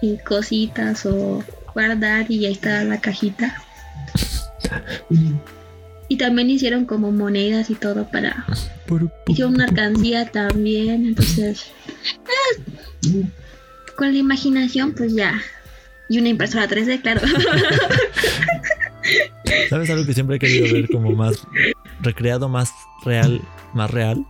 y 0.00 0.18
cositas 0.18 1.04
o 1.06 1.42
guardar 1.74 2.30
y 2.30 2.46
ahí 2.46 2.52
está 2.52 2.84
la 2.84 3.00
cajita. 3.00 3.62
Y 6.08 6.16
también 6.16 6.50
hicieron 6.50 6.86
como 6.86 7.12
monedas 7.12 7.70
y 7.70 7.74
todo 7.74 8.08
para... 8.08 8.46
Hicieron 9.26 9.54
una 9.54 9.64
alcancía 9.64 10.26
también, 10.26 11.06
entonces... 11.06 11.66
eh, 13.06 13.24
con 13.96 14.12
la 14.12 14.18
imaginación 14.18 14.92
pues 14.92 15.14
ya. 15.14 15.40
Y 16.08 16.18
una 16.18 16.28
impresora 16.28 16.68
3D, 16.68 17.02
claro. 17.02 17.20
¿Sabes 19.68 19.90
algo 19.90 20.06
que 20.06 20.14
siempre 20.14 20.36
he 20.36 20.38
querido 20.38 20.72
ver 20.72 20.88
como 20.90 21.12
más 21.12 21.46
recreado, 22.00 22.48
más 22.48 22.72
real, 23.04 23.40
más 23.74 23.90
real? 23.90 24.26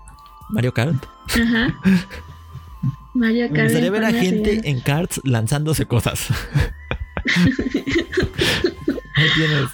Mario 0.51 0.73
Kart. 0.75 1.05
Ajá. 1.29 1.75
Mario 3.15 3.49
Kart. 3.49 3.57
Me 3.57 3.65
gustaría 3.65 3.91
ver 3.91 4.05
a 4.05 4.13
gente 4.13 4.51
real. 4.51 4.63
en 4.65 4.81
karts 4.81 5.21
lanzándose 5.25 5.87
cosas. 5.87 6.29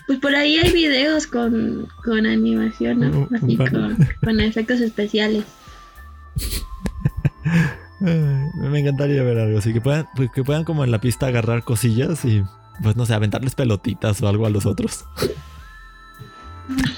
Pues 0.07 0.19
por 0.19 0.35
ahí 0.35 0.59
hay 0.59 0.73
videos 0.73 1.27
con, 1.27 1.87
con 2.05 2.27
animación, 2.27 2.99
¿no? 3.01 3.29
Así 3.37 3.57
con, 3.57 3.97
con 4.23 4.41
efectos 4.41 4.81
especiales. 4.81 5.45
Me 8.01 8.81
encantaría 8.81 9.23
ver 9.23 9.39
algo 9.39 9.59
así. 9.59 9.73
Que 9.73 9.81
puedan, 9.81 10.07
pues, 10.17 10.31
que 10.33 10.43
puedan 10.43 10.65
como 10.65 10.85
en 10.85 10.91
la 10.91 11.01
pista 11.01 11.29
agarrar 11.29 11.63
cosillas 11.63 12.25
y 12.25 12.43
pues 12.83 12.97
no 12.97 13.07
sé, 13.07 13.15
aventarles 13.15 13.55
pelotitas 13.55 14.21
o 14.23 14.29
algo 14.29 14.47
a 14.47 14.51
los 14.51 14.67
otros. 14.67 15.05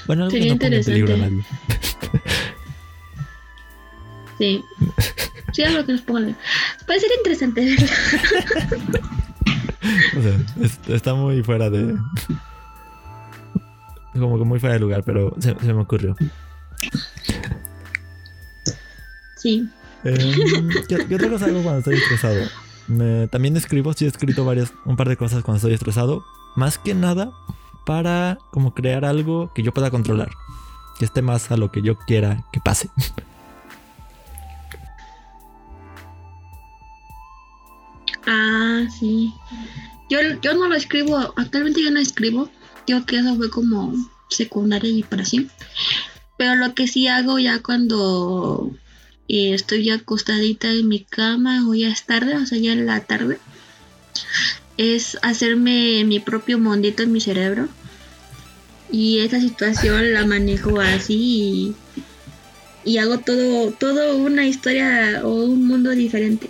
Bueno, 0.07 0.23
algo 0.23 0.33
que 0.33 0.39
Sería 0.39 0.53
no 0.53 0.59
ponga 0.59 0.75
en 0.77 0.83
peligro 0.83 1.13
a 1.13 1.17
nadie. 1.17 1.45
Sí. 4.37 4.63
Sí, 5.53 5.63
algo 5.63 5.85
que 5.85 5.91
nos 5.93 6.01
pongan. 6.01 6.37
Puede 6.85 6.99
ser 6.99 7.09
interesante 7.17 7.65
verlo. 7.65 7.87
O 10.17 10.21
sea, 10.21 10.37
es- 10.61 10.79
está 10.89 11.13
muy 11.15 11.41
fuera 11.41 11.69
de. 11.69 11.95
Como 14.13 14.37
que 14.37 14.43
muy 14.45 14.59
fuera 14.59 14.73
de 14.73 14.79
lugar, 14.81 15.03
pero 15.03 15.33
se, 15.39 15.55
se 15.59 15.73
me 15.73 15.81
ocurrió. 15.81 16.15
Sí. 19.37 19.67
Eh, 20.03 20.35
¿qué, 20.87 21.05
qué 21.07 21.15
otra 21.15 21.29
cosa 21.29 21.45
hago 21.45 21.61
cuando 21.63 21.79
estoy 21.79 21.95
estresado? 21.95 22.45
También 23.31 23.55
escribo, 23.55 23.93
sí 23.93 24.05
he 24.05 24.07
escrito 24.07 24.45
varias, 24.45 24.73
un 24.85 24.95
par 24.95 25.07
de 25.07 25.17
cosas 25.17 25.43
cuando 25.43 25.57
estoy 25.57 25.73
estresado. 25.73 26.23
Más 26.55 26.77
que 26.77 26.95
nada 26.95 27.31
para 27.85 28.39
como 28.51 28.73
crear 28.73 29.05
algo 29.05 29.51
que 29.53 29.63
yo 29.63 29.73
pueda 29.73 29.91
controlar. 29.91 30.31
Que 30.97 31.05
esté 31.05 31.21
más 31.21 31.51
a 31.51 31.57
lo 31.57 31.71
que 31.71 31.81
yo 31.81 31.97
quiera 31.97 32.45
que 32.51 32.59
pase. 32.59 32.89
Ah, 38.27 38.85
sí. 38.99 39.33
Yo, 40.09 40.19
yo 40.41 40.53
no 40.55 40.67
lo 40.67 40.75
escribo, 40.75 41.17
actualmente 41.35 41.83
yo 41.83 41.91
no 41.91 41.99
escribo. 41.99 42.49
Digo 42.85 43.05
que 43.05 43.19
eso 43.19 43.35
fue 43.35 43.49
como 43.49 43.93
secundaria 44.29 44.89
y 44.89 45.03
para 45.03 45.25
sí. 45.25 45.49
Pero 46.37 46.55
lo 46.55 46.73
que 46.73 46.87
sí 46.87 47.07
hago 47.07 47.39
ya 47.39 47.61
cuando 47.61 48.71
eh, 49.29 49.53
estoy 49.53 49.85
ya 49.85 49.93
acostadita 49.95 50.71
en 50.71 50.87
mi 50.87 51.01
cama 51.01 51.67
o 51.69 51.75
ya 51.75 51.89
es 51.89 52.03
tarde, 52.03 52.35
o 52.35 52.45
sea, 52.47 52.57
ya 52.57 52.73
en 52.73 52.87
la 52.87 53.01
tarde, 53.01 53.37
es 54.77 55.17
hacerme 55.21 56.03
mi 56.03 56.19
propio 56.19 56.57
mondito 56.57 57.03
en 57.03 57.11
mi 57.11 57.21
cerebro. 57.21 57.69
Y 58.91 59.19
esa 59.19 59.39
situación 59.39 60.13
la 60.13 60.25
manejo 60.25 60.79
así 60.79 61.75
y, 62.83 62.91
y 62.91 62.97
hago 62.97 63.19
todo, 63.19 63.71
todo 63.71 64.17
una 64.17 64.47
historia 64.47 65.21
o 65.23 65.43
un 65.43 65.67
mundo 65.67 65.91
diferente. 65.91 66.49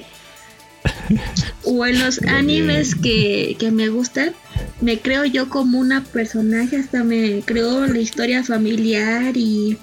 o 1.66 1.86
en 1.86 2.00
los 2.00 2.22
animes 2.24 2.96
que, 2.96 3.58
que 3.60 3.72
me 3.72 3.90
gustan, 3.90 4.34
me 4.80 5.00
creo 5.00 5.26
yo 5.26 5.50
como 5.50 5.80
una 5.80 6.06
personaje, 6.06 6.78
hasta 6.78 7.04
me 7.04 7.42
creo 7.46 7.86
la 7.88 8.00
historia 8.00 8.42
familiar 8.46 9.36
y, 9.36 9.78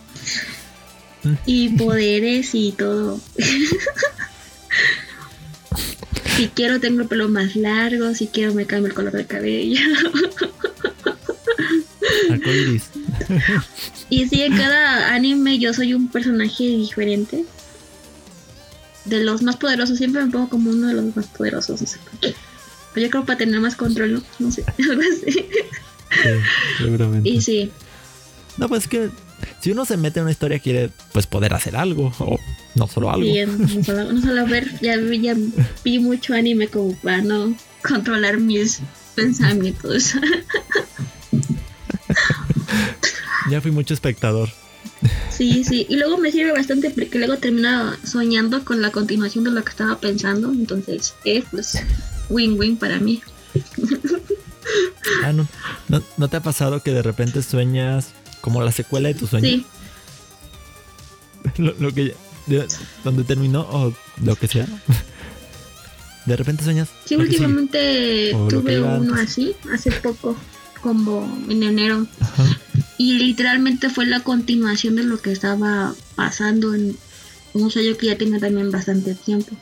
y 1.46 1.70
poderes 1.70 2.54
y 2.54 2.72
todo. 2.72 3.20
si 6.36 6.48
quiero 6.48 6.80
tengo 6.80 7.02
el 7.02 7.08
pelo 7.08 7.28
más 7.28 7.56
largo, 7.56 8.14
si 8.14 8.28
quiero 8.28 8.54
me 8.54 8.66
cambio 8.66 8.88
el 8.88 8.94
color 8.94 9.12
de 9.12 9.26
cabello. 9.26 9.80
Y 14.08 14.28
sí, 14.28 14.42
en 14.42 14.56
cada 14.56 15.12
anime 15.12 15.58
yo 15.58 15.74
soy 15.74 15.94
un 15.94 16.08
personaje 16.08 16.64
diferente. 16.64 17.44
De 19.04 19.22
los 19.22 19.42
más 19.42 19.56
poderosos, 19.56 19.98
siempre 19.98 20.24
me 20.24 20.30
pongo 20.30 20.48
como 20.48 20.70
uno 20.70 20.88
de 20.88 20.94
los 20.94 21.16
más 21.16 21.26
poderosos, 21.26 21.80
no 21.80 21.86
sé 21.86 21.98
por 21.98 22.20
qué. 22.20 22.34
Pero 22.92 23.06
yo 23.06 23.10
creo 23.10 23.24
para 23.24 23.38
tener 23.38 23.60
más 23.60 23.76
control, 23.76 24.14
¿no? 24.14 24.22
No 24.38 24.50
sé, 24.50 24.64
algo 24.90 25.02
así. 25.02 25.32
Sí, 25.32 25.44
seguramente. 26.78 27.28
Y 27.28 27.40
sí, 27.40 27.70
No, 28.58 28.68
pues 28.68 28.84
es 28.84 28.88
que 28.88 29.10
si 29.60 29.70
uno 29.70 29.84
se 29.84 29.96
mete 29.96 30.18
en 30.20 30.24
una 30.24 30.32
historia 30.32 30.58
quiere 30.58 30.90
pues 31.12 31.26
poder 31.26 31.52
hacer 31.54 31.76
algo 31.76 32.12
o 32.18 32.38
no 32.74 32.86
solo 32.88 33.10
algo. 33.10 33.24
bien, 33.30 33.58
no 33.58 33.84
solo, 33.84 34.12
no 34.12 34.20
solo 34.20 34.46
ver, 34.46 34.70
ya, 34.80 34.96
vi- 34.96 35.20
ya 35.20 35.34
vi 35.84 35.98
mucho 35.98 36.34
anime 36.34 36.68
como 36.68 36.94
para 36.96 37.20
no 37.22 37.54
controlar 37.82 38.38
mis 38.38 38.80
pensamientos. 39.14 40.14
Ya 43.50 43.60
fui 43.60 43.70
mucho 43.70 43.94
espectador. 43.94 44.48
Sí, 45.30 45.62
sí, 45.64 45.86
y 45.88 45.96
luego 45.96 46.18
me 46.18 46.32
sirve 46.32 46.52
bastante 46.52 46.90
porque 46.90 47.18
luego 47.18 47.36
termino 47.36 47.92
soñando 48.04 48.64
con 48.64 48.82
la 48.82 48.90
continuación 48.90 49.44
de 49.44 49.50
lo 49.52 49.62
que 49.62 49.70
estaba 49.70 49.98
pensando, 50.00 50.50
entonces, 50.50 51.14
eh, 51.24 51.44
pues, 51.50 51.78
win-win 52.28 52.76
para 52.76 52.98
mí. 52.98 53.22
Ah, 55.22 55.32
no, 55.32 55.46
no, 55.88 56.02
¿no 56.16 56.28
te 56.28 56.36
ha 56.38 56.42
pasado 56.42 56.82
que 56.82 56.92
de 56.92 57.02
repente 57.02 57.40
sueñas 57.42 58.08
como 58.46 58.62
la 58.62 58.70
secuela 58.70 59.08
de 59.08 59.14
tu 59.14 59.26
sueño? 59.26 59.44
Sí, 59.48 59.66
Lo, 61.58 61.74
lo 61.80 61.92
que 61.92 62.14
de- 62.46 62.66
donde 63.02 63.24
terminó 63.24 63.62
o 63.62 63.92
lo 64.22 64.36
que 64.36 64.46
sea. 64.46 64.66
De 66.26 66.36
repente 66.36 66.62
sueñas. 66.64 66.88
sí, 67.04 67.16
últimamente 67.16 68.30
tuve 68.48 68.80
uno 68.80 69.14
así, 69.14 69.54
hace 69.72 69.90
poco, 69.92 70.36
como 70.80 71.24
en 71.48 71.62
enero, 71.62 72.06
Ajá. 72.20 72.44
y 72.98 73.18
literalmente 73.18 73.90
fue 73.90 74.06
la 74.06 74.20
continuación 74.20 74.94
de 74.96 75.04
lo 75.04 75.20
que 75.20 75.30
estaba 75.32 75.94
pasando 76.16 76.74
en 76.74 76.96
un 77.54 77.70
sueño 77.70 77.96
que 77.96 78.06
ya 78.06 78.16
tenía 78.18 78.38
también 78.40 78.70
bastante 78.72 79.14
tiempo. 79.14 79.56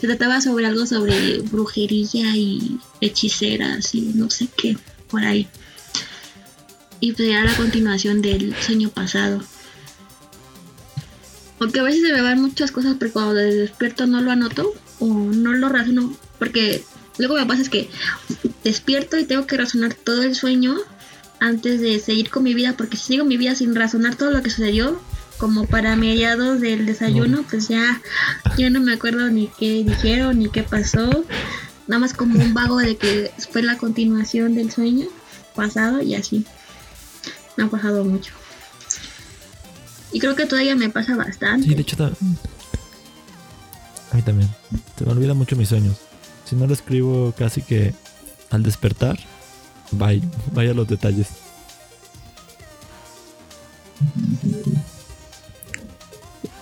Se 0.00 0.06
trataba 0.06 0.40
sobre 0.40 0.66
algo 0.66 0.86
sobre 0.86 1.38
brujería 1.40 2.36
y 2.36 2.78
hechiceras 3.00 3.92
y 3.96 4.02
no 4.14 4.30
sé 4.30 4.46
qué, 4.56 4.76
por 5.10 5.24
ahí. 5.24 5.48
Y 7.02 7.14
pues 7.14 7.28
era 7.28 7.44
la 7.44 7.56
continuación 7.56 8.22
del 8.22 8.54
sueño 8.54 8.88
pasado. 8.88 9.42
Porque 11.58 11.80
a 11.80 11.82
veces 11.82 12.02
se 12.06 12.12
me 12.12 12.22
van 12.22 12.40
muchas 12.40 12.70
cosas, 12.70 12.94
pero 12.96 13.12
cuando 13.12 13.34
despierto 13.34 14.06
no 14.06 14.20
lo 14.20 14.30
anoto 14.30 14.72
o 15.00 15.08
no 15.08 15.52
lo 15.52 15.68
razono. 15.68 16.16
Porque 16.38 16.84
luego 17.18 17.34
me 17.34 17.44
pasa 17.44 17.60
es 17.60 17.70
que 17.70 17.90
despierto 18.62 19.18
y 19.18 19.24
tengo 19.24 19.48
que 19.48 19.56
razonar 19.56 19.94
todo 19.94 20.22
el 20.22 20.36
sueño 20.36 20.76
antes 21.40 21.80
de 21.80 21.98
seguir 21.98 22.30
con 22.30 22.44
mi 22.44 22.54
vida, 22.54 22.76
porque 22.76 22.96
si 22.96 23.14
sigo 23.14 23.24
mi 23.24 23.36
vida 23.36 23.56
sin 23.56 23.74
razonar 23.74 24.14
todo 24.14 24.30
lo 24.30 24.40
que 24.40 24.50
sucedió, 24.50 24.96
como 25.38 25.66
para 25.66 25.96
mediados 25.96 26.60
del 26.60 26.86
desayuno, 26.86 27.44
pues 27.50 27.66
ya, 27.66 28.00
ya 28.56 28.70
no 28.70 28.80
me 28.80 28.92
acuerdo 28.92 29.28
ni 29.28 29.48
qué 29.58 29.82
dijeron 29.82 30.38
ni 30.38 30.50
qué 30.50 30.62
pasó. 30.62 31.24
Nada 31.88 31.98
más 31.98 32.14
como 32.14 32.38
un 32.38 32.54
vago 32.54 32.78
de 32.78 32.96
que 32.96 33.32
fue 33.50 33.64
la 33.64 33.76
continuación 33.76 34.54
del 34.54 34.70
sueño 34.70 35.08
pasado 35.56 36.00
y 36.00 36.14
así. 36.14 36.46
Me 37.56 37.64
ha 37.64 37.68
pasado 37.68 38.04
mucho. 38.04 38.32
Y 40.12 40.20
creo 40.20 40.36
que 40.36 40.46
todavía 40.46 40.76
me 40.76 40.90
pasa 40.90 41.16
bastante. 41.16 41.66
Sí, 41.68 41.74
de 41.74 41.82
hecho, 41.82 41.96
a 42.04 42.10
mí 44.16 44.22
también. 44.22 44.50
Se 44.98 45.04
me 45.04 45.12
olvidan 45.12 45.36
mucho 45.36 45.56
mis 45.56 45.68
sueños. 45.68 45.96
Si 46.44 46.54
no 46.54 46.66
lo 46.66 46.74
escribo 46.74 47.32
casi 47.36 47.62
que 47.62 47.94
al 48.50 48.62
despertar, 48.62 49.18
bye, 49.90 50.22
vaya 50.52 50.74
los 50.74 50.86
detalles. 50.86 51.28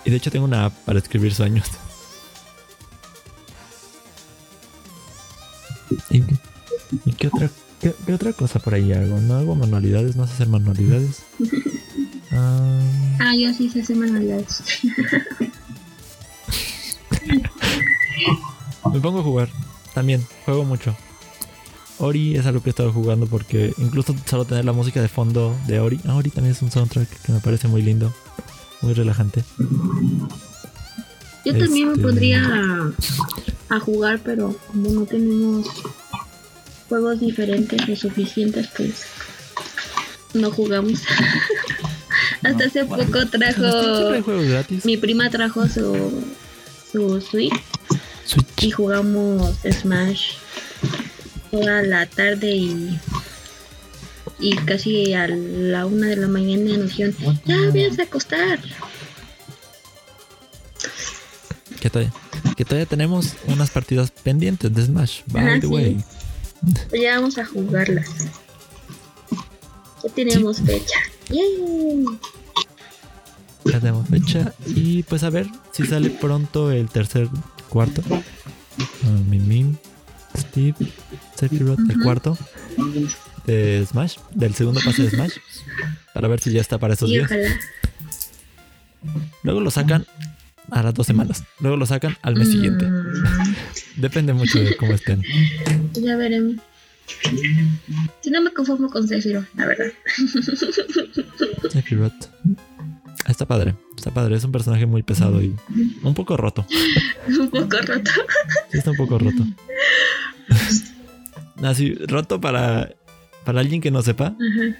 Y 0.05 0.09
de 0.09 0.15
hecho 0.15 0.31
tengo 0.31 0.45
una 0.45 0.65
app 0.65 0.73
para 0.85 0.99
escribir 0.99 1.33
sueños. 1.33 1.67
¿Y 6.09 6.21
qué, 6.21 6.35
y 7.05 7.13
qué 7.13 7.27
otra, 7.27 7.49
qué, 7.81 7.93
qué 8.05 8.13
otra 8.13 8.33
cosa 8.33 8.59
por 8.59 8.73
ahí 8.73 8.91
hago? 8.93 9.19
No 9.19 9.35
hago 9.35 9.55
manualidades, 9.55 10.15
no 10.15 10.25
sé 10.27 10.33
hacer 10.33 10.47
manualidades. 10.47 11.23
Ah, 12.33 12.79
Ah, 13.19 13.35
yo 13.35 13.53
sí 13.53 13.69
sé 13.69 13.81
hacer 13.81 13.97
manualidades. 13.97 14.63
Me 18.91 18.99
pongo 18.99 19.19
a 19.19 19.23
jugar. 19.23 19.49
También, 19.93 20.25
juego 20.45 20.63
mucho. 20.63 20.95
Ori 21.99 22.35
es 22.35 22.45
algo 22.45 22.61
que 22.63 22.69
he 22.69 22.71
estado 22.71 22.91
jugando 22.93 23.27
porque 23.27 23.73
incluso 23.77 24.15
solo 24.25 24.45
tener 24.45 24.63
la 24.65 24.71
música 24.73 25.01
de 25.01 25.07
fondo 25.09 25.55
de 25.67 25.79
Ori. 25.79 25.99
Ah, 26.07 26.15
Ori 26.15 26.29
también 26.29 26.55
es 26.55 26.61
un 26.61 26.71
soundtrack 26.71 27.07
que 27.21 27.31
me 27.33 27.39
parece 27.41 27.67
muy 27.67 27.81
lindo. 27.81 28.13
Muy 28.81 28.93
relajante. 28.93 29.43
Yo 31.45 31.57
también 31.57 31.87
me 31.89 31.93
Este- 31.95 32.01
pondría 32.03 32.43
a, 32.45 33.75
a 33.75 33.79
jugar, 33.79 34.21
pero 34.23 34.55
como 34.71 34.89
no 34.91 35.05
tenemos 35.05 35.67
juegos 36.91 37.21
diferentes 37.21 37.87
o 37.87 37.95
suficientes, 37.95 38.67
pues 38.75 39.03
no 40.33 40.51
jugamos. 40.51 40.99
Hasta 42.43 42.65
hace 42.65 42.83
poco 42.83 43.25
trajo, 43.27 44.21
juegos 44.25 44.45
gratis. 44.45 44.83
mi 44.83 44.97
prima 44.97 45.29
trajo 45.29 45.69
su, 45.69 46.21
su 46.91 47.21
Switch 47.21 47.53
Switch. 48.25 48.63
y 48.63 48.71
jugamos 48.71 49.55
Smash 49.63 50.33
toda 51.49 51.81
la 51.83 52.07
tarde 52.07 52.51
y 52.51 52.99
y 54.39 54.55
casi 54.57 55.13
a 55.13 55.27
la 55.29 55.85
una 55.85 56.07
de 56.07 56.17
la 56.17 56.27
mañana 56.27 56.77
nos 56.77 56.89
dijeron 56.89 57.15
ya 57.45 57.55
vienes 57.71 57.99
a 57.99 58.03
acostar 58.03 58.59
Que 61.79 61.89
todavía, 61.89 62.13
que 62.57 62.65
todavía 62.65 62.85
tenemos 62.85 63.33
unas 63.47 63.69
partidas 63.69 64.11
pendientes 64.11 64.73
de 64.73 64.85
Smash. 64.85 65.21
By 65.27 65.47
Ajá, 65.47 65.59
the 65.61 65.67
way. 65.67 65.97
Ya 66.91 67.15
vamos 67.15 67.37
a 67.37 67.45
jugarlas 67.45 68.09
ya 70.03 70.09
tenemos 70.13 70.59
fecha 70.61 70.99
Yay. 71.31 72.05
Ya 73.65 73.79
tenemos 73.79 74.07
fecha. 74.07 74.53
Y 74.65 75.03
pues 75.03 75.23
a 75.23 75.29
ver 75.29 75.47
si 75.71 75.85
sale 75.85 76.09
pronto 76.09 76.71
el 76.71 76.89
tercer 76.89 77.29
cuarto. 77.69 78.01
Min, 79.29 79.77
Steve, 80.37 80.75
Sephiroth, 81.35 81.79
el 81.89 81.99
cuarto 82.01 82.37
de 83.45 83.85
Smash, 83.89 84.17
del 84.33 84.55
segundo 84.55 84.81
pase 84.83 85.03
de 85.03 85.09
Smash. 85.11 85.33
Para 86.13 86.27
ver 86.27 86.41
si 86.41 86.51
ya 86.51 86.61
está 86.61 86.77
para 86.77 86.95
esos 86.95 87.09
y 87.09 87.13
días. 87.13 87.31
ojalá 87.31 87.59
Luego 89.43 89.59
lo 89.61 89.71
sacan 89.71 90.05
a 90.71 90.83
las 90.83 90.93
dos 90.93 91.05
semanas. 91.07 91.43
Luego 91.59 91.77
lo 91.77 91.85
sacan 91.85 92.17
al 92.21 92.35
mes 92.35 92.49
siguiente. 92.51 92.85
Mm, 92.85 93.13
Depende 93.97 94.33
mucho 94.33 94.59
de 94.59 94.75
cómo 94.77 94.93
estén. 94.93 95.21
ya 95.93 96.15
veremos 96.15 96.55
si 98.21 98.29
no 98.31 98.41
me 98.41 98.53
conformo 98.53 98.89
con 98.89 99.05
Zephyro 99.05 99.45
la 99.55 99.65
verdad 99.67 99.87
Sephiroth. 101.69 102.13
Está 103.27 103.45
padre. 103.45 103.75
Está 103.97 104.11
padre. 104.11 104.35
Es 104.35 104.43
un 104.43 104.51
personaje 104.51 104.85
muy 104.85 105.03
pesado 105.03 105.41
y 105.41 105.53
un 106.03 106.13
poco 106.13 106.37
roto. 106.37 106.65
un 107.27 107.49
poco 107.49 107.77
roto 107.85 108.11
Sí, 108.71 108.77
está 108.77 108.91
un 108.91 108.97
poco 108.97 109.19
roto. 109.19 109.45
Así, 111.63 111.93
roto 112.07 112.41
para, 112.41 112.95
para 113.45 113.59
alguien 113.59 113.81
que 113.81 113.91
no 113.91 114.01
sepa. 114.01 114.27
Ajá. 114.27 114.75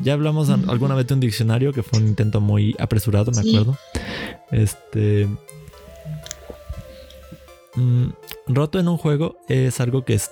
Ya 0.00 0.12
hablamos 0.12 0.50
alguna 0.50 0.94
vez 0.94 1.06
de 1.06 1.14
un 1.14 1.20
diccionario 1.20 1.72
que 1.72 1.82
fue 1.82 1.98
un 2.00 2.08
intento 2.08 2.40
muy 2.40 2.74
apresurado, 2.78 3.30
me 3.32 3.42
Sí. 3.42 3.50
acuerdo. 3.56 3.78
Este. 4.50 5.26
mm, 7.74 8.06
roto 8.48 8.78
en 8.78 8.88
un 8.88 8.96
juego 8.96 9.38
es 9.48 9.80
algo 9.80 10.04
que 10.04 10.14
es. 10.14 10.30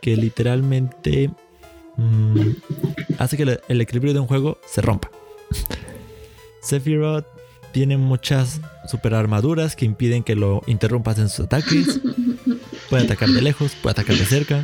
que 0.00 0.16
literalmente. 0.16 1.30
mm, 1.96 2.40
hace 3.18 3.36
que 3.36 3.42
el, 3.44 3.60
el 3.68 3.80
equilibrio 3.80 4.12
de 4.14 4.20
un 4.20 4.26
juego 4.26 4.58
se 4.66 4.82
rompa. 4.82 5.10
Sephiroth 6.62 7.26
tiene 7.72 7.96
muchas 7.96 8.60
super 8.88 9.14
armaduras 9.14 9.76
que 9.76 9.84
impiden 9.84 10.22
que 10.22 10.34
lo 10.34 10.62
interrumpas 10.66 11.18
en 11.18 11.28
sus 11.28 11.46
ataques. 11.46 12.00
puede 12.90 13.04
atacar 13.04 13.28
de 13.30 13.42
lejos, 13.42 13.72
puede 13.82 13.92
atacar 13.92 14.16
de 14.16 14.24
cerca. 14.26 14.62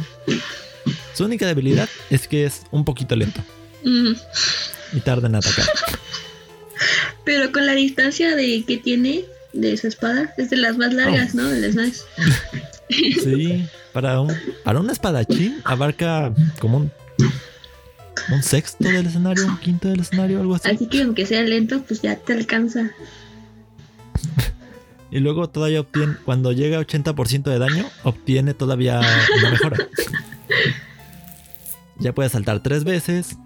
Su 1.15 1.25
única 1.25 1.47
debilidad 1.47 1.89
es 2.11 2.27
que 2.29 2.45
es 2.45 2.63
un 2.71 2.85
poquito 2.85 3.15
lento 3.17 3.43
Mm, 3.85 4.13
y 4.93 5.01
tarda 5.01 5.29
en 5.29 5.35
atacar. 5.37 5.67
Pero 7.25 7.53
con 7.53 7.67
la 7.67 7.73
distancia 7.73 8.35
de 8.35 8.65
que 8.67 8.79
tiene 8.79 9.25
de 9.53 9.77
su 9.77 9.87
espada, 9.87 10.33
es 10.37 10.51
de 10.51 10.57
las 10.57 10.77
más 10.77 10.93
largas, 10.93 11.35
¿no? 11.35 11.49
Del 11.49 11.73
Smash. 11.73 11.99
Sí, 12.93 13.67
para 13.95 14.21
un, 14.21 14.31
para 14.65 14.79
un 14.79 14.91
espadachín 14.91 15.63
abarca 15.65 16.31
como 16.59 16.77
un, 16.77 16.93
un 18.31 18.43
sexto 18.43 18.85
del 18.85 19.07
escenario, 19.07 19.47
un 19.47 19.59
quinto 19.61 19.89
del 19.89 20.01
escenario, 20.01 20.41
algo 20.41 20.57
así. 20.57 20.69
Así 20.69 20.87
que 20.89 21.01
aunque 21.01 21.25
sea 21.25 21.43
lento, 21.43 21.83
pues 21.85 22.03
ya 22.03 22.17
te 22.17 22.35
alcanza. 22.35 22.91
Y 25.11 25.21
luego 25.21 25.49
todavía 25.49 25.81
obtiene, 25.81 26.17
cuando 26.25 26.53
llega 26.53 26.79
a 26.79 26.81
80% 26.83 27.45
de 27.45 27.59
daño, 27.59 27.87
obtiene 28.03 28.55
todavía 28.55 29.01
una 29.39 29.51
mejora. 29.51 29.77
Ya 31.99 32.13
puede 32.13 32.29
saltar 32.31 32.65
tres 32.65 32.83
veces, 32.83 33.37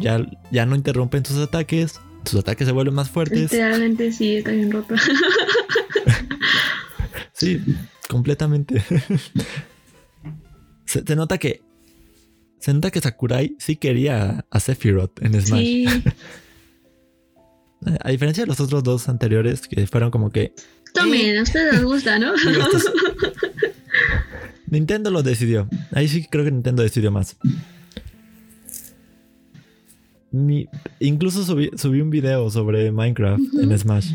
ya, 0.00 0.24
ya 0.50 0.66
no 0.66 0.74
interrumpen 0.76 1.24
sus 1.24 1.38
ataques, 1.38 2.00
sus 2.24 2.40
ataques 2.40 2.66
se 2.66 2.72
vuelven 2.72 2.94
más 2.94 3.10
fuertes. 3.10 3.52
Literalmente 3.52 4.12
sí, 4.12 4.36
está 4.36 4.52
bien 4.52 4.70
roto. 4.70 4.94
Sí, 7.38 7.60
completamente. 8.08 8.82
se, 10.86 11.04
se 11.06 11.16
nota 11.16 11.38
que. 11.38 11.62
Se 12.58 12.74
nota 12.74 12.90
que 12.90 13.00
Sakurai 13.00 13.54
sí 13.60 13.76
quería 13.76 14.44
a 14.50 14.58
Sephiroth 14.58 15.22
en 15.22 15.40
Smash. 15.40 15.60
Sí, 15.60 15.86
A 18.00 18.10
diferencia 18.10 18.42
de 18.42 18.48
los 18.48 18.58
otros 18.58 18.82
dos 18.82 19.08
anteriores 19.08 19.68
que 19.68 19.86
fueron 19.86 20.10
como 20.10 20.30
que. 20.30 20.52
tomen, 20.92 21.38
a 21.38 21.42
ustedes 21.42 21.74
les 21.74 21.84
gusta, 21.84 22.18
¿no? 22.18 22.32
Nintendo 24.66 25.12
lo 25.12 25.22
decidió. 25.22 25.68
Ahí 25.92 26.08
sí 26.08 26.26
creo 26.28 26.44
que 26.44 26.50
Nintendo 26.50 26.82
decidió 26.82 27.12
más. 27.12 27.36
Mi- 30.30 30.68
incluso 31.00 31.44
subí, 31.44 31.70
subí 31.76 32.00
un 32.00 32.10
video 32.10 32.50
sobre 32.50 32.90
Minecraft 32.92 33.40
en 33.60 33.78
Smash. 33.78 34.12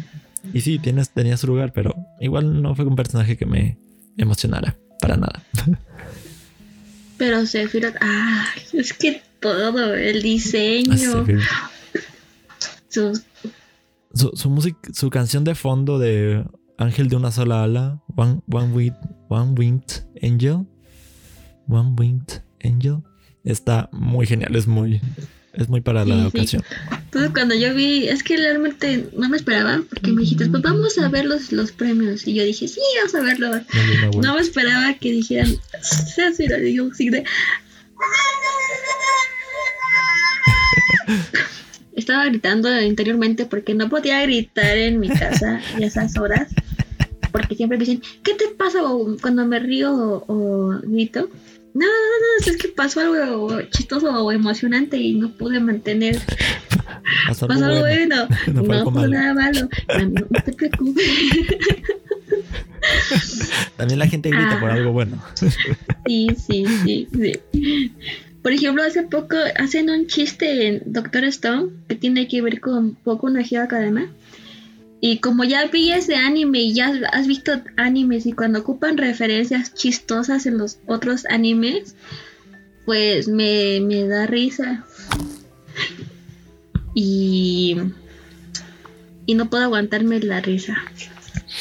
Y 0.54 0.62
sí, 0.62 0.78
tienes, 0.80 1.10
tenía 1.10 1.38
su 1.38 1.48
lugar, 1.48 1.72
pero 1.74 1.96
igual 2.20 2.62
no 2.62 2.76
fue 2.76 2.86
un 2.86 2.96
personaje 2.96 3.38
que 3.38 3.46
me 3.46 3.78
emocionara. 4.18 4.76
Para 5.00 5.18
nada. 5.18 5.44
Pero 7.18 7.46
Sephiroth, 7.46 7.96
ah, 8.02 8.46
es 8.74 8.94
que 8.94 9.22
todo, 9.40 9.94
el 9.94 10.22
diseño, 10.22 11.26
sus 12.90 13.24
Su, 14.14 14.32
su 14.34 14.50
música, 14.50 14.80
su 14.94 15.10
canción 15.10 15.44
de 15.44 15.56
fondo 15.56 16.00
de 16.00 16.44
Ángel 16.78 17.08
de 17.10 17.16
una 17.16 17.32
sola 17.32 17.64
ala, 17.64 18.02
One, 18.16 18.42
one, 18.52 18.74
Winged, 18.74 18.96
one 19.30 19.52
Winged 19.58 20.04
Angel, 20.22 20.66
One 21.68 21.94
Winged 21.98 22.42
Angel, 22.64 22.98
está 23.44 23.90
muy 23.92 24.26
genial, 24.26 24.56
es 24.56 24.68
muy, 24.68 25.02
es 25.54 25.70
muy 25.70 25.82
para 25.82 26.04
la 26.06 26.16
Sí, 26.16 26.22
sí. 26.22 26.28
ocasión. 26.38 26.64
Entonces 27.06 27.32
cuando 27.32 27.56
yo 27.56 27.74
vi, 27.76 28.08
es 28.08 28.24
que 28.24 28.38
realmente 28.38 29.08
no 29.16 29.30
me 29.30 29.38
esperaba, 29.38 29.82
porque 29.90 30.12
me 30.12 30.22
dijiste, 30.22 30.48
pues 30.48 30.64
vamos 30.64 30.98
a 30.98 31.08
ver 31.10 31.26
los, 31.26 31.52
los 31.52 31.72
premios. 31.72 32.28
Y 32.28 32.34
yo 32.34 32.44
dije, 32.44 32.68
sí, 32.68 32.82
vamos 33.00 33.16
a 33.16 33.22
verlo. 33.22 33.50
No, 33.50 33.56
no, 33.58 34.12
no, 34.12 34.22
No 34.22 34.36
me 34.36 34.42
esperaba 34.42 34.94
que 34.96 35.12
dijeran, 35.12 35.56
Sephiroth, 35.82 36.64
y 36.64 36.74
yo 36.76 36.90
así 36.92 37.10
de... 37.10 37.24
Estaba 41.96 42.26
gritando 42.26 42.82
interiormente 42.82 43.46
porque 43.46 43.76
no 43.76 43.88
podía 43.90 44.22
gritar 44.24 44.76
en 44.78 45.00
mi 45.00 45.10
casa 45.10 45.62
a 45.76 45.80
esas 45.80 46.18
horas. 46.18 46.48
Porque 47.32 47.56
siempre 47.56 47.78
me 47.78 47.86
dicen, 47.86 48.02
¿qué 48.24 48.34
te 48.34 48.48
pasa 48.58 48.80
cuando 49.22 49.46
me 49.46 49.60
río 49.60 49.94
o, 49.94 50.24
o 50.28 50.80
grito? 50.84 51.30
No, 51.74 51.86
no, 51.86 51.88
no, 51.88 52.52
es 52.52 52.58
que 52.58 52.68
pasó 52.70 53.00
algo 53.00 53.62
chistoso 53.72 54.08
o 54.24 54.32
emocionante 54.32 54.98
y 54.98 55.14
no 55.16 55.30
pude 55.32 55.60
mantener 55.60 56.20
Pasó 57.28 57.48
Pasó 57.48 57.66
algo 57.66 57.80
bueno. 57.82 58.28
bueno. 58.28 58.38
No 58.54 58.62
No 58.62 58.84
fue 58.84 58.94
malo. 58.94 59.08
nada 59.14 59.34
malo. 59.34 59.70
No, 60.00 60.10
no 60.30 60.42
te 60.44 60.54
preocupes. 60.54 61.04
También 63.78 64.00
la 64.00 64.08
gente 64.08 64.30
grita 64.30 64.58
Ah. 64.58 64.60
por 64.60 64.72
algo 64.72 64.92
bueno. 64.92 65.22
Sí, 66.06 66.28
sí, 66.36 66.66
sí, 66.84 67.08
sí. 67.14 67.92
Por 68.42 68.52
ejemplo, 68.52 68.84
hace 68.84 69.04
poco 69.04 69.38
hacen 69.58 69.90
un 69.90 70.08
chiste 70.08 70.68
en 70.68 70.82
Doctor 70.86 71.24
Stone 71.26 71.70
que 71.88 71.96
tiene 71.96 72.28
que 72.28 72.42
ver 72.42 72.60
con 72.60 72.96
Poco 72.96 73.30
Hero 73.30 73.64
Academia. 73.64 74.10
Y 75.06 75.18
como 75.18 75.44
ya 75.44 75.68
vi 75.68 75.92
ese 75.92 76.16
anime 76.16 76.62
y 76.62 76.74
ya 76.74 76.94
has 77.12 77.28
visto 77.28 77.62
animes 77.76 78.26
y 78.26 78.32
cuando 78.32 78.60
ocupan 78.60 78.98
referencias 78.98 79.74
chistosas 79.74 80.46
en 80.46 80.58
los 80.58 80.80
otros 80.88 81.26
animes, 81.26 81.98
pues 82.86 83.28
me, 83.28 83.82
me 83.82 84.08
da 84.08 84.28
risa. 84.28 84.86
Y, 86.96 87.76
y 89.26 89.36
no 89.36 89.50
puedo 89.50 89.66
aguantarme 89.66 90.22
la 90.22 90.40
risa. 90.40 90.82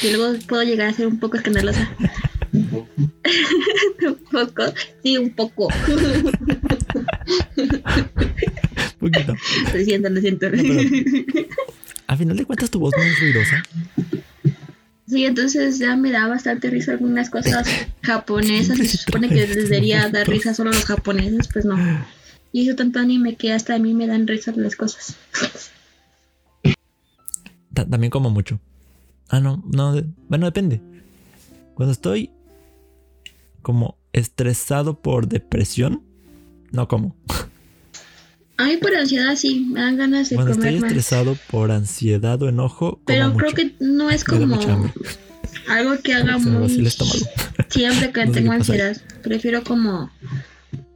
Y 0.05 0.13
luego 0.13 0.39
puedo 0.47 0.63
llegar 0.63 0.91
a 0.91 0.93
ser 0.93 1.09
un 1.09 1.19
poco 1.19 1.37
escandalosa. 1.37 1.91
Un 2.53 2.67
poco. 2.71 2.87
Un 4.07 4.15
poco, 4.31 4.63
sí, 5.03 5.19
un 5.19 5.31
poco. 5.31 5.69
Poquito. 9.01 9.35
Lo 9.75 9.85
siento, 9.85 10.09
lo 10.11 10.21
siento. 10.21 10.49
No, 10.49 10.63
A 12.13 12.17
final 12.17 12.37
de 12.37 12.45
cuentas 12.45 12.71
tu 12.71 12.79
voz 12.79 12.93
no 12.97 13.03
es 13.03 13.19
ruidosa. 13.19 13.63
Sí, 15.07 15.25
entonces 15.25 15.79
ya 15.79 15.97
me 15.97 16.11
da 16.11 16.29
bastante 16.29 16.69
risa 16.69 16.93
algunas 16.93 17.31
cosas 17.31 17.67
japonesas. 18.03 18.79
y 18.79 18.87
Se 18.87 18.99
supone 18.99 19.29
que 19.31 19.35
les 19.47 19.55
debería 19.55 20.09
dar 20.11 20.29
risa 20.29 20.53
solo 20.53 20.71
a 20.71 20.75
los 20.75 20.85
japoneses, 20.85 21.49
pues 21.51 21.65
no. 21.65 21.77
Y 22.53 22.63
hizo 22.63 22.77
tanto 22.77 22.99
anime 22.99 23.37
que 23.37 23.53
hasta 23.55 23.75
a 23.75 23.79
mí 23.79 23.95
me 23.95 24.07
dan 24.07 24.27
risa 24.27 24.53
las 24.57 24.77
cosas. 24.77 25.17
Ta- 27.73 27.87
también 27.89 28.11
como 28.11 28.29
mucho. 28.29 28.61
Ah, 29.31 29.41
no, 29.41 29.63
no. 29.73 29.95
de- 29.95 30.05
bueno, 30.29 30.45
depende. 30.47 30.81
Cuando 31.75 31.93
estoy 31.93 32.31
como 33.63 33.97
estresado 34.13 35.01
por 35.01 35.29
depresión, 35.29 36.03
no 36.73 36.89
como. 36.89 37.17
A 38.59 38.65
mí 38.65 38.77
por 38.77 38.95
ansiedad 38.95 39.35
sí, 39.35 39.67
me 39.73 39.81
dan 39.81 39.97
ganas 39.97 40.31
de 40.31 40.37
Cuando 40.37 40.53
estoy 40.53 40.67
comer 40.67 40.81
más. 40.83 40.91
estresado 40.91 41.37
por 41.51 41.71
ansiedad 41.71 42.41
o 42.43 42.49
enojo, 42.49 42.91
como 42.93 43.05
Pero 43.07 43.33
creo 43.35 43.51
mucho. 43.51 43.57
que 43.57 43.75
no 43.81 44.11
es 44.11 44.25
como 44.25 44.61
algo 45.69 45.99
que 46.03 46.15
haga 46.15 46.39
muy 46.39 46.69
siempre 47.69 48.13
que 48.13 48.27
No 48.27 48.33
tengo 48.33 48.53
ansiedad. 48.53 48.97
Prefiero 49.23 49.63
como 49.65 50.11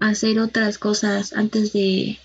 hacer 0.01 0.39
otras 0.39 0.79
cosas 0.79 1.33
antes 1.33 1.73
de... 1.73 2.19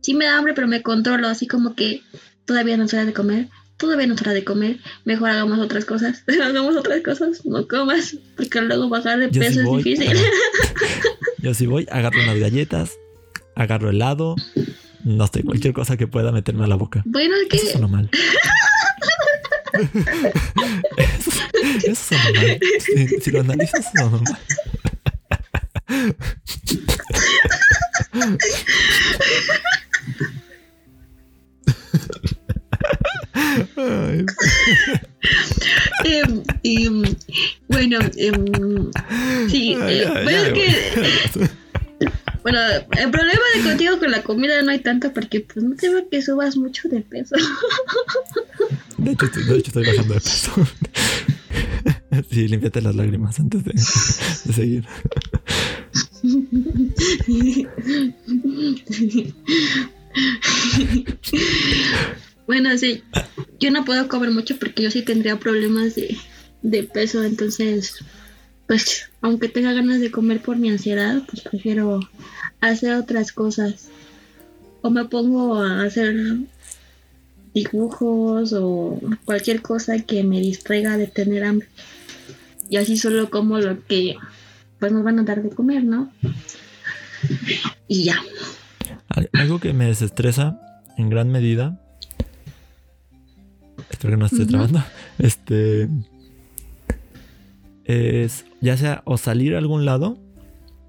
Sí 0.00 0.14
me 0.14 0.24
da 0.26 0.38
hambre, 0.38 0.54
pero 0.54 0.68
me 0.68 0.82
controlo, 0.82 1.28
así 1.28 1.46
como 1.46 1.74
que 1.74 2.02
todavía 2.44 2.76
no 2.76 2.84
es 2.84 2.94
hora 2.94 3.04
de 3.04 3.12
comer, 3.12 3.48
todavía 3.76 4.06
no 4.06 4.14
es 4.14 4.20
hora 4.22 4.32
de 4.32 4.44
comer, 4.44 4.78
mejor 5.04 5.30
hagamos 5.30 5.58
otras 5.58 5.84
cosas, 5.84 6.24
hagamos 6.42 6.76
otras 6.76 7.02
cosas, 7.02 7.44
no 7.44 7.66
comas, 7.66 8.16
porque 8.36 8.60
luego 8.60 8.88
bajar 8.88 9.18
de 9.18 9.30
Yo 9.30 9.40
peso 9.40 9.60
sí 9.60 9.68
es 9.68 9.84
difícil. 9.84 10.16
Yo 11.42 11.54
sí 11.54 11.66
voy, 11.66 11.86
agarro 11.90 12.20
unas 12.22 12.38
galletas, 12.38 12.92
agarro 13.58 13.90
helado, 13.90 14.36
no 15.04 15.26
sé, 15.26 15.42
cualquier 15.42 15.74
cosa 15.74 15.96
que 15.96 16.06
pueda 16.06 16.32
meterme 16.32 16.64
a 16.64 16.68
la 16.68 16.76
boca. 16.76 17.02
bueno, 17.04 17.34
es 17.36 17.42
Eso 17.54 17.66
que 17.66 17.72
sonó 17.72 17.88
mal. 17.88 18.08
eso, 20.96 21.30
eso 21.76 21.94
sonó 21.94 22.34
mal. 22.34 22.58
Si, 22.80 23.08
si 23.20 23.30
lo 23.30 23.40
analizas, 23.40 23.84
sonó 23.94 24.20
mal. 24.20 24.38
Em, 36.04 36.42
em, 36.62 37.02
bueno, 37.68 37.98
em, 38.16 38.90
sí, 39.48 39.76
ay, 39.80 39.98
eh, 39.98 40.08
bueno, 40.24 40.38
ay, 40.38 40.60
es 40.60 41.32
que 41.32 41.48
Bueno, 42.42 42.60
el 42.96 43.10
problema 43.10 43.42
de 43.56 43.62
contigo 43.62 43.98
con 43.98 44.10
la 44.10 44.22
comida 44.22 44.62
no 44.62 44.70
hay 44.70 44.78
tanto 44.78 45.12
porque 45.12 45.40
pues 45.40 45.64
no 45.64 45.76
te 45.76 45.88
veo 45.88 46.08
que 46.08 46.22
subas 46.22 46.56
mucho 46.56 46.88
de 46.88 47.00
peso. 47.00 47.36
De 48.98 49.12
hecho, 49.12 49.26
de 49.26 49.58
hecho, 49.58 49.68
estoy 49.68 49.86
bajando 49.86 50.14
de 50.14 50.20
peso. 50.20 50.52
Sí, 52.30 52.48
límpiate 52.48 52.80
las 52.80 52.96
lágrimas 52.96 53.38
antes 53.38 53.64
de, 53.64 53.72
de 53.72 54.52
seguir. 54.52 54.84
bueno, 62.46 62.76
sí, 62.76 63.02
yo 63.60 63.70
no 63.70 63.84
puedo 63.84 64.08
comer 64.08 64.30
mucho 64.30 64.58
porque 64.58 64.82
yo 64.82 64.90
sí 64.90 65.02
tendría 65.02 65.38
problemas 65.38 65.94
de, 65.94 66.16
de 66.62 66.82
peso, 66.82 67.22
entonces, 67.22 67.94
pues, 68.68 69.10
aunque 69.22 69.48
tenga 69.48 69.72
ganas 69.72 69.98
de 70.00 70.10
comer 70.12 70.40
por 70.40 70.56
mi 70.56 70.70
ansiedad, 70.70 71.22
pues 71.28 71.40
prefiero 71.42 71.98
hacer 72.60 72.94
otras 72.94 73.32
cosas. 73.32 73.88
O 74.82 74.90
me 74.90 75.04
pongo 75.06 75.56
a 75.56 75.82
hacer 75.82 76.14
dibujos 77.54 78.52
o 78.52 79.00
cualquier 79.24 79.60
cosa 79.62 79.98
que 80.00 80.22
me 80.22 80.38
distraiga 80.40 80.96
de 80.96 81.06
tener 81.08 81.42
hambre. 81.44 81.66
y 82.70 82.76
así 82.76 82.96
solo 82.98 83.30
como 83.30 83.58
lo 83.58 83.82
que 83.86 84.14
pues 84.78 84.92
nos 84.92 85.02
van 85.02 85.18
a 85.18 85.22
dar 85.24 85.42
de 85.42 85.50
comer, 85.50 85.82
¿no? 85.82 86.12
Y 87.88 88.04
ya. 88.04 88.16
Al- 89.08 89.30
Algo 89.32 89.58
que 89.58 89.72
me 89.72 89.86
desestresa 89.86 90.60
en 90.98 91.08
gran 91.10 91.32
medida. 91.32 91.80
Espero 93.90 94.12
que 94.12 94.16
no 94.18 94.26
esté 94.26 94.42
Ujú. 94.42 94.46
trabando. 94.48 94.84
Este. 95.18 95.88
Es 97.84 98.44
ya 98.60 98.76
sea 98.76 99.02
o 99.04 99.16
salir 99.16 99.54
a 99.54 99.58
algún 99.58 99.84
lado, 99.84 100.18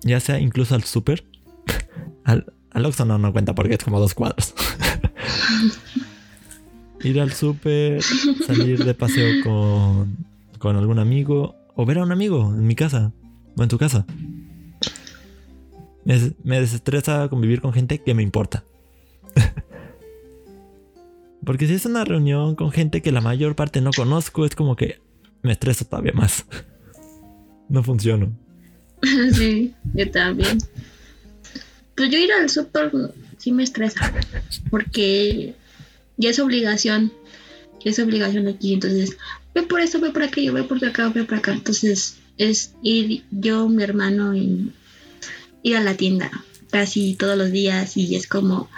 ya 0.02 0.20
sea 0.20 0.40
incluso 0.40 0.76
al 0.76 0.84
súper. 0.84 1.26
Al, 2.26 2.46
al 2.72 2.94
no, 3.08 3.18
no 3.18 3.32
cuenta 3.32 3.56
porque 3.56 3.74
es 3.74 3.84
como 3.84 4.00
dos 4.00 4.14
cuadros. 4.14 4.54
Ir 7.04 7.20
al 7.20 7.32
súper, 7.32 8.04
salir 8.46 8.84
de 8.84 8.94
paseo 8.94 9.44
con, 9.44 10.18
con 10.60 10.76
algún 10.76 11.00
amigo 11.00 11.56
o 11.76 11.86
ver 11.86 11.98
a 12.00 12.04
un 12.04 12.12
amigo 12.12 12.54
en 12.54 12.68
mi 12.68 12.76
casa 12.76 13.14
o 13.56 13.64
en 13.64 13.70
tu 13.70 13.78
casa. 13.78 14.06
Me, 16.04 16.34
me 16.44 16.60
desestresa 16.60 17.30
convivir 17.30 17.62
con 17.62 17.72
gente 17.72 18.00
que 18.00 18.14
me 18.14 18.22
importa. 18.22 18.66
Porque 21.46 21.68
si 21.68 21.74
es 21.74 21.86
una 21.86 22.04
reunión 22.04 22.56
con 22.56 22.72
gente 22.72 23.02
que 23.02 23.14
la 23.14 23.22
mayor 23.22 23.56
parte 23.56 23.82
no 23.82 23.92
conozco, 23.96 24.46
es 24.46 24.56
como 24.56 24.76
que 24.76 25.00
me 25.42 25.54
estreso 25.54 25.86
todavía 25.86 26.12
más. 26.14 26.46
No 27.70 27.84
funciono. 27.84 28.32
sí, 29.34 29.74
yo 29.94 30.12
también. 30.12 30.58
Pues 31.96 32.10
yo 32.12 32.18
ir 32.18 32.32
al 32.32 32.50
súper 32.50 32.92
sí 33.38 33.52
me 33.52 33.64
estresa, 33.64 34.14
porque 34.70 35.56
ya 36.18 36.30
es 36.30 36.40
obligación, 36.40 37.12
ya 37.84 37.92
es 37.92 38.00
obligación 38.00 38.48
aquí, 38.48 38.74
entonces 38.74 39.18
ve 39.54 39.64
por 39.64 39.80
esto, 39.80 40.00
ve 40.00 40.12
por 40.12 40.24
aquello, 40.24 40.54
ve 40.54 40.64
por 40.64 40.84
acá, 40.84 41.10
ve 41.10 41.24
por 41.24 41.38
acá, 41.38 41.54
entonces 41.54 42.18
es 42.38 42.74
ir 42.84 43.24
yo, 43.32 43.70
mi 43.70 43.84
hermano 43.84 44.36
y 44.36 44.72
ir 45.64 45.78
a 45.78 45.82
la 45.82 45.96
tienda 45.96 46.32
casi 46.72 47.16
todos 47.16 47.38
los 47.38 47.52
días 47.52 47.98
y 47.98 48.16
es 48.16 48.28
como 48.28 48.70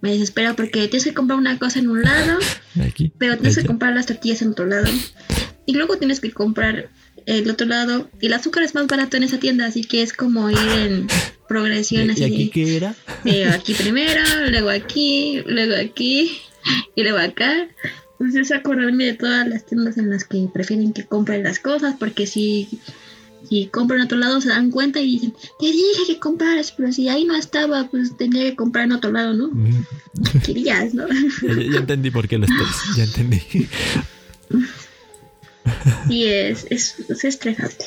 me 0.00 0.12
desespera 0.12 0.54
porque 0.54 0.88
tienes 0.88 1.04
que 1.04 1.14
comprar 1.14 1.38
una 1.38 1.58
cosa 1.58 1.78
en 1.78 1.88
un 1.88 2.02
lado, 2.02 2.38
Aquí. 2.80 3.12
pero 3.18 3.36
tienes 3.36 3.56
que 3.56 3.66
comprar 3.66 3.94
las 3.94 4.06
tortillas 4.06 4.42
en 4.42 4.50
otro 4.50 4.66
lado. 4.66 4.86
Y 5.64 5.74
luego 5.74 5.96
tienes 5.96 6.20
que 6.20 6.30
comprar 6.30 6.90
el 7.26 7.50
otro 7.50 7.66
lado. 7.66 8.08
Y 8.20 8.26
el 8.26 8.32
azúcar 8.32 8.62
es 8.62 8.74
más 8.74 8.86
barato 8.86 9.16
en 9.16 9.24
esa 9.24 9.38
tienda, 9.38 9.66
así 9.66 9.84
que 9.84 10.02
es 10.02 10.12
como 10.12 10.50
ir 10.50 10.58
en 10.58 11.08
progresión 11.48 12.08
¿Y 12.08 12.10
así 12.10 12.24
aquí 12.24 12.44
de, 12.44 12.50
qué 12.50 12.76
era? 12.76 12.94
de 13.24 13.44
aquí 13.46 13.74
primero, 13.74 14.22
luego 14.50 14.70
aquí, 14.70 15.42
luego 15.46 15.74
aquí 15.76 16.38
y 16.94 17.02
luego 17.02 17.18
acá. 17.18 17.68
Entonces 18.18 18.50
acordarme 18.52 19.04
de 19.04 19.14
todas 19.14 19.46
las 19.46 19.66
tiendas 19.66 19.98
en 19.98 20.10
las 20.10 20.24
que 20.24 20.48
prefieren 20.52 20.92
que 20.92 21.04
compren 21.04 21.42
las 21.42 21.58
cosas, 21.58 21.96
porque 21.98 22.26
si, 22.26 22.66
si 23.48 23.66
compran 23.66 24.00
en 24.00 24.06
otro 24.06 24.16
lado 24.18 24.40
se 24.40 24.48
dan 24.48 24.70
cuenta 24.70 25.00
y 25.00 25.10
dicen, 25.10 25.34
te 25.60 25.66
dije 25.66 26.06
que 26.06 26.18
compraras, 26.18 26.72
pero 26.72 26.92
si 26.92 27.08
ahí 27.08 27.24
no 27.24 27.36
estaba, 27.36 27.88
pues 27.90 28.16
tendría 28.16 28.44
que 28.44 28.56
comprar 28.56 28.86
en 28.86 28.92
otro 28.92 29.12
lado, 29.12 29.34
¿no? 29.34 29.48
Mm, 29.48 29.84
Querías, 30.44 30.94
¿no? 30.94 31.06
Ya, 31.08 31.72
ya 31.72 31.78
entendí 31.78 32.10
por 32.10 32.26
qué 32.26 32.38
lo 32.38 32.46
estrés. 32.46 32.96
Ya 32.96 33.04
entendí. 33.04 33.42
Y 36.08 36.26
es, 36.26 36.66
es, 36.70 36.98
es 37.08 37.24
estresante. 37.24 37.86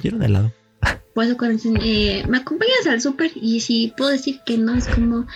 Quiero 0.00 0.16
un 0.16 0.22
helado. 0.22 0.52
Por 1.14 1.24
eso 1.24 1.36
cuando 1.36 1.56
dicen, 1.56 1.78
eh, 1.82 2.24
me 2.28 2.38
acompañas 2.38 2.86
al 2.88 3.00
súper 3.00 3.30
y 3.36 3.60
si 3.60 3.94
puedo 3.96 4.10
decir 4.10 4.40
que 4.44 4.58
no, 4.58 4.74
es 4.74 4.88
como, 4.88 5.26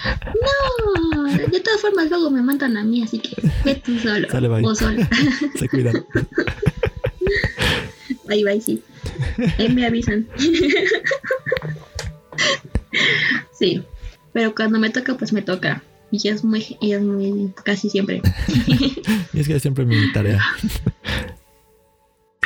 no, 1.14 1.24
de 1.24 1.60
todas 1.60 1.80
formas 1.80 2.10
luego 2.10 2.30
me 2.30 2.42
mandan 2.42 2.76
a 2.76 2.82
mí, 2.82 3.02
así 3.02 3.20
que 3.20 3.40
ve 3.64 3.76
tú 3.76 3.96
solo 4.00 4.28
Sale, 4.28 4.48
bye. 4.48 4.64
o 4.64 4.74
sola. 4.74 5.08
Se 5.58 5.68
cuidan. 5.68 6.04
Ahí 8.28 8.42
va, 8.42 8.60
sí. 8.60 8.82
Me 9.70 9.86
avisan. 9.86 10.26
sí, 13.58 13.82
pero 14.32 14.54
cuando 14.54 14.78
me 14.78 14.90
toca, 14.90 15.16
pues 15.16 15.32
me 15.32 15.42
toca. 15.42 15.82
Y 16.10 16.28
es 16.28 16.44
muy, 16.44 16.76
y 16.80 16.92
es 16.92 17.02
muy, 17.02 17.52
casi 17.64 17.88
siempre. 17.88 18.20
Y 19.32 19.40
es 19.40 19.46
que 19.46 19.56
es 19.56 19.62
siempre 19.62 19.86
mi 19.86 20.12
tarea. 20.12 20.40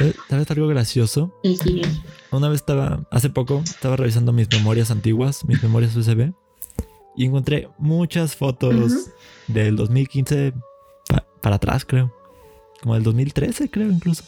¿Sabes- 0.02 0.16
¿Sabes 0.28 0.50
algo 0.50 0.66
gracioso? 0.68 1.32
Sí, 1.42 1.82
Una 2.30 2.48
vez 2.48 2.56
estaba, 2.60 3.06
hace 3.10 3.30
poco, 3.30 3.62
estaba 3.64 3.96
revisando 3.96 4.32
mis 4.32 4.48
memorias 4.50 4.90
antiguas, 4.90 5.44
mis 5.46 5.62
memorias 5.62 5.94
USB, 5.96 6.32
y 7.16 7.26
encontré 7.26 7.68
muchas 7.78 8.34
fotos 8.36 9.10
del 9.48 9.76
2015 9.76 10.54
pa- 11.08 11.24
para 11.42 11.56
atrás, 11.56 11.84
creo. 11.84 12.12
Como 12.82 12.94
del 12.94 13.02
2013, 13.04 13.70
creo 13.70 13.90
incluso. 13.90 14.24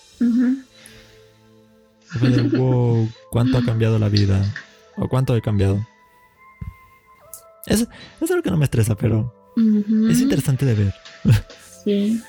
Fue 2.07 2.29
de, 2.31 2.43
wow, 2.57 3.09
cuánto 3.31 3.59
ha 3.59 3.65
cambiado 3.65 3.99
la 3.99 4.09
vida. 4.09 4.45
O 4.97 5.09
cuánto 5.09 5.35
he 5.35 5.41
cambiado. 5.43 5.85
Es, 7.67 7.81
es 8.21 8.31
algo 8.31 8.43
que 8.43 8.51
no 8.51 8.59
me 8.59 8.65
estresa, 8.65 8.95
pero 8.95 9.35
es 10.11 10.21
interesante 10.21 10.67
de 10.67 10.75
ver. 10.75 10.95
Sí. 11.85 12.21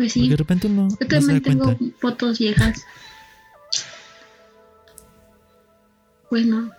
Pues 0.00 0.14
Porque 0.14 0.24
sí. 0.24 0.30
de 0.30 0.36
repente 0.36 0.66
uno 0.66 0.88
Yo 0.88 0.96
no 0.98 1.06
también 1.08 1.42
tengo 1.42 1.64
cuenta. 1.76 1.98
fotos 2.00 2.38
viejas. 2.38 2.86
Pues 6.30 6.46
no. 6.46 6.70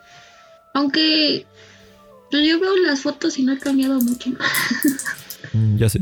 Aunque 0.74 1.46
pues 2.32 2.44
yo 2.48 2.58
veo 2.58 2.76
las 2.78 3.02
fotos 3.02 3.38
y 3.38 3.44
no 3.44 3.52
he 3.52 3.58
cambiado 3.58 4.00
mucho. 4.00 4.30
Mm, 5.52 5.76
ya 5.76 5.88
sé. 5.88 6.00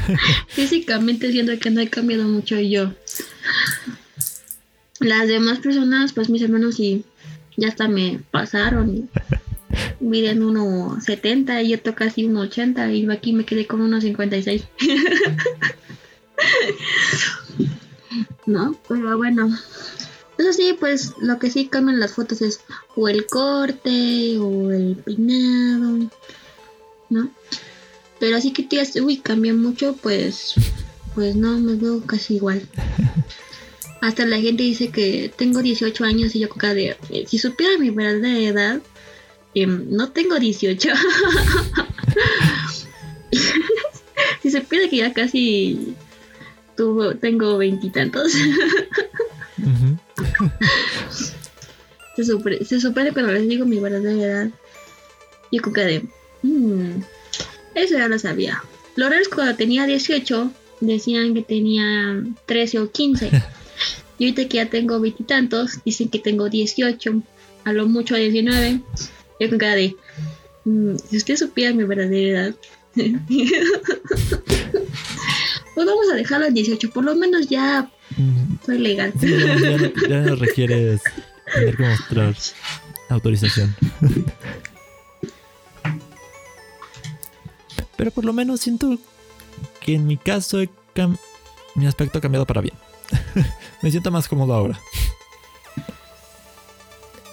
Físicamente 0.48 1.30
siento 1.30 1.52
que 1.58 1.70
no 1.70 1.82
he 1.82 1.90
cambiado 1.90 2.24
mucho 2.24 2.58
yo. 2.58 2.94
Las 4.98 5.28
demás 5.28 5.58
personas, 5.58 6.14
pues 6.14 6.30
mis 6.30 6.40
hermanos 6.40 6.76
sí, 6.76 7.04
ya 7.58 7.68
hasta 7.68 7.86
me 7.86 8.20
pasaron. 8.30 9.10
Miden 10.00 10.40
1.70 10.40 11.66
y 11.66 11.68
yo 11.68 11.80
toco 11.80 11.96
casi 11.96 12.24
1.80 12.24 12.94
y 12.96 13.10
aquí 13.12 13.34
me 13.34 13.44
quedé 13.44 13.66
con 13.66 13.80
1.56. 13.90 14.64
no, 18.46 18.76
pero 18.88 19.16
bueno. 19.16 19.50
Eso 20.38 20.52
sí, 20.52 20.76
pues 20.78 21.12
lo 21.20 21.38
que 21.38 21.50
sí 21.50 21.66
cambian 21.68 22.00
las 22.00 22.14
fotos 22.14 22.42
es 22.42 22.60
o 22.96 23.08
el 23.08 23.26
corte 23.26 24.38
o 24.38 24.72
el 24.72 24.96
peinado, 24.96 26.10
¿no? 27.10 27.30
Pero 28.18 28.36
así 28.36 28.52
que 28.52 28.62
digas, 28.62 28.96
uy, 28.96 29.18
cambió 29.18 29.54
mucho, 29.54 29.96
pues, 30.00 30.54
pues 31.14 31.36
no, 31.36 31.58
me 31.58 31.74
veo 31.74 32.00
casi 32.06 32.36
igual. 32.36 32.66
Hasta 34.00 34.24
la 34.26 34.40
gente 34.40 34.64
dice 34.64 34.90
que 34.90 35.32
tengo 35.36 35.62
18 35.62 36.04
años 36.04 36.34
y 36.34 36.40
yo 36.40 36.48
acá 36.52 36.74
de, 36.74 36.96
eh, 37.10 37.24
si 37.28 37.38
supiera 37.38 37.78
mi 37.78 37.90
verdadera 37.90 38.38
edad, 38.38 38.82
em, 39.54 39.86
no 39.90 40.10
tengo 40.10 40.38
18. 40.38 40.88
si 44.42 44.50
supiera 44.50 44.88
que 44.88 44.96
ya 44.96 45.12
casi 45.12 45.94
tuvo, 46.76 47.14
tengo 47.16 47.58
veintitantos. 47.58 48.32
Se, 52.16 52.24
supone, 52.24 52.64
se 52.64 52.80
supone 52.80 53.12
cuando 53.12 53.32
les 53.32 53.48
digo 53.48 53.64
mi 53.64 53.78
verdadera 53.78 54.22
edad. 54.22 54.50
Yo 55.50 55.62
con 55.62 55.72
cara 55.72 55.88
de, 55.88 56.04
"Mm, 56.42 57.00
eso 57.74 57.94
ya 57.98 58.08
lo 58.08 58.18
sabía. 58.18 58.62
Lo 58.96 59.08
raro 59.08 59.22
es 59.22 59.28
que 59.28 59.34
cuando 59.36 59.56
tenía 59.56 59.86
18 59.86 60.50
decían 60.80 61.34
que 61.34 61.42
tenía 61.42 62.22
13 62.46 62.80
o 62.80 62.90
15. 62.90 63.30
y 64.18 64.24
ahorita 64.24 64.48
que 64.48 64.56
ya 64.58 64.66
tengo 64.68 65.00
veintitantos, 65.00 65.78
dicen 65.84 66.08
que 66.08 66.18
tengo 66.18 66.48
18, 66.48 67.22
a 67.64 67.72
lo 67.72 67.86
mucho 67.86 68.14
19. 68.14 68.80
Yo 69.40 69.48
con 69.48 69.58
cara 69.58 69.76
de, 69.76 69.96
"Mm, 70.64 70.96
si 71.08 71.16
usted 71.16 71.36
supiera 71.36 71.72
mi 71.74 71.84
verdadera 71.84 72.46
edad. 72.48 72.54
pues 75.74 75.86
vamos 75.86 76.06
a 76.12 76.16
dejarlo 76.16 76.46
en 76.46 76.54
18, 76.54 76.90
por 76.90 77.04
lo 77.04 77.14
menos 77.16 77.48
ya 77.48 77.90
soy 78.64 78.78
legal. 78.78 79.12
sí, 79.20 79.28
ya, 79.30 80.08
ya 80.08 80.20
no, 80.20 80.36
requieres 80.36 81.00
tener 81.54 81.76
que 81.76 81.82
mostrar 81.84 82.34
autorización. 83.08 83.74
Pero 87.96 88.10
por 88.10 88.24
lo 88.24 88.32
menos 88.32 88.60
siento 88.60 88.98
que 89.80 89.94
en 89.94 90.06
mi 90.06 90.16
caso 90.16 90.58
mi 91.74 91.86
aspecto 91.86 92.18
ha 92.18 92.20
cambiado 92.20 92.46
para 92.46 92.60
bien. 92.60 92.74
Me 93.82 93.90
siento 93.90 94.10
más 94.10 94.28
cómodo 94.28 94.54
ahora. 94.54 94.78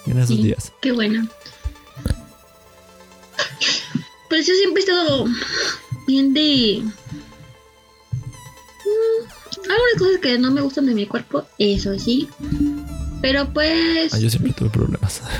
En 0.06 0.18
esos 0.18 0.36
Sí. 0.36 0.42
días. 0.42 0.72
Qué 0.80 0.92
bueno. 0.92 1.28
Pues 4.28 4.46
yo 4.46 4.54
siempre 4.54 4.82
he 4.82 4.84
estado 4.84 5.26
bien 6.06 6.32
de... 6.32 6.82
Mm, 8.84 9.70
algunas 9.70 9.98
cosas 9.98 10.18
que 10.20 10.38
no 10.38 10.50
me 10.50 10.60
gustan 10.60 10.86
de 10.86 10.94
mi 10.94 11.06
cuerpo, 11.06 11.44
eso 11.58 11.98
sí. 11.98 12.28
Pero 13.20 13.52
pues... 13.52 14.14
Ah, 14.14 14.18
yo 14.18 14.30
siempre 14.30 14.52
tuve 14.52 14.70
problemas. 14.70 15.22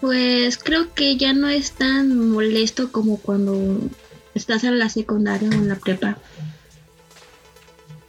Pues 0.00 0.56
creo 0.58 0.94
que 0.94 1.16
ya 1.16 1.32
no 1.32 1.48
es 1.48 1.72
tan 1.72 2.30
molesto 2.30 2.92
como 2.92 3.16
cuando 3.18 3.78
estás 4.34 4.62
en 4.62 4.78
la 4.78 4.88
secundaria 4.88 5.48
o 5.48 5.52
en 5.52 5.68
la 5.68 5.74
prepa. 5.76 6.18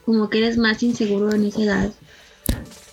como 0.06 0.30
que 0.30 0.40
eres 0.40 0.58
más 0.58 0.84
inseguro 0.84 1.34
en 1.34 1.46
esa 1.46 1.62
edad, 1.64 1.92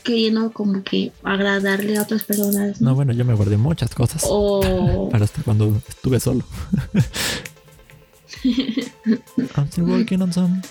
queriendo 0.05 0.53
como 0.53 0.83
que 0.85 1.13
agradarle 1.23 1.99
a 1.99 2.03
otras 2.03 2.23
personas. 2.23 2.81
No, 2.81 2.95
bueno, 2.95 3.13
yo 3.13 3.25
me 3.25 3.35
guardé 3.35 3.57
muchas 3.57 3.95
cosas. 3.95 4.23
O 4.27 5.09
Para 5.13 5.25
hasta 5.25 5.43
cuando 5.43 5.83
estuve 5.89 6.21
solo. 6.21 6.45
I'm 9.57 9.71
still 9.71 9.85
working 9.85 10.23
on 10.23 10.33
some. 10.33 10.63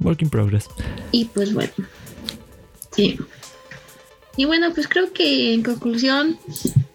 Work 0.00 0.22
in 0.22 0.30
progress. 0.30 0.68
Y 1.12 1.26
pues 1.26 1.52
bueno. 1.52 1.72
Sí. 2.94 3.18
Y 4.36 4.46
bueno, 4.46 4.72
pues 4.74 4.88
creo 4.88 5.12
que 5.12 5.54
en 5.54 5.62
conclusión, 5.62 6.38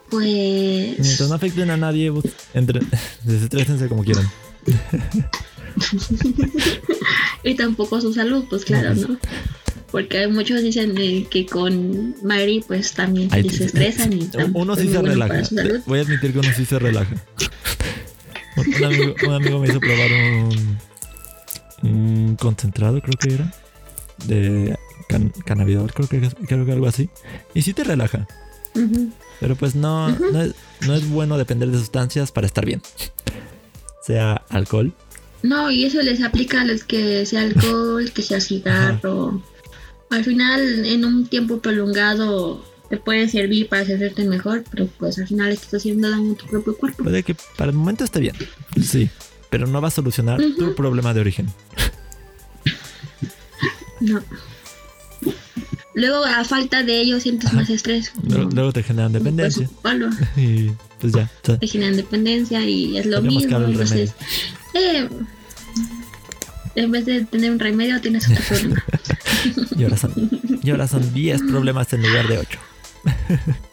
pues... 0.09 0.99
Mientras 0.99 1.29
no 1.29 1.35
afecten 1.35 1.69
a 1.69 1.77
nadie, 1.77 2.11
entre, 2.53 2.81
desestrésense 3.23 3.87
como 3.87 4.03
quieran. 4.03 4.27
y 7.43 7.55
tampoco 7.55 8.01
su 8.01 8.13
salud, 8.13 8.45
pues 8.49 8.65
claro, 8.65 8.95
¿no? 8.95 9.17
Porque 9.91 10.27
muchos 10.27 10.61
dicen 10.61 10.97
eh, 10.97 11.25
que 11.29 11.45
con 11.45 12.15
Mary 12.21 12.61
pues 12.67 12.91
también 12.91 13.29
se 13.29 13.65
estresan 13.65 14.11
y 14.11 14.29
Uno 14.53 14.75
sí 14.75 14.89
se 14.89 15.01
relaja. 15.01 15.43
Voy 15.85 15.99
a 15.99 16.01
admitir 16.01 16.33
que 16.33 16.39
uno 16.39 16.49
sí 16.53 16.65
se 16.65 16.77
relaja. 16.77 17.15
Un 18.57 18.83
amigo, 18.83 19.15
un 19.27 19.33
amigo 19.33 19.59
me 19.59 19.67
hizo 19.67 19.79
probar 19.79 20.11
un, 20.11 20.77
un 21.83 22.35
concentrado, 22.35 23.01
creo 23.01 23.17
que 23.19 23.33
era. 23.33 23.53
De 24.25 24.77
can, 25.07 25.29
cannabidol, 25.45 25.93
creo 25.93 26.07
que, 26.09 26.29
creo 26.47 26.65
que 26.65 26.71
algo 26.71 26.87
así. 26.87 27.09
Y 27.53 27.61
sí 27.61 27.73
te 27.73 27.83
relaja. 27.83 28.27
Pero 29.39 29.55
pues 29.55 29.75
no, 29.75 30.09
no, 30.09 30.41
es, 30.41 30.53
no 30.85 30.93
es 30.93 31.09
bueno 31.09 31.37
depender 31.37 31.69
de 31.69 31.79
sustancias 31.79 32.31
para 32.31 32.47
estar 32.47 32.65
bien. 32.65 32.81
Sea 34.03 34.43
alcohol. 34.49 34.93
No, 35.43 35.71
y 35.71 35.85
eso 35.85 36.01
les 36.01 36.21
aplica 36.23 36.61
a 36.61 36.65
los 36.65 36.83
que 36.83 37.25
sea 37.25 37.41
alcohol, 37.41 38.11
que 38.11 38.21
sea 38.21 38.39
cigarro. 38.41 39.41
Al 40.09 40.23
final, 40.23 40.85
en 40.85 41.05
un 41.05 41.27
tiempo 41.27 41.59
prolongado, 41.59 42.63
te 42.89 42.97
puede 42.97 43.27
servir 43.29 43.67
para 43.69 43.81
hacerte 43.83 44.23
mejor, 44.23 44.63
pero 44.71 44.87
pues 44.97 45.17
al 45.19 45.27
final 45.27 45.51
estás 45.51 45.75
haciendo 45.75 46.09
daño 46.09 46.33
a 46.33 46.35
tu 46.35 46.45
propio 46.47 46.75
cuerpo. 46.77 47.03
Puede 47.03 47.23
que 47.23 47.35
para 47.57 47.71
el 47.71 47.77
momento 47.77 48.03
esté 48.03 48.19
bien. 48.19 48.35
Sí. 48.81 49.09
Pero 49.49 49.65
no 49.67 49.81
va 49.81 49.87
a 49.87 49.91
solucionar 49.91 50.41
tu 50.57 50.75
problema 50.75 51.13
de 51.13 51.21
origen. 51.21 51.47
No. 53.99 54.21
Luego, 55.93 56.23
a 56.25 56.43
falta 56.43 56.83
de 56.83 56.99
ello, 57.01 57.19
sientes 57.19 57.53
más 57.53 57.69
estrés. 57.71 58.11
Luego, 58.23 58.71
te 58.71 58.83
generan 58.83 59.11
no 59.13 59.19
puedes 59.19 59.33
dependencia. 59.55 59.65
ocuparlo. 59.67 60.09
Y 60.37 60.71
pues 60.99 61.13
ya. 61.13 61.23
o 61.23 61.45
sea, 61.45 61.57
Te 61.57 61.67
generan 61.67 61.95
dependencia 61.95 62.61
y 62.63 62.97
es 62.97 63.05
lo 63.07 63.21
mismo. 63.21 63.57
Entonces, 63.57 64.13
eh, 64.75 65.09
en 66.75 66.91
vez 66.91 67.05
de 67.05 67.25
tener 67.25 67.49
un 67.51 67.57
remedio, 67.59 67.99
tienes 67.99 68.29
otro 68.29 68.43
problema. 68.47 68.83
y 69.75 69.83
ahora 69.83 69.97
son, 69.97 70.13
y 70.61 70.69
ahora 70.69 70.87
son 70.87 71.13
10 71.13 71.41
problemas 71.43 71.91
en 71.93 72.03
lugar 72.03 72.27
de 72.27 72.37
8. 72.37 72.59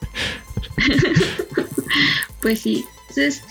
Pues 2.41 2.61
sí. 2.61 2.85
Entonces, 3.09 3.43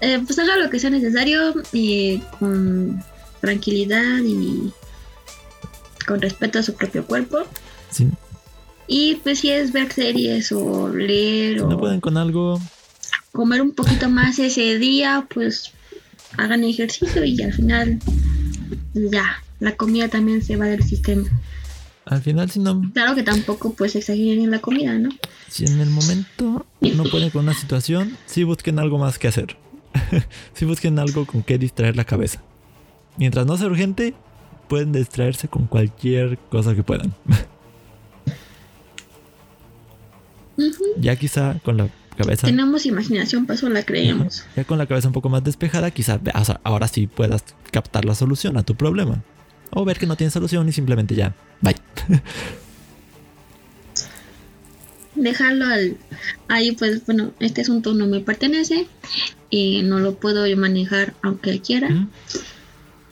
eh, 0.00 0.20
pues 0.26 0.38
haga 0.40 0.56
lo 0.56 0.70
que 0.70 0.80
sea 0.80 0.90
necesario 0.90 1.54
y 1.72 2.18
con 2.38 3.00
tranquilidad 3.40 4.18
y 4.24 4.72
con 6.04 6.20
respeto 6.20 6.58
a 6.58 6.62
su 6.64 6.74
propio 6.74 7.06
cuerpo. 7.06 7.44
Si, 7.90 8.08
Y 8.88 9.16
pues 9.22 9.38
si 9.38 9.50
es 9.50 9.70
ver 9.72 9.92
series 9.92 10.50
o 10.50 10.88
leer 10.88 11.58
si 11.58 11.60
o 11.60 11.68
no 11.68 11.78
pueden 11.78 12.00
con 12.00 12.16
algo, 12.16 12.60
comer 13.30 13.62
un 13.62 13.70
poquito 13.72 14.08
más 14.08 14.40
ese 14.40 14.78
día, 14.78 15.28
pues 15.32 15.70
hagan 16.38 16.64
ejercicio 16.64 17.24
y 17.24 17.40
al 17.40 17.52
final 17.52 18.00
pues 18.92 19.12
ya, 19.12 19.44
la 19.60 19.76
comida 19.76 20.08
también 20.08 20.42
se 20.42 20.56
va 20.56 20.66
del 20.66 20.82
sistema. 20.82 21.28
Al 22.06 22.22
final 22.22 22.50
si 22.50 22.58
no, 22.60 22.80
Claro 22.92 23.14
que 23.14 23.22
tampoco 23.22 23.74
pues 23.74 23.94
exageren 23.96 24.40
en 24.42 24.50
la 24.50 24.60
comida, 24.60 24.94
¿no? 24.98 25.10
si 25.48 25.64
en 25.64 25.80
el 25.80 25.90
momento 25.90 26.66
no 26.80 27.04
pueden 27.04 27.30
con 27.30 27.44
una 27.44 27.54
situación, 27.54 28.16
sí 28.26 28.44
busquen 28.44 28.78
algo 28.78 28.98
más 28.98 29.18
que 29.18 29.28
hacer. 29.28 29.56
sí 30.54 30.64
busquen 30.64 30.98
algo 30.98 31.26
con 31.26 31.42
que 31.42 31.58
distraer 31.58 31.96
la 31.96 32.04
cabeza. 32.04 32.40
Mientras 33.16 33.46
no 33.46 33.56
sea 33.56 33.66
urgente, 33.66 34.14
pueden 34.68 34.92
distraerse 34.92 35.48
con 35.48 35.66
cualquier 35.66 36.38
cosa 36.50 36.74
que 36.74 36.82
puedan. 36.84 37.12
Ya 40.98 41.16
quizá 41.16 41.58
con 41.64 41.76
la 41.78 41.88
cabeza 42.16 42.46
Tenemos 42.46 42.84
imaginación, 42.86 43.46
paso 43.46 43.68
la 43.68 43.82
creemos. 43.82 44.44
Ya 44.56 44.64
con 44.64 44.78
la 44.78 44.86
cabeza 44.86 45.08
un 45.08 45.14
poco 45.14 45.28
más 45.30 45.42
despejada, 45.42 45.90
quizás 45.90 46.22
veas- 46.22 46.58
ahora 46.64 46.86
sí 46.86 47.06
puedas 47.06 47.44
captar 47.70 48.04
la 48.04 48.14
solución 48.14 48.56
a 48.58 48.62
tu 48.62 48.74
problema. 48.74 49.22
O 49.72 49.84
ver 49.84 49.98
que 49.98 50.06
no 50.06 50.16
tiene 50.16 50.30
solución 50.30 50.68
y 50.68 50.72
simplemente 50.72 51.14
ya, 51.14 51.34
bye. 51.60 51.76
Dejarlo 55.14 55.66
al, 55.66 55.96
ahí 56.48 56.72
pues 56.72 57.04
bueno, 57.04 57.32
este 57.40 57.62
asunto 57.62 57.92
no 57.94 58.06
me 58.06 58.20
pertenece 58.20 58.86
y 59.50 59.82
no 59.82 59.98
lo 59.98 60.14
puedo 60.14 60.46
yo 60.46 60.56
manejar 60.56 61.14
aunque 61.22 61.60
quiera, 61.60 61.90
Mm, 61.90 62.08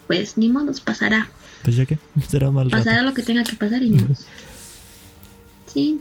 pues 0.06 0.38
ni 0.38 0.48
modo, 0.48 0.72
pasará. 0.84 1.28
Pues 1.64 1.76
ya 1.76 1.84
que 1.86 1.98
será 2.28 2.50
mal 2.50 2.70
rato. 2.70 2.84
Pasará 2.84 3.02
lo 3.02 3.14
que 3.14 3.22
tenga 3.22 3.42
que 3.44 3.56
pasar 3.56 3.82
y 3.82 3.90
modo. 3.90 4.14
Sí, 5.66 6.00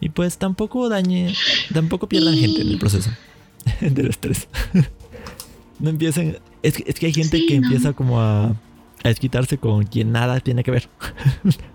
Y 0.00 0.10
pues 0.10 0.38
tampoco 0.38 0.88
dañe, 0.88 1.34
tampoco 1.72 2.08
pierdan 2.08 2.34
gente 2.36 2.60
en 2.62 2.68
el 2.68 2.78
proceso 2.78 3.10
del 3.80 4.08
estrés. 4.08 4.48
no 5.80 5.90
empiecen, 5.90 6.38
es 6.62 6.74
que, 6.76 6.84
es 6.86 6.94
que 7.00 7.06
hay 7.06 7.12
gente 7.14 7.38
Sí, 7.38 7.46
que 7.46 7.58
no. 7.58 7.66
empieza 7.66 7.94
como 7.94 8.20
a, 8.20 8.54
a 9.02 9.08
desquitarse 9.08 9.58
con 9.58 9.84
quien 9.84 10.12
nada 10.12 10.40
tiene 10.40 10.64
que 10.64 10.70
ver. 10.70 10.88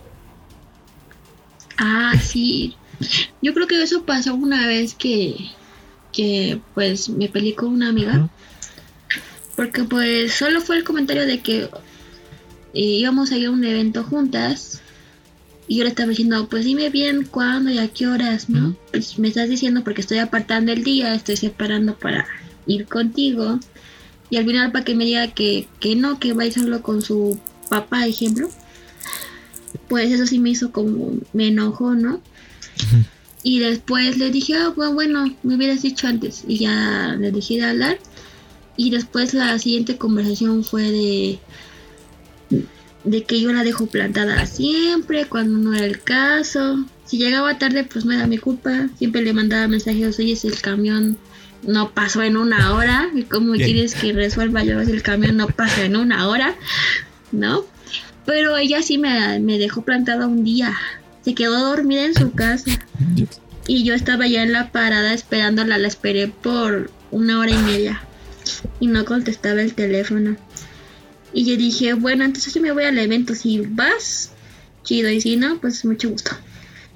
Ah, 1.77 2.13
sí. 2.21 2.75
Yo 3.41 3.53
creo 3.53 3.67
que 3.67 3.83
eso 3.83 4.05
pasó 4.05 4.33
una 4.33 4.65
vez 4.65 4.93
que, 4.95 5.35
que 6.13 6.61
pues 6.73 7.09
me 7.09 7.27
peleé 7.27 7.53
con 7.53 7.67
una 7.67 7.89
amiga. 7.89 8.29
Porque 9.55 9.83
pues 9.83 10.33
solo 10.33 10.61
fue 10.61 10.77
el 10.77 10.83
comentario 10.83 11.25
de 11.25 11.39
que 11.41 11.69
íbamos 12.73 13.31
a 13.31 13.37
ir 13.37 13.47
a 13.47 13.51
un 13.51 13.63
evento 13.63 14.03
juntas. 14.03 14.81
Y 15.67 15.77
yo 15.77 15.83
le 15.83 15.89
estaba 15.89 16.09
diciendo, 16.09 16.47
pues 16.47 16.63
dime 16.63 16.89
bien 16.89 17.25
cuándo 17.25 17.71
y 17.71 17.79
a 17.79 17.87
qué 17.87 18.07
horas, 18.07 18.49
¿no? 18.49 18.75
Pues 18.91 19.17
me 19.17 19.29
estás 19.29 19.49
diciendo 19.49 19.83
porque 19.83 20.01
estoy 20.01 20.19
apartando 20.19 20.71
el 20.71 20.83
día, 20.83 21.15
estoy 21.15 21.37
separando 21.37 21.97
para 21.97 22.27
ir 22.67 22.85
contigo. 22.85 23.59
Y 24.29 24.37
al 24.37 24.45
final 24.45 24.71
para 24.71 24.85
que 24.85 24.95
me 24.95 25.05
diga 25.05 25.27
que, 25.27 25.67
que 25.79 25.95
no, 25.95 26.19
que 26.19 26.33
va 26.33 26.43
a 26.43 26.45
ir 26.47 26.53
solo 26.53 26.81
con 26.81 27.01
su 27.01 27.39
papá, 27.69 28.05
ejemplo. 28.05 28.49
Pues 29.87 30.11
eso 30.11 30.25
sí 30.25 30.39
me 30.39 30.49
hizo 30.49 30.71
como, 30.71 31.17
me 31.33 31.47
enojó, 31.47 31.95
¿no? 31.95 32.21
Y 33.43 33.59
después 33.59 34.17
le 34.17 34.31
dije, 34.31 34.55
ah, 34.55 34.73
bueno, 34.75 34.93
bueno, 34.93 35.35
me 35.43 35.55
hubieras 35.55 35.83
dicho 35.83 36.07
antes. 36.07 36.43
Y 36.47 36.57
ya 36.57 37.15
le 37.19 37.31
dejé 37.31 37.57
de 37.57 37.65
hablar. 37.65 37.99
Y 38.75 38.89
después 38.89 39.33
la 39.33 39.57
siguiente 39.59 39.97
conversación 39.97 40.63
fue 40.63 40.83
de 40.91 41.39
de 43.05 43.23
que 43.23 43.39
yo 43.39 43.53
la 43.53 43.63
dejo 43.63 43.85
plantada 43.85 44.45
siempre 44.45 45.25
cuando 45.25 45.57
no 45.57 45.73
era 45.73 45.85
el 45.85 46.01
caso. 46.01 46.85
Si 47.05 47.17
llegaba 47.17 47.57
tarde, 47.57 47.83
pues 47.83 48.03
no 48.03 48.11
era 48.11 48.27
mi 48.27 48.37
culpa. 48.37 48.89
Siempre 48.97 49.21
le 49.21 49.33
mandaba 49.33 49.67
mensajes, 49.67 50.19
oye, 50.19 50.35
si 50.35 50.47
el 50.47 50.59
camión 50.59 51.17
no 51.65 51.91
pasó 51.91 52.21
en 52.23 52.37
una 52.37 52.73
hora, 52.73 53.09
¿y 53.13 53.23
cómo 53.23 53.53
Bien. 53.53 53.65
quieres 53.65 53.95
que 53.95 54.13
resuelva 54.13 54.63
yo 54.63 54.83
si 54.85 54.91
el 54.91 55.01
camión 55.01 55.37
no 55.37 55.47
pasa 55.47 55.83
en 55.83 55.95
una 55.95 56.27
hora? 56.27 56.55
¿No? 57.31 57.65
Pero 58.25 58.57
ella 58.57 58.81
sí 58.81 58.97
me, 58.97 59.39
me 59.39 59.57
dejó 59.57 59.83
plantada 59.83 60.27
un 60.27 60.43
día. 60.43 60.75
Se 61.23 61.35
quedó 61.35 61.59
dormida 61.59 62.05
en 62.05 62.15
su 62.15 62.31
casa. 62.31 62.71
Dios. 63.13 63.41
Y 63.67 63.83
yo 63.83 63.95
estaba 63.95 64.27
ya 64.27 64.43
en 64.43 64.51
la 64.51 64.71
parada 64.71 65.13
esperándola, 65.13 65.77
la 65.77 65.87
esperé 65.87 66.27
por 66.27 66.91
una 67.11 67.39
hora 67.39 67.51
y 67.51 67.57
media. 67.57 68.01
Y 68.79 68.87
no 68.87 69.05
contestaba 69.05 69.61
el 69.61 69.73
teléfono. 69.73 70.37
Y 71.33 71.45
yo 71.45 71.57
dije, 71.57 71.93
bueno, 71.93 72.23
entonces 72.23 72.53
yo 72.53 72.61
me 72.61 72.71
voy 72.71 72.83
al 72.83 72.97
evento. 72.97 73.33
Si 73.33 73.61
vas, 73.61 74.31
chido. 74.83 75.09
Y 75.09 75.19
si 75.19 75.35
no, 75.35 75.59
pues 75.59 75.83
mucho 75.83 76.09
gusto. 76.09 76.31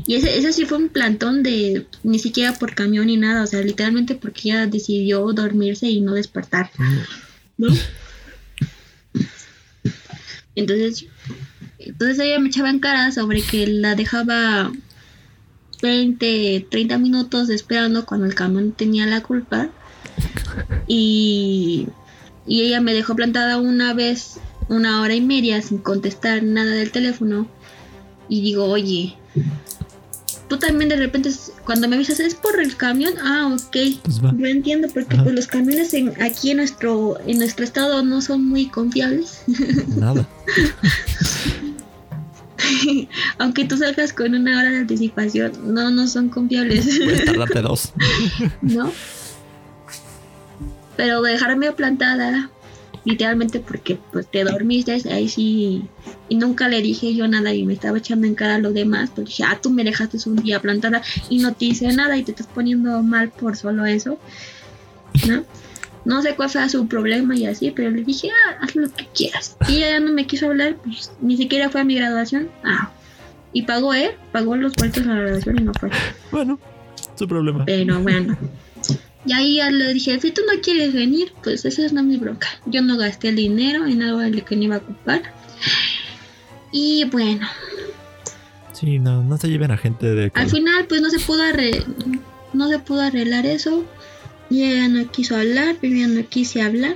Y 0.05 0.15
ese, 0.15 0.37
ese 0.37 0.53
sí 0.53 0.65
fue 0.65 0.77
un 0.77 0.89
plantón 0.89 1.43
de 1.43 1.85
ni 2.03 2.19
siquiera 2.19 2.53
por 2.53 2.75
camión 2.75 3.07
ni 3.07 3.17
nada. 3.17 3.43
O 3.43 3.47
sea, 3.47 3.61
literalmente 3.61 4.15
porque 4.15 4.49
ella 4.49 4.67
decidió 4.67 5.21
dormirse 5.33 5.89
y 5.89 6.01
no 6.01 6.13
despertar. 6.13 6.71
¿No? 7.57 7.67
Entonces, 10.55 11.05
entonces 11.77 12.19
ella 12.19 12.39
me 12.39 12.49
echaba 12.49 12.69
en 12.69 12.79
cara 12.79 13.11
sobre 13.11 13.41
que 13.41 13.67
la 13.67 13.95
dejaba 13.95 14.71
20, 15.81 16.67
30 16.69 16.97
minutos 16.97 17.49
esperando 17.49 18.05
cuando 18.05 18.25
el 18.25 18.35
camión 18.35 18.73
tenía 18.73 19.05
la 19.05 19.21
culpa. 19.21 19.69
Y, 20.87 21.87
y 22.45 22.61
ella 22.61 22.81
me 22.81 22.93
dejó 22.93 23.15
plantada 23.15 23.57
una 23.57 23.93
vez, 23.93 24.39
una 24.67 25.01
hora 25.01 25.15
y 25.15 25.21
media 25.21 25.61
sin 25.61 25.77
contestar 25.77 26.43
nada 26.43 26.71
del 26.71 26.91
teléfono. 26.91 27.47
Y 28.27 28.41
digo, 28.41 28.65
oye, 28.65 29.15
tú 30.49 30.57
también 30.57 30.89
de 30.89 30.97
repente, 30.97 31.31
cuando 31.63 31.87
me 31.87 31.95
avisas, 31.95 32.19
es 32.19 32.35
por 32.35 32.59
el 32.59 32.75
camión. 32.75 33.13
Ah, 33.23 33.47
ok. 33.53 33.77
Pues. 34.03 34.19
Yo 34.21 34.45
entiendo 34.47 34.89
porque 34.93 35.15
pues, 35.15 35.33
los 35.33 35.47
camiones 35.47 35.93
en, 35.93 36.21
aquí 36.21 36.51
en 36.51 36.57
nuestro, 36.57 37.17
en 37.25 37.37
nuestro 37.37 37.63
estado 37.63 38.03
no 38.03 38.21
son 38.21 38.45
muy 38.45 38.67
confiables. 38.67 39.43
Nada. 39.95 40.27
Aunque 43.37 43.63
tú 43.65 43.77
salgas 43.77 44.11
con 44.11 44.35
una 44.35 44.59
hora 44.59 44.71
de 44.71 44.79
anticipación, 44.79 45.53
no, 45.73 45.89
no 45.91 46.07
son 46.07 46.29
confiables. 46.29 46.99
Puedes 47.03 47.25
tardarte 47.25 47.61
dos. 47.61 47.93
¿no? 48.61 48.91
Pero 50.97 51.21
dejarme 51.21 51.71
plantada, 51.71 52.49
literalmente 53.05 53.59
porque 53.59 53.97
pues 54.11 54.29
te 54.29 54.43
dormiste, 54.43 55.01
ahí 55.11 55.27
sí, 55.27 55.83
y 56.27 56.35
nunca 56.35 56.67
le 56.67 56.81
dije 56.81 57.13
yo 57.15 57.27
nada 57.27 57.53
y 57.53 57.65
me 57.65 57.73
estaba 57.73 57.97
echando 57.97 58.27
en 58.27 58.35
cara 58.35 58.55
a 58.55 58.59
los 58.59 58.73
demás, 58.73 59.11
pues 59.13 59.27
dije, 59.27 59.43
ah, 59.43 59.59
tú 59.61 59.69
me 59.69 59.83
dejaste 59.83 60.17
un 60.27 60.37
día 60.37 60.61
plantada 60.61 61.01
y 61.29 61.39
no 61.39 61.53
te 61.53 61.65
hice 61.65 61.87
nada 61.93 62.17
y 62.17 62.23
te 62.23 62.31
estás 62.31 62.47
poniendo 62.47 63.01
mal 63.03 63.29
por 63.29 63.55
solo 63.55 63.85
eso, 63.85 64.19
¿no? 65.27 65.43
No 66.05 66.21
sé 66.21 66.35
cuál 66.35 66.49
fue 66.49 66.67
su 66.69 66.87
problema 66.87 67.35
y 67.35 67.45
así, 67.45 67.71
pero 67.71 67.91
le 67.91 68.03
dije, 68.03 68.29
ah, 68.31 68.57
haz 68.61 68.75
lo 68.75 68.89
que 68.89 69.07
quieras. 69.13 69.57
Y 69.67 69.77
ella 69.77 69.91
ya 69.91 69.99
no 69.99 70.13
me 70.13 70.25
quiso 70.25 70.47
hablar, 70.47 70.77
pues 70.83 71.11
ni 71.21 71.37
siquiera 71.37 71.69
fue 71.69 71.81
a 71.81 71.83
mi 71.83 71.95
graduación. 71.95 72.49
Ah, 72.63 72.91
y 73.51 73.63
pagó, 73.63 73.93
¿eh? 73.93 74.15
Pagó 74.31 74.55
los 74.55 74.75
vueltos 74.75 75.05
a 75.05 75.09
la 75.09 75.21
graduación 75.21 75.59
y 75.59 75.63
no 75.63 75.73
fue. 75.73 75.89
Bueno, 76.31 76.59
su 77.15 77.27
problema. 77.27 77.65
Pero 77.65 77.99
bueno. 78.01 78.37
Y 79.25 79.33
ahí 79.33 79.55
ya 79.57 79.69
le 79.69 79.93
dije, 79.93 80.19
si 80.19 80.31
tú 80.31 80.41
no 80.51 80.59
quieres 80.61 80.93
venir, 80.93 81.33
pues 81.43 81.65
esa 81.65 81.85
es 81.85 81.91
no 81.93 82.01
mi 82.03 82.17
bronca. 82.17 82.47
Yo 82.65 82.81
no 82.81 82.97
gasté 82.97 83.29
el 83.29 83.35
dinero 83.35 83.85
en 83.85 84.01
algo 84.01 84.21
en 84.21 84.35
lo 84.37 84.45
que 84.45 84.55
no 84.55 84.63
iba 84.63 84.75
a 84.75 84.79
ocupar. 84.79 85.21
Y 86.71 87.03
bueno, 87.05 87.47
Sí, 88.73 88.97
no, 88.97 89.21
no 89.23 89.37
se 89.37 89.49
lleven 89.49 89.71
a 89.71 89.77
gente 89.77 90.05
de. 90.15 90.31
al 90.33 90.49
final 90.49 90.85
pues 90.87 91.01
no 91.01 91.09
se 91.09 91.19
pudo 91.19 91.43
arre- 91.43 91.83
no 92.53 92.69
se 92.69 92.79
pudo 92.79 93.01
arreglar 93.01 93.45
eso. 93.45 93.83
Y 94.49 94.63
ella 94.63 94.87
no 94.87 95.11
quiso 95.11 95.35
hablar, 95.35 95.75
yo 95.81 95.89
ya 95.89 96.07
no 96.07 96.25
quise 96.27 96.61
hablar. 96.61 96.95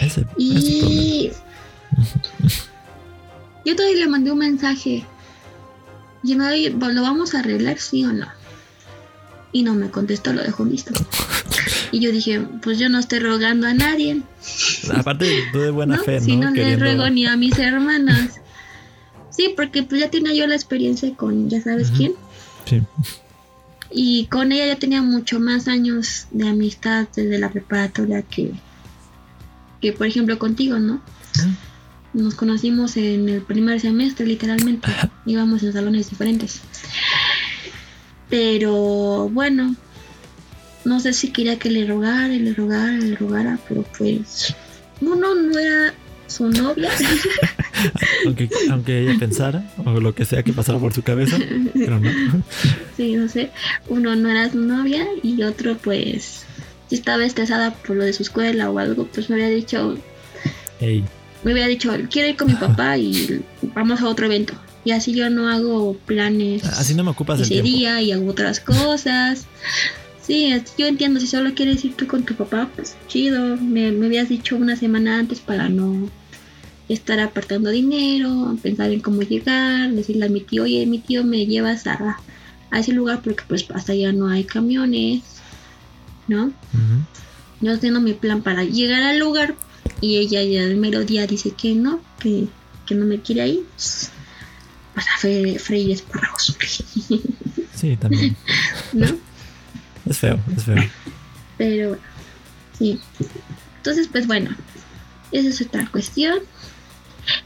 Ese. 0.00 0.24
Y 0.38 1.30
yo 3.64 3.76
todavía 3.76 3.98
le 4.04 4.08
mandé 4.08 4.30
un 4.30 4.38
mensaje. 4.38 5.04
Y 6.22 6.34
me 6.36 6.46
oye, 6.48 6.70
¿lo 6.70 7.02
vamos 7.02 7.34
a 7.34 7.40
arreglar, 7.40 7.78
sí 7.78 8.04
o 8.04 8.12
no? 8.12 8.28
Y 9.50 9.64
no 9.64 9.74
me 9.74 9.90
contestó, 9.90 10.32
lo 10.32 10.42
dejó 10.42 10.64
visto. 10.64 10.92
Y 11.92 12.00
yo 12.00 12.10
dije, 12.10 12.40
pues 12.62 12.78
yo 12.78 12.88
no 12.88 12.98
estoy 12.98 13.18
rogando 13.18 13.66
a 13.66 13.74
nadie. 13.74 14.22
Aparte, 14.94 15.44
tú 15.52 15.60
de 15.60 15.70
buena 15.70 15.96
¿no? 15.98 16.02
fe, 16.02 16.18
¿no? 16.18 16.24
Si 16.24 16.36
no 16.36 16.50
le 16.50 16.76
ruego 16.76 17.08
ni 17.10 17.26
a 17.26 17.36
mis 17.36 17.58
hermanas. 17.58 18.40
Sí, 19.30 19.52
porque 19.54 19.82
pues 19.82 20.00
ya 20.00 20.10
tenía 20.10 20.34
yo 20.34 20.46
la 20.46 20.54
experiencia 20.54 21.14
con 21.14 21.48
ya 21.48 21.60
sabes 21.62 21.90
quién. 21.90 22.14
Sí. 22.64 22.82
Y 23.90 24.26
con 24.26 24.52
ella 24.52 24.66
ya 24.66 24.76
tenía 24.76 25.02
mucho 25.02 25.38
más 25.38 25.68
años 25.68 26.26
de 26.30 26.48
amistad 26.48 27.08
desde 27.14 27.38
la 27.38 27.50
preparatoria 27.50 28.22
que, 28.22 28.52
que 29.80 29.92
por 29.92 30.06
ejemplo 30.06 30.38
contigo, 30.38 30.78
¿no? 30.78 31.02
Nos 32.14 32.34
conocimos 32.34 32.96
en 32.96 33.28
el 33.28 33.42
primer 33.42 33.80
semestre, 33.80 34.26
literalmente. 34.26 34.88
Íbamos 35.24 35.62
en 35.62 35.72
salones 35.72 36.10
diferentes. 36.10 36.60
Pero 38.28 39.28
bueno, 39.30 39.76
no 40.84 41.00
sé 41.00 41.12
si 41.12 41.30
quería 41.30 41.58
que 41.58 41.70
le 41.70 41.86
rogara, 41.86 42.32
y 42.34 42.38
le 42.38 42.54
rogara, 42.54 42.94
y 42.94 43.02
le 43.10 43.16
rogara, 43.16 43.58
pero 43.68 43.84
pues 43.96 44.54
uno 45.00 45.34
no 45.34 45.58
era 45.58 45.94
su 46.26 46.48
novia. 46.48 46.90
Aunque, 48.26 48.48
aunque 48.70 49.00
ella 49.00 49.18
pensara, 49.18 49.64
o 49.84 49.98
lo 49.98 50.14
que 50.14 50.24
sea 50.24 50.44
que 50.44 50.52
pasara 50.52 50.78
por 50.78 50.94
su 50.94 51.02
cabeza, 51.02 51.36
pero 51.74 51.98
no. 51.98 52.10
sí, 52.96 53.14
no 53.16 53.28
sé. 53.28 53.50
Uno 53.88 54.14
no 54.14 54.30
era 54.30 54.50
su 54.50 54.60
novia 54.60 55.04
y 55.22 55.42
otro 55.42 55.76
pues 55.76 56.44
si 56.88 56.94
estaba 56.94 57.24
estresada 57.24 57.74
por 57.74 57.96
lo 57.96 58.04
de 58.04 58.12
su 58.12 58.22
escuela 58.22 58.70
o 58.70 58.78
algo, 58.78 59.06
pues 59.06 59.28
me 59.28 59.34
había 59.36 59.48
dicho, 59.48 59.98
me 60.80 61.50
había 61.50 61.66
dicho, 61.66 61.90
quiero 62.08 62.28
ir 62.28 62.36
con 62.36 62.46
mi 62.48 62.54
papá 62.54 62.96
y 62.98 63.42
vamos 63.74 64.00
a 64.00 64.08
otro 64.08 64.26
evento. 64.26 64.54
Y 64.84 64.92
así 64.92 65.12
yo 65.14 65.30
no 65.30 65.48
hago 65.48 65.94
planes 66.06 66.64
así 66.64 66.94
no 66.94 67.04
me 67.04 67.10
ocupas 67.10 67.38
el 67.38 67.44
ese 67.44 67.54
tiempo. 67.62 67.70
día 67.70 68.00
y 68.00 68.12
hago 68.12 68.28
otras 68.28 68.60
cosas. 68.60 69.46
Sí, 70.26 70.54
yo 70.78 70.86
entiendo, 70.86 71.18
si 71.20 71.26
solo 71.26 71.52
quieres 71.54 71.84
ir 71.84 71.94
tú 71.96 72.06
con 72.06 72.24
tu 72.24 72.34
papá, 72.34 72.70
pues 72.76 72.94
chido. 73.08 73.56
Me, 73.56 73.90
me 73.92 74.06
habías 74.06 74.28
dicho 74.28 74.56
una 74.56 74.76
semana 74.76 75.18
antes 75.18 75.40
para 75.40 75.68
no 75.68 76.08
estar 76.88 77.18
apartando 77.20 77.70
dinero, 77.70 78.56
pensar 78.62 78.90
en 78.92 79.00
cómo 79.00 79.22
llegar, 79.22 79.90
decirle 79.92 80.26
a 80.26 80.28
mi 80.28 80.40
tío, 80.40 80.62
oye, 80.64 80.86
mi 80.86 80.98
tío, 80.98 81.24
me 81.24 81.46
llevas 81.46 81.86
a, 81.86 82.18
a 82.70 82.78
ese 82.78 82.92
lugar 82.92 83.20
porque 83.22 83.42
pues 83.48 83.66
hasta 83.74 83.92
allá 83.92 84.12
no 84.12 84.28
hay 84.28 84.44
camiones, 84.44 85.22
¿no? 86.28 86.46
Ujú. 86.46 87.02
Yo 87.60 87.72
haciendo 87.72 88.00
mi 88.00 88.12
plan 88.12 88.42
para 88.42 88.62
llegar 88.64 89.02
al 89.02 89.18
lugar 89.18 89.54
y 90.00 90.18
ella 90.18 90.42
ya 90.42 90.62
el 90.62 90.76
mero 90.76 91.04
día 91.04 91.26
dice 91.26 91.50
que 91.50 91.74
no, 91.74 92.00
que, 92.20 92.46
que 92.86 92.94
no 92.94 93.06
me 93.06 93.20
quiere 93.20 93.42
ahí. 93.42 93.64
Pues 94.94 95.06
a 95.08 95.18
fre- 95.20 95.58
freír 95.58 95.90
espárragos, 95.92 96.56
Sí, 97.74 97.96
también. 97.96 98.36
¿no? 98.92 99.16
Es 100.08 100.18
feo, 100.18 100.38
es 100.56 100.64
feo. 100.64 100.76
Pero 101.58 101.88
bueno, 101.90 102.02
sí. 102.78 103.00
Entonces, 103.78 104.08
pues 104.10 104.26
bueno, 104.26 104.50
esa 105.32 105.48
es 105.48 105.60
otra 105.60 105.86
cuestión. 105.90 106.38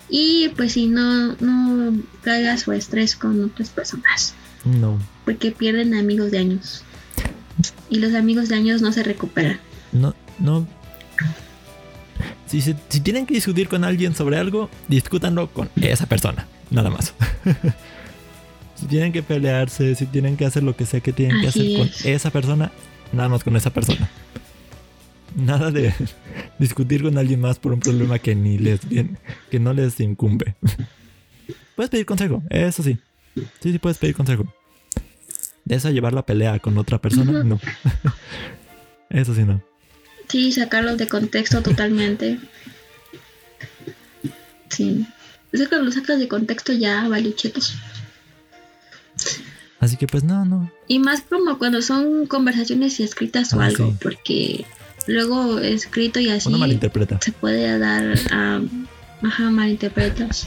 Y 0.09 0.49
pues 0.57 0.73
si 0.73 0.87
no, 0.87 1.35
no 1.37 1.93
traigas 2.23 2.63
su 2.63 2.73
estrés 2.73 3.15
con 3.15 3.45
otras 3.45 3.69
personas, 3.69 4.35
No, 4.65 4.99
porque 5.27 5.51
pierden 5.51 5.95
amigos 5.95 6.31
de 6.31 6.39
años. 6.39 6.83
Y 7.91 7.99
los 7.99 8.15
amigos 8.15 8.49
de 8.49 8.55
años 8.57 8.81
no 8.83 8.93
se 8.93 9.03
recuperan. 9.03 9.61
no, 9.93 10.15
no. 10.39 10.67
Si, 12.47 12.61
se- 12.63 12.77
si 12.89 13.01
tienen 13.01 13.27
que 13.27 13.35
discutir 13.35 13.69
con 13.69 13.83
alguien 13.85 14.15
sobre 14.15 14.39
algo, 14.39 14.71
discútanlo 14.89 15.51
con 15.53 15.69
esa 15.77 16.07
persona, 16.07 16.47
nada 16.71 16.91
más. 16.91 17.13
si 18.77 18.87
tienen 18.87 19.13
que 19.13 19.23
pelearse, 19.23 19.95
si 19.95 20.07
tienen 20.07 20.37
que 20.37 20.45
hacer 20.47 20.63
lo 20.63 20.77
que 20.77 20.87
sea 20.87 21.01
que 21.01 21.13
tienen 21.13 21.41
que 21.41 21.49
hacer 21.49 21.79
con 21.79 21.89
es. 21.89 22.05
esa 22.05 22.31
persona, 22.31 22.71
nada 23.13 23.29
más 23.29 23.43
con 23.43 23.57
esa 23.57 23.71
persona. 23.71 24.09
Nada 25.35 25.71
de 25.71 25.93
discutir 26.59 27.03
con 27.03 27.19
alguien 27.19 27.41
más 27.41 27.59
por 27.59 27.73
un 27.73 27.81
problema 27.81 28.19
que 28.19 28.35
ni 28.35 28.59
les 28.59 28.89
viene, 28.89 29.17
que 29.51 29.59
no 29.59 29.73
les 29.73 29.99
incumbe. 30.01 30.55
Puedes 31.75 31.91
pedir 31.91 32.07
consejo, 32.07 32.43
eso 32.51 32.83
sí. 32.83 32.99
Sí, 33.35 33.73
sí 33.73 33.79
puedes 33.79 33.99
pedir 33.99 34.15
consejo. 34.15 34.47
De 35.65 35.75
eso 35.75 35.89
a 35.89 35.91
llevar 35.91 36.13
la 36.13 36.25
pelea 36.25 36.59
con 36.59 36.79
otra 36.79 37.01
persona, 37.01 37.43
no. 37.43 37.61
Eso 39.11 39.35
sí 39.35 39.43
no. 39.43 39.63
Sí, 40.29 40.51
sacarlos 40.51 40.99
de 40.99 41.07
contexto 41.07 41.63
totalmente. 41.63 42.39
Sí. 44.69 45.07
Es 45.53 45.61
que 45.61 45.69
cuando 45.69 45.87
lo 45.87 45.93
sacas 45.93 46.19
de 46.19 46.29
contexto 46.29 46.73
ya 46.73 47.09
vale 47.09 47.35
chetos. 47.35 47.77
Así 49.81 49.97
que 49.97 50.07
pues 50.07 50.25
no, 50.25 50.45
no. 50.45 50.71
Y 50.89 50.99
más 50.99 51.23
como 51.23 51.59
cuando 51.59 51.83
son 51.83 52.27
conversaciones 52.27 52.99
escritas 53.01 53.53
o 53.55 53.61
Ah, 53.61 53.67
algo, 53.67 53.91
sí. 53.91 53.97
porque 54.03 54.65
luego 55.07 55.59
escrito 55.59 56.19
y 56.21 56.29
así 56.31 56.49
Uno 56.49 56.59
malinterpreta. 56.59 57.19
se 57.21 57.33
puede 57.33 57.79
dar 57.79 58.15
a 58.33 58.61
ajá, 59.23 59.51
malinterpretas. 59.51 60.47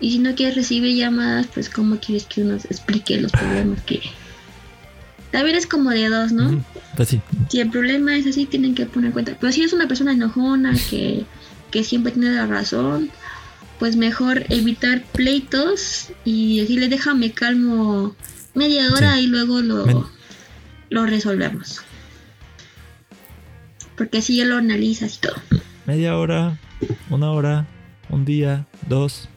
Y 0.00 0.12
si 0.12 0.18
no 0.18 0.34
quieres 0.34 0.54
recibir 0.56 0.96
llamadas, 0.96 1.46
pues 1.52 1.68
cómo 1.68 1.98
quieres 1.98 2.24
que 2.26 2.42
uno 2.42 2.54
explique 2.54 3.20
los 3.20 3.32
problemas 3.32 3.82
que 3.82 4.00
también 5.30 5.56
es 5.56 5.66
como 5.66 5.90
de 5.90 6.08
dos, 6.08 6.30
¿no? 6.32 6.64
Pues 6.96 7.08
sí. 7.08 7.20
Si 7.50 7.60
el 7.60 7.68
problema 7.70 8.16
es 8.16 8.24
así, 8.26 8.46
tienen 8.46 8.74
que 8.76 8.86
poner 8.86 9.06
en 9.08 9.12
cuenta. 9.12 9.36
Pero 9.40 9.52
si 9.52 9.62
es 9.62 9.72
una 9.72 9.88
persona 9.88 10.12
enojona 10.12 10.74
que, 10.90 11.24
que 11.72 11.82
siempre 11.82 12.12
tiene 12.12 12.30
la 12.30 12.46
razón, 12.46 13.10
pues 13.80 13.96
mejor 13.96 14.44
evitar 14.50 15.02
pleitos 15.12 16.10
y 16.24 16.60
decirle 16.60 16.88
déjame 16.88 17.32
calmo 17.32 18.14
media 18.54 18.92
hora 18.92 19.14
Sí. 19.14 19.24
y 19.24 19.26
luego 19.26 19.60
lo, 19.60 19.86
Men- 19.86 20.04
lo 20.90 21.06
resolvemos. 21.06 21.80
Porque 23.96 24.18
así 24.18 24.36
ya 24.36 24.44
lo 24.44 24.56
analizas 24.56 25.16
y 25.16 25.20
todo. 25.20 25.34
Media 25.86 26.16
hora, 26.16 26.58
una 27.10 27.30
hora, 27.30 27.66
un 28.08 28.24
día, 28.24 28.66
dos. 28.88 29.28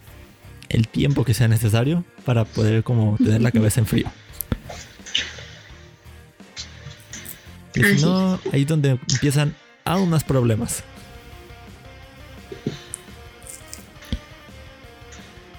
El 0.70 0.88
tiempo 0.88 1.24
que 1.24 1.34
sea 1.34 1.48
necesario 1.48 2.04
para 2.26 2.44
poder 2.46 2.84
como 2.84 3.16
tener 3.18 3.42
la 3.42 3.52
cabeza 3.54 3.80
en 3.80 3.86
frío. 3.86 4.10
Que 7.74 7.96
si 7.96 8.02
no, 8.04 8.40
ahí 8.52 8.62
es 8.62 8.68
donde 8.68 9.00
empiezan 9.10 9.56
aún 9.86 10.10
más 10.10 10.24
problemas. 10.24 10.84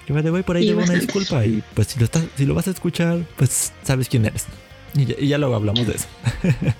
Que 0.09 0.13
me 0.13 0.27
voy 0.31 0.41
por 0.41 0.55
ahí 0.55 0.63
Sí, 0.63 0.69
de 0.69 0.75
una 0.75 0.93
disculpa 0.95 1.45
y 1.45 1.61
pues 1.75 1.89
si 1.89 1.99
lo 1.99 2.05
estás, 2.05 2.23
si 2.35 2.47
lo 2.47 2.55
vas 2.55 2.67
a 2.67 2.71
escuchar, 2.71 3.19
pues 3.37 3.71
sabes 3.83 4.09
quién 4.09 4.25
eres. 4.25 4.45
Y 4.95 5.05
ya, 5.05 5.15
y 5.19 5.27
ya 5.27 5.37
luego 5.37 5.53
hablamos 5.55 5.85
de 5.85 5.93
eso. 5.93 6.07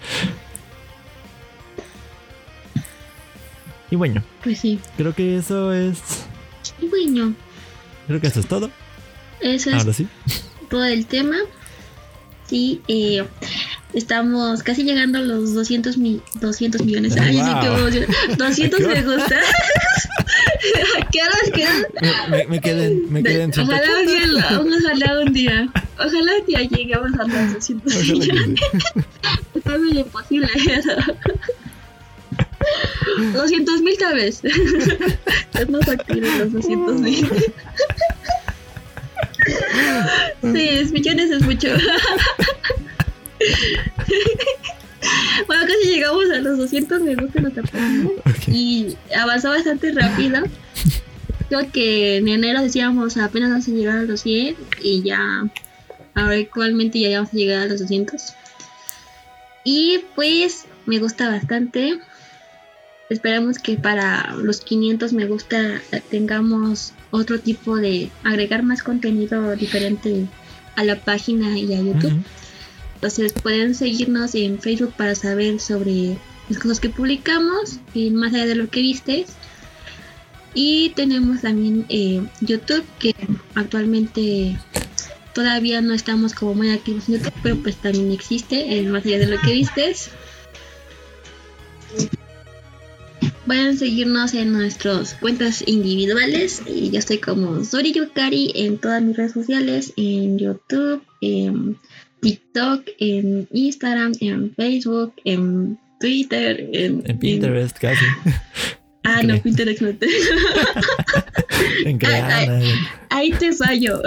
y 3.91 3.95
bueno, 3.95 4.23
Pues 4.43 4.59
sí. 4.59 4.79
creo 4.97 5.13
que 5.13 5.37
eso 5.37 5.71
es. 5.73 5.99
Y 6.81 6.87
bueno, 6.87 7.35
Creo 8.07 8.19
que 8.19 8.27
eso 8.27 8.39
es 8.39 8.47
todo. 8.47 8.71
eso 9.41 9.69
es 9.69 9.95
sí. 9.95 10.07
todo 10.69 10.85
el 10.85 11.05
tema. 11.05 11.35
Sí, 12.47 12.81
eh, 12.87 13.23
estamos 13.93 14.63
casi 14.63 14.83
llegando 14.83 15.19
a 15.19 15.21
los 15.21 15.53
200, 15.53 15.97
mi 15.97 16.19
200 16.41 16.81
millones. 16.83 17.15
Ay, 17.15 17.35
sí, 17.35 17.41
qué 17.61 17.69
Wow. 17.69 17.77
emoción. 17.77 18.05
200 18.39 18.79
¿A 18.79 18.83
qué 18.83 18.89
me 18.89 19.01
gusta. 19.15 19.35
¿A 20.59 21.05
qué 21.11 21.19
quedan? 21.53 21.85
Me, 22.01 22.27
me, 22.37 22.47
me 22.47 22.61
quedé 22.61 22.85
en, 22.87 23.13
me 23.13 23.23
quedé 23.23 23.43
en 23.43 23.51
Ojalá 23.51 23.81
un 24.01 24.07
180. 24.07 24.13
día, 24.13 24.59
ojalá 24.59 25.19
un 25.21 25.33
día, 25.33 25.69
ojalá 25.97 26.31
un 26.39 26.45
día 26.45 26.61
lleguemos 26.61 27.13
a 27.19 27.23
los 27.27 27.53
200 27.53 27.93
Ojalá 27.95 28.05
que 28.05 28.11
millones. 28.13 28.59
Está 29.55 29.77
muy 29.77 29.99
imposible 29.99 30.49
eso. 30.67 30.91
200 33.33 33.81
mil 33.81 33.97
tal 33.97 34.15
vez. 34.15 34.41
Es 34.43 35.69
más 35.69 35.85
factible 35.85 36.37
los 36.37 36.53
200 36.53 37.01
mil. 37.01 37.29
Sí, 40.41 40.69
es 40.69 40.91
millones 40.91 41.31
es 41.31 41.41
mucho. 41.43 41.69
Bueno, 45.47 45.63
casi 45.65 45.95
llegamos 45.95 46.29
a 46.31 46.39
los 46.39 46.57
200 46.57 47.01
me 47.01 47.15
gusta 47.15 47.41
nuestra 47.41 47.63
página 47.63 48.09
y 48.47 48.95
avanzó 49.17 49.49
bastante 49.49 49.91
rápido. 49.91 50.43
Creo 51.47 51.71
que 51.71 52.17
en 52.17 52.27
enero 52.27 52.61
decíamos 52.61 53.17
apenas 53.17 53.49
vamos 53.49 53.67
a 53.67 53.71
llegar 53.71 53.97
a 53.97 54.03
los 54.03 54.21
100 54.21 54.55
y 54.83 55.01
ya 55.01 55.49
ahora 56.13 56.35
actualmente 56.35 56.99
ya 56.99 57.17
vamos 57.17 57.33
a 57.33 57.37
llegar 57.37 57.61
a 57.61 57.65
los 57.65 57.79
200. 57.79 58.33
Y 59.63 59.99
pues 60.15 60.65
me 60.85 60.99
gusta 60.99 61.29
bastante. 61.29 61.99
Esperamos 63.09 63.57
que 63.57 63.77
para 63.77 64.35
los 64.35 64.61
500 64.61 65.13
me 65.13 65.25
gusta 65.25 65.81
tengamos 66.11 66.93
otro 67.11 67.39
tipo 67.39 67.77
de 67.77 68.11
agregar 68.23 68.61
más 68.61 68.83
contenido 68.83 69.55
diferente 69.55 70.27
a 70.75 70.83
la 70.83 70.95
página 70.95 71.57
y 71.57 71.73
a 71.73 71.81
YouTube. 71.81 72.23
Entonces 72.99 73.31
pueden 73.31 73.75
seguirnos 73.75 74.35
en 74.35 74.59
Facebook 74.59 74.93
para 74.97 75.15
saber 75.15 75.61
sobre 75.61 76.17
las 76.49 76.59
cosas 76.59 76.81
que 76.81 76.89
publicamos, 76.89 77.79
eh, 77.95 78.11
más 78.11 78.33
allá 78.33 78.45
de 78.45 78.55
lo 78.55 78.69
que 78.69 78.81
vistes. 78.81 79.29
Y 80.53 80.89
tenemos 80.97 81.39
también 81.39 81.85
eh, 81.87 82.21
YouTube, 82.41 82.83
que 82.99 83.15
actualmente 83.55 84.59
todavía 85.33 85.79
no 85.79 85.93
estamos 85.93 86.33
como 86.33 86.55
muy 86.55 86.71
activos 86.71 87.07
en 87.07 87.15
YouTube, 87.15 87.33
pero 87.41 87.55
pues 87.55 87.77
también 87.77 88.11
existe, 88.11 88.77
eh, 88.77 88.83
más 88.83 89.05
allá 89.05 89.19
de 89.19 89.27
lo 89.27 89.39
que 89.39 89.53
vistes. 89.53 90.09
Pueden 93.45 93.77
seguirnos 93.77 94.33
en 94.33 94.51
nuestras 94.51 95.13
cuentas 95.13 95.63
individuales. 95.65 96.63
Y 96.67 96.89
yo 96.89 96.99
estoy 96.99 97.19
como 97.19 97.63
Sori 97.63 97.93
Yukari 97.93 98.51
en 98.55 98.77
todas 98.77 99.01
mis 99.01 99.15
redes 99.15 99.31
sociales, 99.31 99.93
en 99.95 100.37
YouTube, 100.37 101.01
en 101.21 101.77
TikTok, 102.21 102.83
en 102.99 103.47
Instagram, 103.51 104.13
en 104.19 104.53
Facebook, 104.55 105.13
en 105.25 105.77
Twitter, 105.99 106.69
en, 106.73 107.03
En 107.05 107.19
Pinterest 107.19 107.77
casi. 107.77 108.05
Ah, 109.05 109.23
no, 109.23 109.41
Pinterest 109.41 109.81
no 109.81 109.93
te. 109.95 110.07
En 111.85 111.97
Creana. 111.97 112.61
Ahí 113.09 113.31
te 113.31 113.53
fallo. 113.53 114.01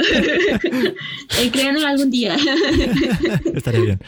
en 1.43 1.51
Creana 1.51 1.89
algún 1.89 2.10
día. 2.10 2.36
Estaría 3.55 3.80
bien. 3.80 4.01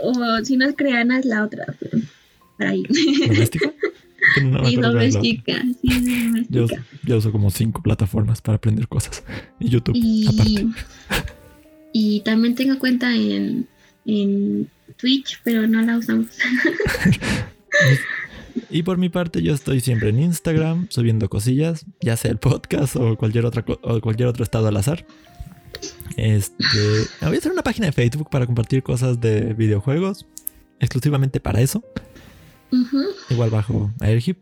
o 0.00 0.44
si 0.44 0.56
no 0.56 0.68
es 0.68 0.76
Creana, 0.76 1.18
es 1.18 1.24
la 1.24 1.44
otra. 1.44 1.64
Por 2.58 2.66
ahí. 2.66 2.84
¿Doméstico? 3.26 3.72
Que 4.34 4.40
no 4.42 4.68
y 4.68 4.76
doméstica. 4.76 5.62
Sí, 5.80 5.88
Yo, 6.48 6.66
doméstica. 6.66 6.84
yo 7.04 7.16
uso 7.16 7.32
como 7.32 7.50
cinco 7.50 7.82
plataformas 7.82 8.40
para 8.42 8.56
aprender 8.56 8.86
cosas. 8.88 9.24
Y 9.58 9.70
YouTube, 9.70 9.96
aparte. 10.28 10.66
Y, 11.92 12.20
también 12.20 12.54
tengo 12.54 12.78
cuenta 12.78 13.14
en, 13.14 13.68
en 14.06 14.68
Twitch, 14.96 15.40
pero 15.44 15.66
no 15.66 15.82
la 15.82 15.98
usamos. 15.98 16.26
Y 18.70 18.82
por 18.82 18.98
mi 18.98 19.08
parte, 19.08 19.42
yo 19.42 19.54
estoy 19.54 19.80
siempre 19.80 20.10
en 20.10 20.18
Instagram 20.18 20.86
subiendo 20.90 21.28
cosillas, 21.28 21.84
ya 22.00 22.16
sea 22.16 22.30
el 22.30 22.38
podcast 22.38 22.96
o 22.96 23.16
cualquier, 23.16 23.46
otra 23.46 23.64
o 23.82 24.00
cualquier 24.00 24.28
otro 24.28 24.44
estado 24.44 24.68
al 24.68 24.76
azar. 24.76 25.06
Este, 26.16 26.64
voy 27.20 27.34
a 27.34 27.38
hacer 27.38 27.52
una 27.52 27.62
página 27.62 27.86
de 27.86 27.92
Facebook 27.92 28.28
para 28.30 28.46
compartir 28.46 28.82
cosas 28.82 29.20
de 29.20 29.54
videojuegos, 29.54 30.26
exclusivamente 30.80 31.40
para 31.40 31.60
eso. 31.60 31.82
Igual 33.30 33.50
bajo 33.50 33.90
Airhip. 34.00 34.38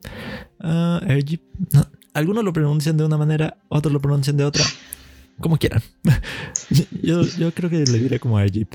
Ah, 0.60 1.01
Airhip. 1.06 1.43
no, 1.72 1.89
algunos 2.12 2.44
lo 2.44 2.52
pronuncian 2.52 2.97
de 2.97 3.05
una 3.05 3.16
manera, 3.16 3.59
otros 3.68 3.93
lo 3.93 4.01
pronuncian 4.01 4.36
de 4.36 4.44
otra. 4.44 4.64
Como 5.41 5.57
quieran. 5.59 5.83
yo, 7.03 7.23
yo 7.23 7.53
creo 7.53 7.71
que 7.71 7.79
le 7.79 7.99
diré 7.99 8.21
como 8.21 8.39
Airhip. 8.39 8.75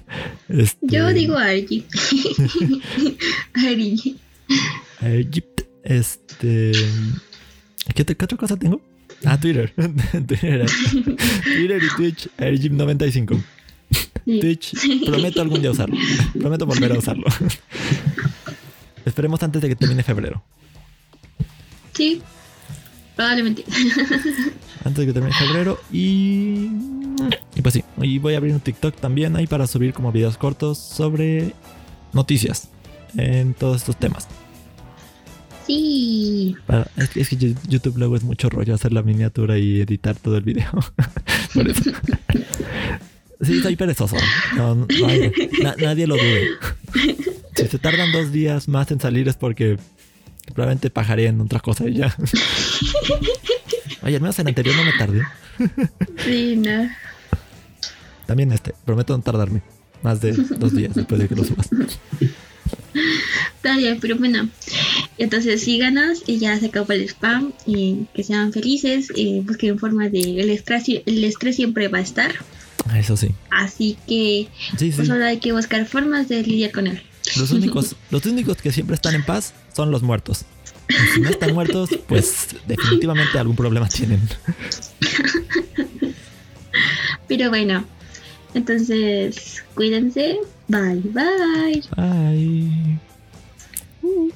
Este, 0.50 0.78
Yo 0.82 1.14
digo 1.14 1.38
Argy. 1.38 1.86
Argy. 3.54 4.18
Egypt, 5.02 5.62
este. 5.84 6.72
¿Qué, 7.94 8.04
qué 8.04 8.26
otra 8.26 8.38
cosa 8.38 8.58
tengo? 8.58 8.82
Ah, 9.24 9.40
Twitter. 9.40 9.74
Twitter, 10.28 10.66
Twitter 11.44 11.84
y 11.84 11.96
Twitch, 11.96 12.30
Egypt95. 12.38 13.44
Sí. 14.26 14.40
Twitch, 14.40 14.74
prometo 15.06 15.42
algún 15.42 15.62
día 15.62 15.72
usarlo. 15.72 15.96
Prometo 16.40 16.66
volver 16.66 16.92
a 16.92 16.98
usarlo. 16.98 17.26
Esperemos 19.06 19.42
antes 19.44 19.62
de 19.62 19.70
que 19.70 19.76
termine 19.76 20.02
febrero. 20.02 20.44
Sí, 21.94 22.22
probablemente. 23.16 23.64
Antes 24.84 24.98
de 24.98 25.06
que 25.08 25.14
termine 25.14 25.34
febrero. 25.36 25.80
Y. 25.92 26.70
Y 27.56 27.62
pues 27.62 27.74
sí. 27.74 27.84
Y 28.02 28.20
voy 28.20 28.34
a 28.34 28.38
abrir 28.38 28.54
un 28.54 28.60
TikTok 28.60 28.96
también 28.98 29.36
ahí 29.36 29.48
para 29.48 29.68
subir 29.68 29.94
como 29.94 30.12
videos 30.12 30.38
cortos 30.38 30.78
sobre 30.78 31.54
noticias 32.14 32.70
en 33.18 33.54
todos 33.54 33.78
estos 33.78 33.98
temas. 33.98 34.28
Sí. 35.66 36.56
Para- 36.68 36.88
es, 36.98 37.10
que, 37.10 37.22
es 37.22 37.30
que 37.30 37.38
Yu- 37.38 37.56
YouTube 37.68 37.98
luego 37.98 38.16
es 38.16 38.24
mucho 38.24 38.50
rollo 38.50 38.76
hacer 38.76 38.94
la 38.94 39.02
miniatura 39.02 39.58
y 39.58 39.82
editar 39.82 40.16
todo 40.16 40.38
el 40.38 40.44
video. 40.44 40.70
Por 41.54 41.68
eso. 41.68 41.92
Sí, 43.42 43.62
soy 43.62 43.76
perezoso. 43.76 44.16
No, 44.56 44.76
no, 44.76 44.88
nadie, 45.02 45.32
na- 45.64 45.76
nadie 45.82 46.08
lo 46.08 46.16
dude. 46.16 46.50
Si 47.56 47.68
se 47.68 47.80
tardan 47.80 48.12
dos 48.12 48.32
días 48.32 48.68
más 48.68 48.92
en 48.92 49.00
salir 49.00 49.28
es 49.28 49.38
porque 49.38 49.78
probablemente 50.54 50.90
pajaré 50.90 51.28
en 51.28 51.42
otra 51.42 51.60
cosa 51.60 51.88
y 51.88 51.96
ya. 51.96 52.16
Oye, 54.04 54.16
al 54.16 54.22
menos 54.22 54.38
en 54.40 54.48
el 54.48 54.52
anterior 54.52 54.76
no 54.76 54.84
me 54.84 54.94
tardé. 54.94 55.24
Sí, 56.24 56.56
no. 56.58 56.90
También 58.26 58.52
este, 58.52 58.74
prometo 58.86 59.16
no 59.18 59.24
tardarme 59.24 59.62
más 60.04 60.22
de 60.22 60.34
dos 60.34 60.76
días 60.76 60.94
después 60.96 61.20
de 61.20 61.28
que 61.28 61.36
lo 61.36 61.44
subas. 61.44 61.70
Está 63.56 63.78
bien, 63.78 64.00
pero 64.00 64.16
bueno. 64.18 64.48
Entonces 65.18 65.62
síganos 65.64 66.24
y 66.28 66.38
ya 66.40 66.60
se 66.60 66.68
acabó 66.68 66.94
el 66.94 67.02
spam. 67.10 67.54
Y 67.66 68.06
que 68.14 68.24
sean 68.24 68.54
felices. 68.54 69.08
Y 69.16 69.40
busquen 69.42 69.80
formas 69.80 70.12
de. 70.12 70.40
El 70.42 70.50
estrés, 70.50 70.86
el 70.88 71.24
estrés 71.24 71.56
siempre 71.56 71.88
va 71.88 71.98
a 72.00 72.02
estar. 72.02 72.32
Eso 72.96 73.18
sí. 73.18 73.30
Así 73.50 73.98
que 74.08 74.48
Sí, 74.78 74.92
sí. 74.92 74.94
pues 74.96 75.08
solo 75.08 75.26
hay 75.26 75.38
que 75.40 75.52
buscar 75.52 75.86
formas 75.88 76.30
de 76.30 76.44
lidiar 76.44 76.72
con 76.72 76.88
él. 76.88 77.02
Los 77.38 77.52
únicos, 77.52 77.96
los 78.12 78.26
únicos 78.26 78.58
que 78.58 78.72
siempre 78.72 78.96
están 78.96 79.16
en 79.16 79.26
paz 79.26 79.54
son 79.76 79.92
los 79.92 80.04
muertos. 80.04 80.46
Y 80.88 81.14
si 81.14 81.22
no 81.22 81.30
están 81.30 81.54
muertos, 81.54 81.90
pues 82.08 82.56
definitivamente 82.68 83.40
algún 83.40 83.56
problema 83.56 83.88
tienen. 83.90 84.22
Pero 87.28 87.50
bueno. 87.50 87.86
Entonces, 88.54 89.64
cuídense. 89.74 90.40
Bye, 90.68 91.02
bye. 91.04 91.84
Bye. 91.96 93.00
Uh. 94.02 94.32